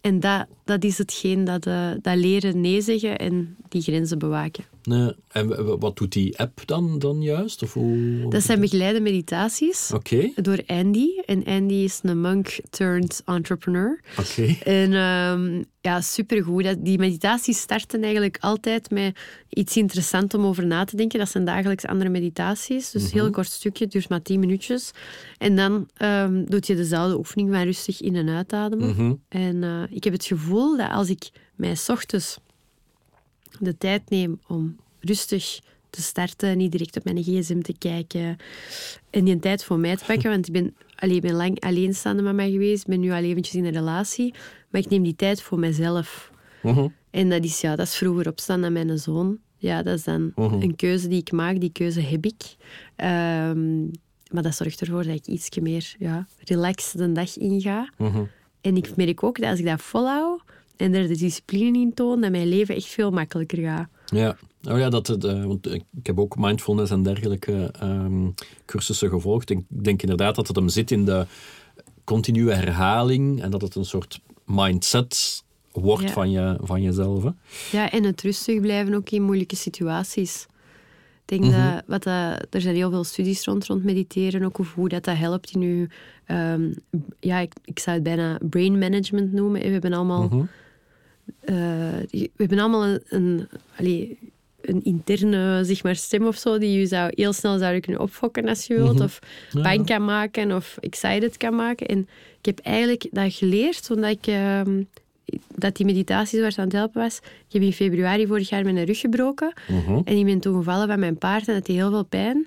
en 0.00 0.20
dat, 0.20 0.46
dat 0.64 0.84
is 0.84 0.98
hetgeen 0.98 1.44
dat, 1.44 1.66
uh, 1.66 1.90
dat 2.02 2.16
leren 2.16 2.60
nee 2.60 2.80
zeggen 2.80 3.18
en 3.18 3.56
die 3.68 3.82
grenzen 3.82 4.18
bewaken. 4.18 4.64
Nee. 4.86 5.12
En 5.28 5.78
wat 5.78 5.96
doet 5.96 6.12
die 6.12 6.38
app 6.38 6.62
dan, 6.64 6.98
dan 6.98 7.22
juist? 7.22 7.62
Of 7.62 7.72
hoe, 7.72 8.30
dat 8.30 8.42
zijn 8.42 8.60
begeleide 8.60 9.00
meditaties 9.00 9.90
okay. 9.94 10.32
door 10.36 10.62
Andy. 10.66 11.08
En 11.24 11.44
Andy 11.44 11.74
is 11.74 12.00
een 12.02 12.20
monk 12.20 12.58
turned 12.70 13.22
entrepreneur. 13.24 14.00
Oké. 14.18 14.56
En 14.64 14.92
um, 14.92 15.64
ja, 15.80 16.00
supergoed. 16.00 16.84
Die 16.84 16.98
meditaties 16.98 17.58
starten 17.58 18.02
eigenlijk 18.02 18.36
altijd 18.40 18.90
met 18.90 19.18
iets 19.48 19.76
interessants 19.76 20.34
om 20.34 20.44
over 20.44 20.66
na 20.66 20.84
te 20.84 20.96
denken. 20.96 21.18
Dat 21.18 21.28
zijn 21.28 21.44
dagelijks 21.44 21.86
andere 21.86 22.10
meditaties. 22.10 22.90
Dus 22.90 23.12
heel 23.12 23.30
kort 23.30 23.50
stukje, 23.50 23.86
duurt 23.86 24.08
maar 24.08 24.22
tien 24.22 24.40
minuutjes. 24.40 24.90
En 25.38 25.56
dan 25.56 25.88
um, 26.02 26.44
doet 26.50 26.66
je 26.66 26.76
dezelfde 26.76 27.18
oefening 27.18 27.50
van 27.52 27.62
rustig 27.62 28.00
in- 28.00 28.16
en 28.16 28.28
uitademen. 28.28 29.22
En 29.28 29.56
uh, 29.62 29.82
ik 29.90 30.04
heb 30.04 30.12
het 30.12 30.24
gevoel 30.24 30.76
dat 30.76 30.90
als 30.90 31.08
ik 31.10 31.30
mij 31.54 31.76
ochtends 31.86 32.38
de 33.60 33.78
tijd 33.78 34.02
neem 34.10 34.40
om 34.46 34.76
rustig 35.00 35.60
te 35.90 36.02
starten, 36.02 36.56
niet 36.56 36.72
direct 36.72 36.96
op 36.96 37.04
mijn 37.04 37.22
gsm 37.22 37.60
te 37.60 37.74
kijken 37.78 38.36
en 39.10 39.24
die 39.24 39.38
tijd 39.38 39.64
voor 39.64 39.78
mij 39.78 39.96
te 39.96 40.04
pakken, 40.04 40.30
want 40.30 40.46
ik 40.46 40.52
ben, 40.52 40.74
allee, 40.94 41.20
ben 41.20 41.34
lang 41.34 41.60
alleenstaande 41.60 42.22
met 42.22 42.34
mij 42.34 42.50
geweest, 42.50 42.82
ik 42.82 42.88
ben 42.88 43.00
nu 43.00 43.10
al 43.10 43.16
eventjes 43.22 43.54
in 43.54 43.64
een 43.64 43.72
relatie, 43.72 44.34
maar 44.70 44.80
ik 44.80 44.88
neem 44.90 45.02
die 45.02 45.16
tijd 45.16 45.42
voor 45.42 45.58
mezelf. 45.58 46.30
Mhm. 46.62 46.88
En 47.10 47.28
dat 47.30 47.44
is, 47.44 47.60
ja, 47.60 47.76
dat 47.76 47.86
is 47.86 47.94
vroeger 47.96 48.28
opstaan 48.28 48.64
aan 48.64 48.72
mijn 48.72 48.98
zoon. 48.98 49.38
Ja, 49.58 49.82
dat 49.82 49.98
is 49.98 50.04
dan 50.04 50.32
Mhm. 50.34 50.62
een 50.62 50.76
keuze 50.76 51.08
die 51.08 51.20
ik 51.20 51.32
maak, 51.32 51.60
die 51.60 51.72
keuze 51.72 52.00
heb 52.00 52.24
ik. 52.26 52.56
Ehm, 52.96 53.80
maar 54.30 54.42
dat 54.42 54.54
zorgt 54.54 54.80
ervoor 54.80 55.04
dat 55.04 55.14
ik 55.14 55.26
iets 55.26 55.58
meer 55.58 55.94
ja, 55.98 56.26
relaxed 56.44 56.98
de 57.00 57.12
dag 57.12 57.36
inga. 57.36 57.90
Mhm. 57.98 58.24
En 58.60 58.76
ik 58.76 58.96
merk 58.96 59.22
ook 59.22 59.40
dat 59.40 59.50
als 59.50 59.58
ik 59.58 59.64
dat 59.64 59.82
volhoud 59.82 60.40
en 60.76 60.94
er 60.94 61.08
de 61.08 61.16
discipline 61.16 61.78
in 61.78 61.94
toon, 61.94 62.20
dat 62.20 62.30
mijn 62.30 62.48
leven 62.48 62.74
echt 62.74 62.86
veel 62.86 63.10
makkelijker 63.10 63.58
gaat. 63.62 63.88
Ja, 64.06 64.36
oh 64.70 64.78
ja 64.78 64.88
dat, 64.88 65.24
uh, 65.24 65.44
want 65.44 65.72
ik 65.72 65.82
heb 66.02 66.18
ook 66.18 66.36
mindfulness 66.36 66.90
en 66.90 67.02
dergelijke 67.02 67.70
um, 67.82 68.34
cursussen 68.64 69.08
gevolgd. 69.08 69.50
Ik 69.50 69.60
denk 69.68 70.02
inderdaad 70.02 70.34
dat 70.34 70.46
het 70.46 70.56
hem 70.56 70.68
zit 70.68 70.90
in 70.90 71.04
de 71.04 71.26
continue 72.04 72.50
herhaling 72.52 73.42
en 73.42 73.50
dat 73.50 73.60
het 73.60 73.74
een 73.74 73.84
soort 73.84 74.20
mindset 74.44 75.44
wordt 75.72 76.02
Ja. 76.02 76.08
van, 76.08 76.30
je, 76.30 76.56
van 76.60 76.82
jezelf. 76.82 77.22
Hè? 77.22 77.30
Ja, 77.72 77.90
en 77.90 78.04
het 78.04 78.22
rustig 78.22 78.60
blijven 78.60 78.94
ook 78.94 79.10
in 79.10 79.22
moeilijke 79.22 79.56
situaties. 79.56 80.46
Ik 81.26 81.38
denk 81.40 81.52
dat, 81.52 81.82
wat 81.86 82.02
dat, 82.02 82.46
er 82.50 82.60
zijn 82.60 82.74
heel 82.74 82.90
veel 82.90 83.04
studies 83.04 83.44
rond, 83.44 83.66
rond 83.66 83.84
mediteren, 83.84 84.42
ook 84.42 84.60
over 84.60 84.74
hoe 84.74 84.88
dat, 84.88 85.04
dat 85.04 85.16
helpt 85.16 85.50
in 85.50 85.60
je... 85.60 85.86
ehm, 86.24 86.72
ja, 87.20 87.38
ik, 87.38 87.52
ik 87.64 87.78
zou 87.78 87.94
het 87.96 88.04
bijna 88.04 88.38
brain 88.50 88.78
management 88.78 89.32
noemen. 89.32 89.60
We 89.60 89.68
hebben 89.68 89.92
allemaal... 89.92 90.22
Mhm. 90.22 90.38
eh, 90.38 90.46
we 91.44 92.30
hebben 92.36 92.58
allemaal 92.58 92.84
een, 92.86 93.00
een, 93.08 93.48
allee, 93.78 94.18
een 94.60 94.84
interne 94.84 95.64
zeg 95.64 95.82
maar, 95.82 95.96
stem 95.96 96.26
of 96.26 96.36
zo, 96.36 96.58
die 96.58 96.78
je 96.78 96.86
zou, 96.86 97.12
heel 97.14 97.32
snel 97.32 97.58
zou 97.58 97.80
kunnen 97.80 98.00
opfokken 98.02 98.48
als 98.48 98.66
je 98.66 98.74
wilt. 98.74 99.00
Of 99.00 99.18
Ja. 99.50 99.62
bang 99.62 99.86
kan 99.86 100.04
maken, 100.04 100.52
of 100.52 100.76
excited 100.80 101.36
kan 101.36 101.54
maken. 101.54 101.86
En 101.86 102.08
ik 102.38 102.46
heb 102.46 102.58
eigenlijk 102.58 103.06
dat 103.10 103.34
geleerd, 103.34 103.90
omdat 103.90 104.10
ik... 104.10 104.26
ehm, 104.26 104.82
dat 105.54 105.76
die 105.76 105.86
meditaties 105.86 106.38
waar 106.40 106.48
het 106.48 106.58
aan 106.58 106.64
het 106.64 106.72
helpen 106.72 107.02
was. 107.02 107.16
Ik 107.18 107.52
heb 107.52 107.62
in 107.62 107.72
februari 107.72 108.26
vorig 108.26 108.48
jaar 108.48 108.64
mijn 108.64 108.84
rug 108.84 108.98
gebroken. 109.00 109.52
Mhm. 109.68 110.00
En 110.04 110.16
ik 110.18 110.24
ben 110.24 110.40
toen 110.40 110.56
gevallen 110.56 110.86
bij 110.86 110.96
mijn 110.96 111.18
paard 111.18 111.48
en 111.48 111.54
dat 111.54 111.66
deed 111.66 111.76
heel 111.76 111.90
veel 111.90 112.04
pijn. 112.04 112.46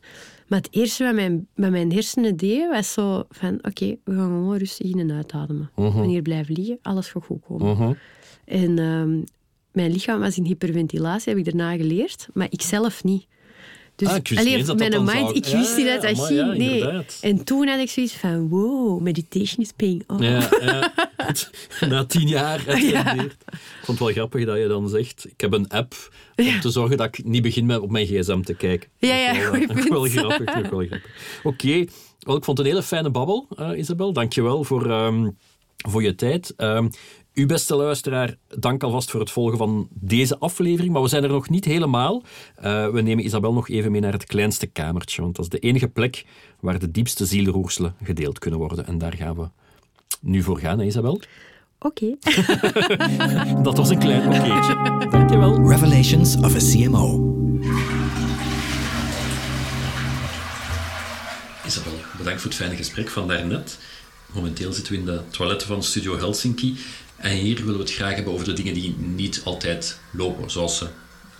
Maar 0.49 0.59
het 0.59 0.67
eerste 0.71 1.03
wat 1.03 1.13
mijn, 1.13 1.47
wat 1.55 1.69
mijn 1.71 1.91
hersenen 1.91 2.35
deden, 2.35 2.69
was 2.69 2.93
zo 2.93 3.23
van... 3.29 3.59
Oké, 3.61 3.85
we 4.03 4.13
gaan 4.15 4.25
gewoon 4.25 4.57
rustig 4.57 4.85
in- 4.91 4.99
en 4.99 5.11
uitademen. 5.11 5.71
Wanneer 5.75 6.21
blijven 6.21 6.53
liggen, 6.55 6.79
alles 6.81 7.07
gaat 7.09 7.23
goed 7.25 7.41
komen. 7.47 7.67
Mhm. 7.75 7.93
En 8.45 8.79
ehm, 8.79 9.21
mijn 9.71 9.91
lichaam 9.91 10.19
was 10.19 10.37
in 10.37 10.45
hyperventilatie, 10.45 11.29
heb 11.29 11.37
ik 11.37 11.45
daarna 11.45 11.75
geleerd. 11.75 12.27
Maar 12.33 12.47
ik 12.49 12.61
zelf 12.61 13.03
niet. 13.03 13.25
Dus 13.95 14.07
Ah, 14.07 14.15
ik 14.15 14.27
wist 14.27 14.39
allee, 14.41 14.51
niet 14.51 14.59
eens 14.59 14.67
dat 14.67 14.77
mijn 14.77 14.91
dat 14.91 15.03
mind, 15.03 15.17
zou- 15.17 15.33
ik 15.33 15.45
wist 15.45 15.77
niet 15.77 15.85
ja, 15.85 15.93
dat 15.93 16.01
dat 16.01 16.25
ging. 16.25 16.39
ja, 16.39 16.45
nee. 16.45 17.03
En 17.21 17.43
toen 17.43 17.67
had 17.67 17.79
ik 17.79 17.89
zoiets 17.89 18.13
van, 18.13 18.49
wow, 18.49 19.01
meditation 19.01 19.65
is 19.65 19.71
paying 19.71 20.03
off. 20.07 20.21
Ja, 20.23 20.49
ja. 21.79 21.87
Na 21.87 22.05
tien 22.05 22.27
jaar 22.27 22.63
uitgerendeerd. 22.67 23.31
Ik 23.51 23.85
vond 23.85 23.99
het 23.99 23.99
wel 23.99 24.15
grappig 24.15 24.45
dat 24.45 24.57
je 24.57 24.67
dan 24.67 24.89
zegt, 24.89 25.25
ik 25.29 25.41
heb 25.41 25.53
een 25.53 25.67
app 25.69 25.93
om 26.35 26.59
te 26.59 26.69
zorgen 26.69 26.97
dat 26.97 27.17
ik 27.17 27.25
niet 27.25 27.41
begin 27.41 27.65
met 27.65 27.79
op 27.79 27.91
mijn 27.91 28.05
gsm 28.05 28.41
te 28.41 28.53
kijken. 28.53 28.89
Ja, 28.97 29.15
ja, 29.15 29.33
wel, 29.33 29.49
goeie 29.49 29.67
punt. 29.73 29.89
wel 29.89 30.03
grappig. 30.03 30.53
Wel 30.53 30.85
grappig. 30.85 31.01
Oké, 31.43 31.85
wel, 32.19 32.35
ik 32.35 32.43
vond 32.43 32.57
het 32.57 32.59
een 32.59 32.73
hele 32.73 32.83
fijne 32.83 33.09
babbel, 33.09 33.47
eh, 33.55 33.77
Isabel. 33.77 34.13
Dank 34.13 34.33
je 34.33 34.41
wel 34.41 34.63
voor, 34.63 34.89
ehm, 34.89 35.29
voor 35.75 36.03
je 36.03 36.15
tijd. 36.15 36.53
Ehm, 36.55 36.87
u, 37.33 37.45
beste 37.45 37.75
luisteraar, 37.75 38.35
dank 38.57 38.83
alvast 38.83 39.11
voor 39.11 39.19
het 39.19 39.31
volgen 39.31 39.57
van 39.57 39.87
deze 39.91 40.39
aflevering. 40.39 40.93
Maar 40.93 41.01
we 41.01 41.07
zijn 41.07 41.23
er 41.23 41.29
nog 41.29 41.49
niet 41.49 41.65
helemaal. 41.65 42.23
Eh, 42.55 42.89
we 42.89 43.01
nemen 43.01 43.25
Isabel 43.25 43.53
nog 43.53 43.69
even 43.69 43.91
mee 43.91 44.01
naar 44.01 44.13
het 44.13 44.25
kleinste 44.25 44.67
kamertje. 44.67 45.21
Want 45.21 45.35
dat 45.35 45.45
is 45.45 45.51
de 45.51 45.59
enige 45.59 45.87
plek 45.87 46.25
waar 46.59 46.79
de 46.79 46.91
diepste 46.91 47.25
zielroerselen 47.25 47.95
gedeeld 48.03 48.39
kunnen 48.39 48.59
worden. 48.59 48.85
En 48.85 48.97
daar 48.97 49.13
gaan 49.13 49.35
we 49.35 49.49
nu 50.19 50.43
voor 50.43 50.59
gaan, 50.59 50.79
hè, 50.79 50.85
Isabel? 50.85 51.21
Oké. 51.79 52.15
Dat 53.63 53.77
was 53.77 53.89
een 53.89 53.99
klein 53.99 54.27
okéetje. 54.27 54.75
Dankjewel. 55.11 55.69
Revelations 55.69 56.35
of 56.35 56.55
a 56.55 56.59
CMO. 56.71 57.37
Isabel, 61.65 61.93
bedankt 62.17 62.41
voor 62.41 62.49
het 62.49 62.59
fijne 62.59 62.75
gesprek 62.75 63.09
van 63.09 63.27
daarnet. 63.27 63.79
Momenteel 64.33 64.73
zitten 64.73 64.93
we 64.93 64.99
in 64.99 65.05
de 65.05 65.21
toiletten 65.29 65.67
van 65.67 65.83
Studio 65.83 66.17
Helsinki. 66.17 66.77
En 67.15 67.31
hier 67.31 67.55
willen 67.55 67.73
we 67.73 67.79
het 67.79 67.93
graag 67.93 68.15
hebben 68.15 68.33
over 68.33 68.45
de 68.45 68.53
dingen 68.53 68.73
die 68.73 68.95
niet 68.97 69.41
altijd 69.43 69.99
lopen. 70.11 70.51
Zoals 70.51 70.77
ze 70.77 70.87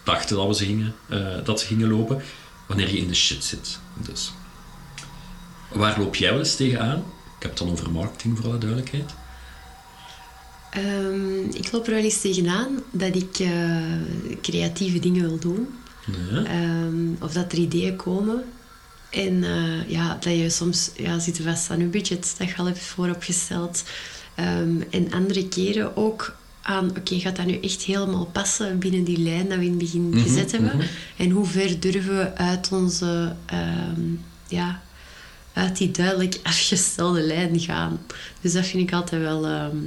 dachten 0.04 0.36
dat, 0.36 0.48
we 0.48 0.56
ze 0.56 0.66
gingen, 0.66 0.96
eh, 1.10 1.44
dat 1.44 1.60
ze 1.60 1.66
gingen 1.66 1.90
lopen. 1.90 2.22
Wanneer 2.68 2.90
je 2.90 2.98
in 2.98 3.08
de 3.08 3.16
shit 3.16 3.44
zit. 3.44 3.80
Dus. 3.96 4.32
Waar 5.72 6.00
loop 6.00 6.16
jij 6.16 6.30
wel 6.30 6.40
eens 6.40 6.56
tegenaan? 6.56 7.04
Ik 7.40 7.46
heb 7.46 7.52
het 7.52 7.60
dan 7.60 7.72
over 7.72 7.92
marketing, 7.92 8.38
voor 8.38 8.46
alle 8.46 8.58
duidelijkheid. 8.58 9.12
Ehm, 10.70 11.40
ik 11.40 11.72
loop 11.72 11.86
er 11.86 11.94
wel 11.94 12.04
eens 12.04 12.22
tegenaan 12.22 12.80
dat 12.92 13.16
ik 13.16 13.40
eh, 13.40 13.82
creatieve 14.42 15.00
dingen 15.00 15.22
wil 15.22 15.40
doen. 15.40 15.68
Ja. 16.32 16.44
Ehm, 16.44 17.24
of 17.24 17.34
dat 17.34 17.52
er 17.52 17.58
ideeën 17.58 17.96
komen. 17.96 18.44
En 19.10 19.44
eh, 19.44 19.90
ja, 19.90 20.18
dat 20.20 20.38
je 20.38 20.50
soms 20.50 20.92
ja, 20.96 21.20
zit 21.20 21.42
vast 21.42 21.70
aan 21.70 21.80
je 21.80 21.86
budget 21.86 22.36
dat 22.38 22.50
je 22.50 22.58
al 22.58 22.66
hebt 22.66 22.80
vooropgesteld. 22.80 23.84
Ehm, 24.36 24.82
en 24.90 25.12
andere 25.14 25.48
keren 25.48 25.98
ook 25.98 26.36
aan, 26.62 26.90
oké, 26.90 27.20
gaat 27.20 27.36
dat 27.36 27.46
nu 27.46 27.60
echt 27.60 27.82
helemaal 27.82 28.26
passen 28.26 28.80
binnen 28.80 29.04
die 29.04 29.20
lijn 29.20 29.50
dat 29.50 29.58
we 29.58 29.64
in 29.64 29.70
het 29.70 29.80
begin 29.80 30.14
gezet 30.18 30.52
hebben? 30.52 30.80
En 31.18 31.30
hoe 31.30 31.46
ver 31.46 31.80
durven 31.80 32.18
we 32.18 32.36
uit 32.36 32.72
onze, 32.72 33.36
ja, 34.48 34.82
uit 35.54 35.78
die 35.78 35.92
duidelijk 35.92 36.40
afgestelde 36.44 37.22
lijn 37.22 37.60
gaan? 37.60 38.00
Dus 38.42 38.54
dat 38.54 38.66
vind 38.66 38.88
ik 38.88 38.94
altijd 38.94 39.22
wel, 39.22 39.46
ehm, 39.46 39.78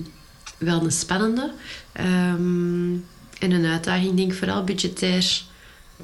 wel 0.58 0.84
een 0.84 0.92
spannende. 0.92 1.52
Ehm, 1.92 2.92
en 3.38 3.50
een 3.50 3.64
uitdaging, 3.66 4.16
denk 4.16 4.32
ik, 4.32 4.38
vooral 4.38 4.64
budgetair 4.64 5.42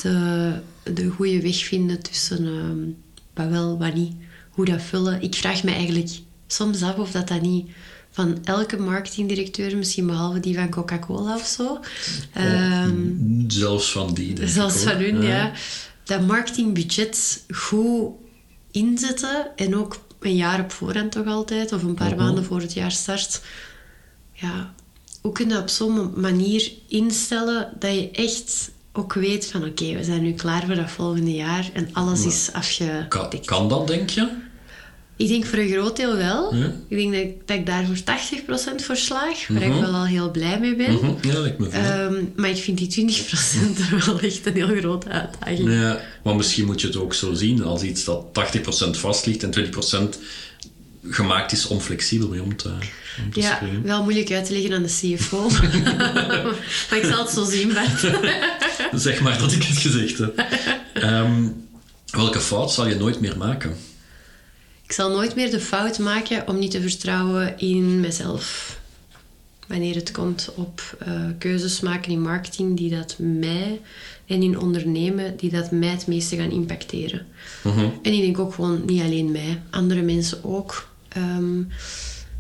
de, 0.03 0.53
de 0.83 1.09
goede 1.09 1.41
weg 1.43 1.65
vinden 1.65 2.03
tussen 2.03 2.47
ehm, 2.47 2.79
wat 3.35 3.49
wel, 3.49 3.79
wat 3.79 3.95
niet. 3.95 4.15
Hoe 4.51 4.65
dat 4.65 4.83
vullen. 4.83 5.23
Ik 5.23 5.35
vraag 5.35 5.63
me 5.63 5.71
eigenlijk 5.71 6.11
soms 6.47 6.83
af 6.83 6.97
of 6.97 7.11
dat, 7.11 7.29
dat 7.29 7.41
niet 7.41 7.71
van 8.11 8.39
elke 8.45 8.77
marketingdirecteur, 8.77 9.77
misschien 9.77 10.07
behalve 10.07 10.41
die 10.41 10.55
van 10.55 10.69
Coca-Cola 10.71 11.35
of 11.35 11.47
zo. 11.47 11.81
ehm, 12.33 13.15
Zelfs 13.49 13.91
van 13.93 14.15
die. 14.15 14.27
denk 14.27 14.39
ik, 14.49 14.55
Zelfs 14.55 14.83
van 14.83 14.97
hun, 14.97 15.23
ja. 15.23 15.53
Dat 16.05 16.27
marketingbudget 16.27 17.45
goed 17.55 18.11
inzetten 18.71 19.47
en 19.57 19.77
ook 19.77 19.99
een 20.21 20.37
jaar 20.37 20.61
op 20.61 20.73
voorhand 20.73 21.13
toch 21.13 21.27
altijd, 21.27 21.73
of 21.73 21.83
een 21.83 21.95
paar 21.95 22.17
maanden 22.17 22.45
voor 22.45 22.61
het 22.61 22.73
jaar 22.73 22.93
start. 22.93 23.41
Ja, 24.33 24.75
hoe 25.21 25.33
kun 25.33 25.49
je 25.49 25.59
op 25.59 25.69
zo'n 25.69 26.21
manier 26.21 26.73
instellen 26.89 27.73
dat 27.79 27.95
je 27.95 28.11
echt 28.11 28.71
ook 28.93 29.13
weet 29.13 29.47
van 29.47 29.65
oké, 29.65 29.93
we 29.97 30.05
zijn 30.05 30.23
nu 30.23 30.33
klaar 30.33 30.67
voor 30.67 30.75
dat 30.75 30.91
volgende 30.91 31.35
jaar 31.35 31.71
en 31.73 31.89
alles 31.93 32.25
is 32.27 32.47
Kan, 32.51 32.61
afgedekt. 32.61 33.47
kan 33.47 33.69
dat, 33.69 33.87
denk 33.87 34.11
je? 34.11 34.29
Ik 35.19 35.29
denk 35.29 35.47
voor 35.47 35.59
een 35.59 35.69
groot 35.71 35.97
deel 35.97 36.17
wel. 36.17 36.55
Ja. 36.55 36.73
Ik 36.89 36.97
denk 36.99 37.13
dat, 37.13 37.21
ik- 37.23 37.47
dat 37.47 37.57
ik 37.57 37.67
daar 37.67 37.85
voor 37.87 37.97
80% 38.05 38.83
voor 38.85 38.97
slaag, 38.97 39.47
waar 39.49 39.63
ik 39.63 39.73
wel 39.81 39.93
al 39.95 40.07
heel 40.07 40.31
blij 40.31 40.61
mee 40.61 40.77
ben. 40.77 40.93
Mhm. 40.93 41.07
Ja, 41.29 41.53
me. 41.59 41.69
Ehm, 41.69 42.25
maar 42.37 42.51
ik 42.51 42.57
vind 42.57 42.79
die 42.79 42.87
20% 42.89 43.79
er 43.91 44.03
wel 44.07 44.21
echt 44.21 44.47
een 44.47 44.55
heel 44.55 44.77
grote 44.77 45.09
uitdaging. 45.09 45.73
Ja, 45.73 46.01
maar 46.25 46.37
misschien 46.37 46.65
moet 46.67 46.81
je 46.81 46.87
het 46.87 46.97
ook 46.97 47.15
zo 47.15 47.33
zien 47.35 47.63
als 47.65 47.83
iets 47.83 48.05
dat 48.05 48.25
80% 48.33 48.99
vast 48.99 49.27
ligt 49.27 49.43
en 49.43 49.51
20% 49.51 50.19
gemaakt 51.11 51.53
is 51.53 51.67
om 51.67 51.81
flexibel 51.81 52.29
mee 52.29 52.43
om 52.43 52.57
te, 52.57 52.69
om 53.25 53.33
te 53.33 53.41
Ja, 53.41 53.61
wel 53.83 54.03
moeilijk 54.03 54.33
uit 54.33 54.45
te 54.47 54.53
leggen 54.53 54.73
aan 54.75 54.83
de 54.83 55.15
CFO. 55.17 55.49
maar 56.91 56.99
ik 56.99 57.05
zal 57.05 57.25
het 57.25 57.31
zo 57.35 57.45
zien, 57.45 57.73
Bart. 57.75 58.01
Zeg 59.03 59.21
maar 59.21 59.39
dat 59.39 59.53
ik 59.53 59.63
het 59.63 59.77
gezegd 59.79 60.19
heb. 60.19 60.45
Ehm, 60.93 61.49
welke 62.11 62.41
fout 62.41 62.73
zal 62.73 62.89
je 62.89 62.95
nooit 62.95 63.21
meer 63.21 63.37
maken? 63.37 63.77
Ik 64.89 64.95
zal 64.95 65.11
nooit 65.11 65.35
meer 65.35 65.51
de 65.51 65.61
fout 65.61 65.99
maken 65.99 66.49
om 66.49 66.59
niet 66.59 66.71
te 66.71 66.81
vertrouwen 66.81 67.59
in 67.59 68.01
mezelf. 68.01 68.79
wanneer 69.67 69.95
het 69.95 70.11
komt 70.11 70.51
op 70.55 70.99
uh, 71.09 71.25
keuzes 71.39 71.81
maken 71.81 72.13
in 72.13 72.21
marketing 72.21 72.77
die 72.77 72.91
dat 72.91 73.17
mij 73.19 73.81
en 74.27 74.43
in 74.43 74.59
ondernemen 74.59 75.37
die 75.37 75.51
dat 75.51 75.71
mij 75.71 75.89
het 75.89 76.07
meeste 76.07 76.37
gaan 76.37 76.51
impacteren. 76.51 77.27
Mhm. 77.63 77.89
En 78.03 78.13
ik 78.13 78.21
denk 78.21 78.39
ook 78.39 78.55
gewoon 78.55 78.83
niet 78.87 79.03
alleen 79.03 79.31
mij, 79.31 79.63
andere 79.71 80.03
mensen 80.03 80.45
ook. 80.45 80.89
Ehm, 81.09 81.59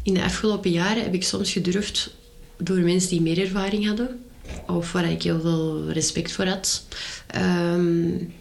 in 0.02 0.14
de 0.14 0.24
afgelopen 0.24 0.70
jaren 0.70 1.02
heb 1.02 1.14
ik 1.14 1.24
soms 1.24 1.52
gedurfd 1.52 2.14
door 2.56 2.78
mensen 2.78 3.10
die 3.10 3.20
meer 3.20 3.38
ervaring 3.40 3.86
hadden, 3.86 4.20
of 4.66 4.92
waar 4.92 5.10
ik 5.10 5.22
heel 5.22 5.40
veel 5.40 5.90
respect 5.90 6.32
voor 6.32 6.46
had, 6.46 6.86
um, 7.36 8.32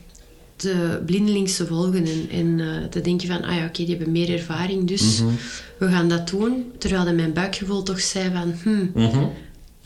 de 0.58 1.02
blindelings 1.06 1.56
te 1.56 1.68
volgen 1.68 2.06
en, 2.06 2.30
en 2.32 2.60
uh, 2.60 2.84
te 2.84 3.02
denken 3.02 3.28
van, 3.28 3.44
ah 3.44 3.56
ja, 3.56 3.66
oké, 3.66 3.86
die 3.86 3.96
hebben 3.96 4.12
meer 4.12 4.30
ervaring, 4.30 4.88
dus 4.88 5.22
mhm. 5.22 5.32
we 5.78 5.88
gaan 5.88 6.10
dat 6.10 6.30
doen. 6.30 6.72
Terwijl 6.78 7.14
mijn 7.14 7.34
buikgevoel 7.34 7.84
toch 7.84 8.02
zei 8.02 8.32
van, 8.34 8.54
hmm, 8.64 9.32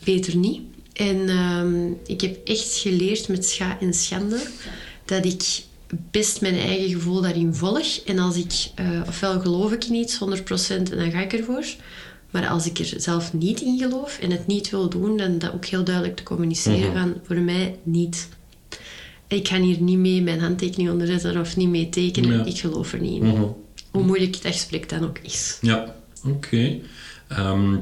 beter 0.04 0.36
niet. 0.36 0.60
En 0.92 1.28
ehm, 1.28 1.90
ik 2.06 2.20
heb 2.20 2.46
echt 2.48 2.76
geleerd 2.76 3.28
met 3.28 3.46
scha 3.46 3.80
en 3.80 3.94
schande 3.94 4.40
dat 5.04 5.24
ik 5.24 5.62
best 6.10 6.40
mijn 6.40 6.58
eigen 6.58 6.90
gevoel 6.90 7.20
daarin 7.20 7.54
volg. 7.54 8.00
En 8.06 8.18
als 8.18 8.36
ik, 8.36 8.70
uh, 8.80 9.00
ofwel 9.06 9.40
geloof 9.40 9.72
ik 9.72 9.84
in 9.84 9.94
iets 9.94 10.18
100% 10.18 10.90
en 10.90 10.98
dan 10.98 11.10
ga 11.10 11.20
ik 11.20 11.32
ervoor. 11.32 11.64
Maar 12.30 12.48
als 12.48 12.66
ik 12.66 12.78
er 12.78 12.94
zelf 12.96 13.32
niet 13.32 13.60
in 13.60 13.78
geloof 13.78 14.18
en 14.18 14.30
het 14.30 14.46
niet 14.46 14.70
wil 14.70 14.88
doen, 14.88 15.16
dan 15.16 15.38
dat 15.38 15.52
ook 15.52 15.64
heel 15.64 15.84
duidelijk 15.84 16.16
te 16.16 16.22
communiceren 16.22 16.90
mhm. 16.90 16.98
van 16.98 17.14
voor 17.22 17.36
mij 17.36 17.76
niet. 17.82 18.28
Ik 19.32 19.48
ga 19.48 19.60
hier 19.60 19.80
niet 19.80 19.98
mee 19.98 20.22
mijn 20.22 20.40
handtekening 20.40 20.90
onderzetten 20.90 21.40
of 21.40 21.56
niet 21.56 21.68
mee 21.68 21.88
tekenen. 21.88 22.46
Ik 22.46 22.58
geloof 22.58 22.92
er 22.92 23.00
niet 23.00 23.22
in. 23.22 23.28
Mhm. 23.28 23.42
Hoe 23.90 24.04
moeilijk 24.04 24.34
het 24.34 24.46
gesprek 24.46 24.88
dan 24.88 25.04
ook 25.04 25.18
is. 25.18 25.58
Ja, 25.60 25.96
oké. 26.24 26.78
Ehm, 27.28 27.76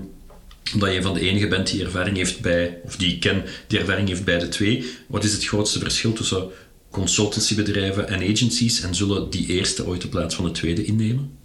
omdat 0.75 0.93
je 0.93 1.03
van 1.03 1.15
de 1.15 1.21
enige 1.21 1.49
bent 1.49 1.71
die 1.71 1.85
ervaring 1.85 2.17
heeft 2.17 2.41
bij, 2.41 2.79
of 2.85 2.97
die 2.97 3.15
ik 3.15 3.21
ken, 3.21 3.45
die 3.67 3.79
ervaring 3.79 4.09
heeft 4.09 4.25
bij 4.25 4.39
de 4.39 4.49
twee. 4.49 4.85
Wat 5.07 5.25
is 5.25 5.33
het 5.33 5.45
grootste 5.45 5.79
verschil 5.79 6.13
tussen 6.13 6.49
consultancybedrijven 6.91 8.09
en 8.09 8.33
agencies 8.33 8.81
en 8.81 8.95
zullen 8.95 9.31
die 9.31 9.47
eerste 9.47 9.87
ooit 9.87 10.01
de 10.01 10.09
plaats 10.09 10.35
van 10.35 10.45
de 10.45 10.51
tweede 10.51 10.85
innemen? 10.85 11.39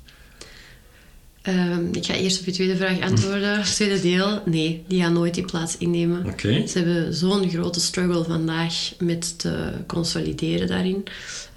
Ehm, 1.46 1.86
ik 1.92 2.06
ga 2.06 2.14
eerst 2.14 2.40
op 2.40 2.46
je 2.46 2.52
tweede 2.52 2.76
vraag 2.76 3.00
antwoorden. 3.00 3.58
Het 3.58 3.76
tweede 3.76 4.02
deel, 4.02 4.42
nee, 4.46 4.84
die 4.88 5.02
gaan 5.02 5.14
nooit 5.14 5.34
die 5.34 5.46
plaats 5.46 5.78
innemen. 5.78 6.26
Okay. 6.26 6.68
Ze 6.68 6.78
hebben 6.78 7.14
zo'n 7.14 7.50
grote 7.50 7.80
struggle 7.80 8.24
vandaag 8.24 8.94
met 9.00 9.40
te 9.40 9.72
consolideren 9.88 10.68
daarin. 10.68 11.04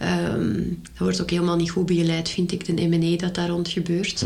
Um, 0.02 0.80
er 0.96 1.04
wordt 1.04 1.20
ook 1.20 1.30
helemaal 1.30 1.56
niet 1.56 1.70
goed 1.70 1.86
begeleid, 1.86 2.28
vind 2.28 2.52
ik, 2.52 2.64
de 2.66 2.86
M&A 2.86 3.16
dat 3.16 3.34
daar 3.34 3.48
rond 3.48 3.68
gebeurt. 3.68 4.24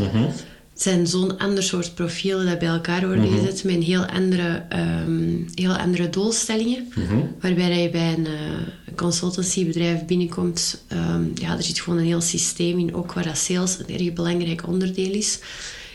Mhm 0.83 0.93
zijn 0.93 1.07
zo'n 1.07 1.37
ander 1.37 1.63
soort 1.63 1.93
profielen 1.93 2.45
dat 2.45 2.59
bij 2.59 2.67
elkaar 2.67 3.05
worden 3.05 3.29
mhm. 3.29 3.37
gezet 3.37 3.63
met 3.63 3.75
een 3.75 3.83
heel 3.83 4.05
andere, 4.05 4.63
um, 5.05 5.45
heel 5.55 5.75
andere 5.75 6.09
doelstellingen. 6.09 6.91
Mhm. 6.95 7.17
Waarbij 7.39 7.81
je 7.81 7.89
bij 7.89 8.13
een 8.13 8.25
uh, 8.25 8.95
consultancybedrijf 8.95 10.05
binnenkomt, 10.05 10.83
um, 10.91 11.31
ja, 11.35 11.57
er 11.57 11.63
zit 11.63 11.79
gewoon 11.79 11.99
een 11.99 12.05
heel 12.05 12.21
systeem 12.21 12.79
in, 12.79 12.95
ook 12.95 13.13
waar 13.13 13.23
dat 13.23 13.37
sales 13.37 13.77
een 13.79 13.99
erg 13.99 14.13
belangrijk 14.13 14.67
onderdeel 14.67 15.11
is. 15.11 15.39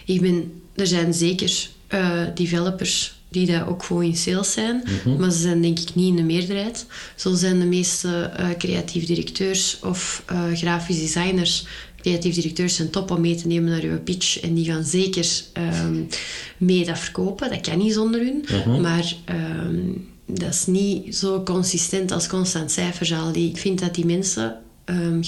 Ik 0.04 0.20
ben, 0.20 0.62
er 0.74 0.86
zijn 0.86 1.14
zeker 1.14 1.68
uh, 1.94 2.20
developers 2.34 3.16
die 3.30 3.46
daar 3.46 3.68
ook 3.68 3.82
gewoon 3.82 4.02
in 4.02 4.16
sales 4.16 4.52
zijn, 4.52 4.82
mhm. 5.04 5.20
maar 5.20 5.30
ze 5.30 5.38
zijn 5.38 5.62
denk 5.62 5.78
ik 5.78 5.94
niet 5.94 6.08
in 6.08 6.16
de 6.16 6.22
meerderheid. 6.22 6.86
Zo 7.16 7.34
zijn 7.34 7.58
de 7.58 7.64
meeste 7.64 8.30
uh, 8.40 8.48
creatief 8.58 9.06
directeurs 9.06 9.78
of 9.82 10.22
grafisch 10.54 10.98
designers 10.98 11.66
creatief 12.08 12.34
directeurs 12.34 12.76
zijn 12.76 12.90
top 12.90 13.10
om 13.10 13.20
mee 13.20 13.34
te 13.34 13.46
nemen 13.46 13.70
naar 13.70 13.82
uw 13.82 14.00
pitch. 14.00 14.40
En 14.40 14.54
die 14.54 14.64
gaan 14.64 14.84
zeker 14.84 15.42
um, 15.84 16.08
mee 16.56 16.84
dat 16.84 16.98
verkopen. 16.98 17.50
Dat 17.50 17.60
kan 17.60 17.78
niet 17.78 17.92
zonder 17.92 18.20
hun. 18.20 18.44
Mhm. 18.48 18.80
Maar 18.80 19.14
ehm, 19.24 19.92
dat 20.26 20.54
is 20.54 20.66
niet 20.66 21.16
zo 21.16 21.42
consistent 21.42 22.12
als 22.12 22.26
constant 22.26 22.70
cijferzaal. 22.70 23.34
Ik 23.34 23.56
vind 23.56 23.80
dat 23.80 23.94
die 23.94 24.06
mensen, 24.06 24.56
um, 24.84 25.20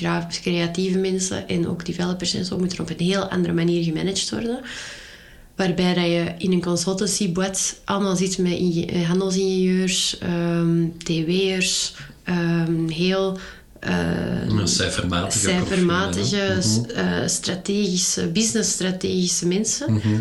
creatieve 0.42 0.98
mensen 0.98 1.48
en 1.48 1.68
ook 1.68 1.86
developers 1.86 2.34
en 2.34 2.44
zo, 2.44 2.58
moeten 2.58 2.80
op 2.80 2.90
een 2.90 3.06
heel 3.06 3.24
andere 3.28 3.54
manier 3.54 3.84
gemanaged 3.84 4.30
worden. 4.30 4.60
Waarbij 5.56 5.94
dat 5.94 6.04
je 6.04 6.34
in 6.38 6.52
een 6.52 6.62
consultancybord 6.62 7.80
allemaal 7.84 8.16
zit 8.16 8.38
met 8.38 8.58
handelsingenieurs, 9.06 10.18
um, 10.22 10.98
TW'ers, 10.98 11.94
heel 12.86 13.38
uh, 13.88 14.64
cijfermatige, 14.64 15.48
cijfermatige 15.48 16.58
uh, 16.96 17.26
strategische, 17.26 18.28
business-strategische 18.28 19.46
mensen. 19.46 19.92
Mhm. 19.92 20.18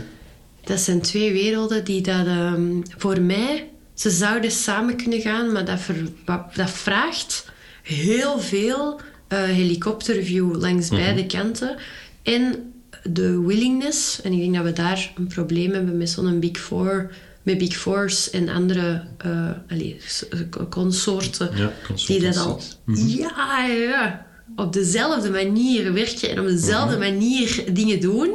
Dat 0.63 0.79
zijn 0.79 1.01
twee 1.01 1.33
werelden 1.33 1.83
die 1.83 2.01
dat, 2.01 2.27
um, 2.27 2.83
voor 2.97 3.21
mij, 3.21 3.69
ze 3.93 4.09
zouden 4.09 4.51
samen 4.51 4.95
kunnen 4.95 5.21
gaan, 5.21 5.51
maar 5.51 5.65
dat, 5.65 5.79
ver, 5.79 5.95
dat 6.55 6.69
vraagt 6.69 7.45
heel 7.83 8.39
veel 8.39 8.99
uh, 9.29 9.43
helikopterview 9.43 10.61
langs 10.61 10.89
mhm. 10.89 11.01
beide 11.01 11.25
kanten. 11.25 11.77
En 12.23 12.73
de 13.03 13.41
willingness, 13.41 14.21
en 14.21 14.33
ik 14.33 14.39
denk 14.39 14.55
dat 14.55 14.63
we 14.63 14.73
daar 14.73 15.11
een 15.15 15.27
probleem 15.27 15.71
hebben 15.71 15.97
met 15.97 16.09
zo'n 16.09 16.39
Big 16.39 16.57
Four 16.57 17.11
met 17.43 17.57
Big 17.57 17.77
Fours 17.77 18.29
en 18.29 18.49
andere 18.49 19.01
uh, 19.25 19.49
allez, 19.69 20.23
consorten 20.69 21.49
ja, 21.55 21.73
die 22.05 22.19
dat 22.19 22.37
al 22.37 22.61
mhm. 22.85 23.07
ja, 23.07 23.65
ja, 23.65 24.25
op 24.55 24.73
dezelfde 24.73 25.29
manier 25.29 25.93
werken 25.93 26.29
en 26.29 26.39
op 26.39 26.47
dezelfde 26.47 26.97
mhm. 26.97 27.11
manier 27.11 27.63
dingen 27.71 27.99
doen. 27.99 28.29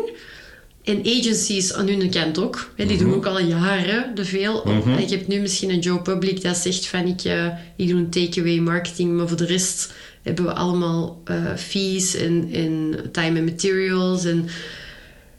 En 0.83 1.01
agencies 1.01 1.73
aan 1.73 1.89
hun 1.89 2.11
kant 2.11 2.39
ook. 2.39 2.73
die 2.77 2.99
doen 2.99 3.07
mhm. 3.07 3.17
ook 3.17 3.27
al 3.27 3.41
jaren 3.41 4.15
te 4.15 4.25
veel. 4.25 4.69
Ik 4.99 5.11
heb 5.11 5.27
nu 5.27 5.41
misschien 5.41 5.71
een 5.71 5.79
Joe 5.79 6.01
Public 6.01 6.43
dat 6.43 6.57
zegt 6.57 6.87
van 6.87 7.07
ik, 7.07 7.25
uh, 7.25 7.47
ik 7.77 7.89
doe 7.89 7.99
een 7.99 8.11
takeaway 8.11 8.59
marketing, 8.59 9.13
maar 9.13 9.29
voor 9.29 9.37
de 9.37 9.47
rest 9.47 9.93
hebben 10.23 10.45
we 10.45 10.53
allemaal 10.53 11.23
uh, 11.31 11.57
fees 11.57 12.15
en, 12.15 12.49
en 12.53 12.95
time 13.13 13.41
and 13.41 13.51
materials 13.51 14.25
en 14.25 14.49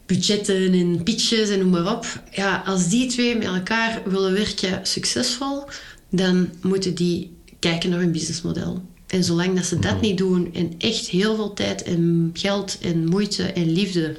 budgetten 0.06 0.72
en 0.72 1.02
pitches 1.02 1.48
en 1.48 1.58
noem 1.58 1.70
maar 1.70 1.96
op. 1.96 2.06
Ja, 2.32 2.62
als 2.66 2.88
die 2.88 3.06
twee 3.06 3.36
met 3.36 3.46
elkaar 3.46 4.02
willen 4.04 4.32
werken 4.32 4.86
succesvol, 4.86 5.64
dan 6.10 6.50
moeten 6.62 6.94
die 6.94 7.36
kijken 7.58 7.90
naar 7.90 7.98
hun 7.98 8.12
businessmodel. 8.12 8.82
En 9.06 9.24
zolang 9.24 9.54
dat 9.54 9.64
ze 9.64 9.78
dat 9.78 9.92
mhm. 9.92 10.00
niet 10.00 10.18
doen 10.18 10.54
en 10.54 10.74
echt 10.78 11.08
heel 11.08 11.36
veel 11.36 11.52
tijd 11.52 11.82
en 11.82 12.30
geld 12.32 12.78
en 12.80 13.04
moeite 13.04 13.42
en 13.42 13.72
liefde, 13.72 14.16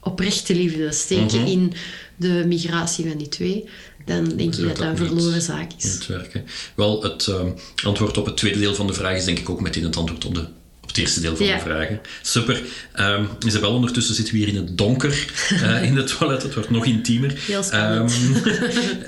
oprechte 0.00 0.54
liefde, 0.54 0.92
steken 0.92 1.40
mhm. 1.40 1.50
in 1.50 1.72
de 2.16 2.44
migratie 2.46 3.08
van 3.08 3.18
die 3.18 3.28
twee, 3.28 3.64
dan 4.04 4.24
denk 4.24 4.54
ik 4.54 4.66
dat 4.66 4.76
dat 4.76 4.86
een 4.86 4.96
verloren 4.96 5.42
zaak 5.42 5.70
is. 5.78 5.94
Het 5.94 6.06
werken. 6.06 6.44
Wel, 6.74 7.02
het 7.02 7.26
uh, 7.26 7.40
antwoord 7.84 8.18
op 8.18 8.26
het 8.26 8.36
tweede 8.36 8.58
deel 8.58 8.74
van 8.74 8.86
de 8.86 8.92
vraag 8.92 9.16
is 9.16 9.24
denk 9.24 9.38
ik 9.38 9.50
ook 9.50 9.60
meteen 9.60 9.84
het 9.84 9.96
antwoord 9.96 10.24
op 10.24 10.34
de 10.34 10.46
het 10.90 10.98
eerste 10.98 11.20
deel 11.20 11.36
van 11.36 11.46
de 11.46 11.58
vragen. 11.58 12.00
Super. 12.22 12.62
Um, 13.00 13.28
Isabel, 13.46 13.74
ondertussen 13.74 14.14
zitten 14.14 14.34
we 14.34 14.40
hier 14.40 14.48
in 14.48 14.56
het 14.56 14.78
donker 14.78 15.26
uh, 15.52 15.84
in 15.88 15.96
het 15.96 16.16
toilet. 16.18 16.42
Het 16.42 16.54
wordt 16.54 16.70
nog 16.70 16.84
intiemer. 16.84 17.34
Heel 17.46 17.62
spannend. 17.62 18.14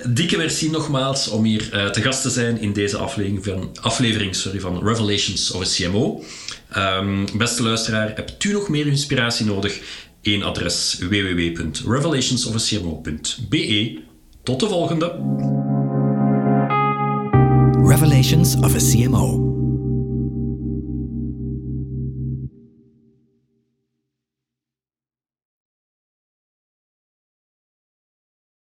Um, 0.05 0.15
dikke 0.15 0.37
merci 0.37 0.71
nogmaals 0.71 1.29
om 1.29 1.45
hier 1.45 1.69
uh, 1.75 1.91
te 1.91 2.03
gast 2.03 2.23
te 2.23 2.31
zijn 2.31 2.61
in 2.61 2.73
deze 2.73 2.97
aflevering 2.97 3.45
van, 3.45 3.77
aflevering, 3.81 4.37
sorry, 4.37 4.61
van 4.61 4.85
Revelations 4.85 5.51
of 5.51 5.63
a 5.63 5.67
CMO. 5.67 6.25
Um, 6.77 6.79
ehm, 6.83 7.27
beste 7.39 7.63
luisteraar, 7.63 8.13
hebt 8.15 8.45
u 8.45 8.53
nog 8.53 8.69
meer 8.69 8.87
inspiratie 8.87 9.47
nodig? 9.47 9.81
Eén 10.23 10.43
adres 10.43 10.97
www.revelationsofacmo.be. 11.01 13.99
Tot 14.43 14.61
de 14.61 14.69
volgende. 14.69 15.07
Revelations 17.85 18.57
of 18.57 18.75
a 18.75 18.79
CMO. 18.79 19.52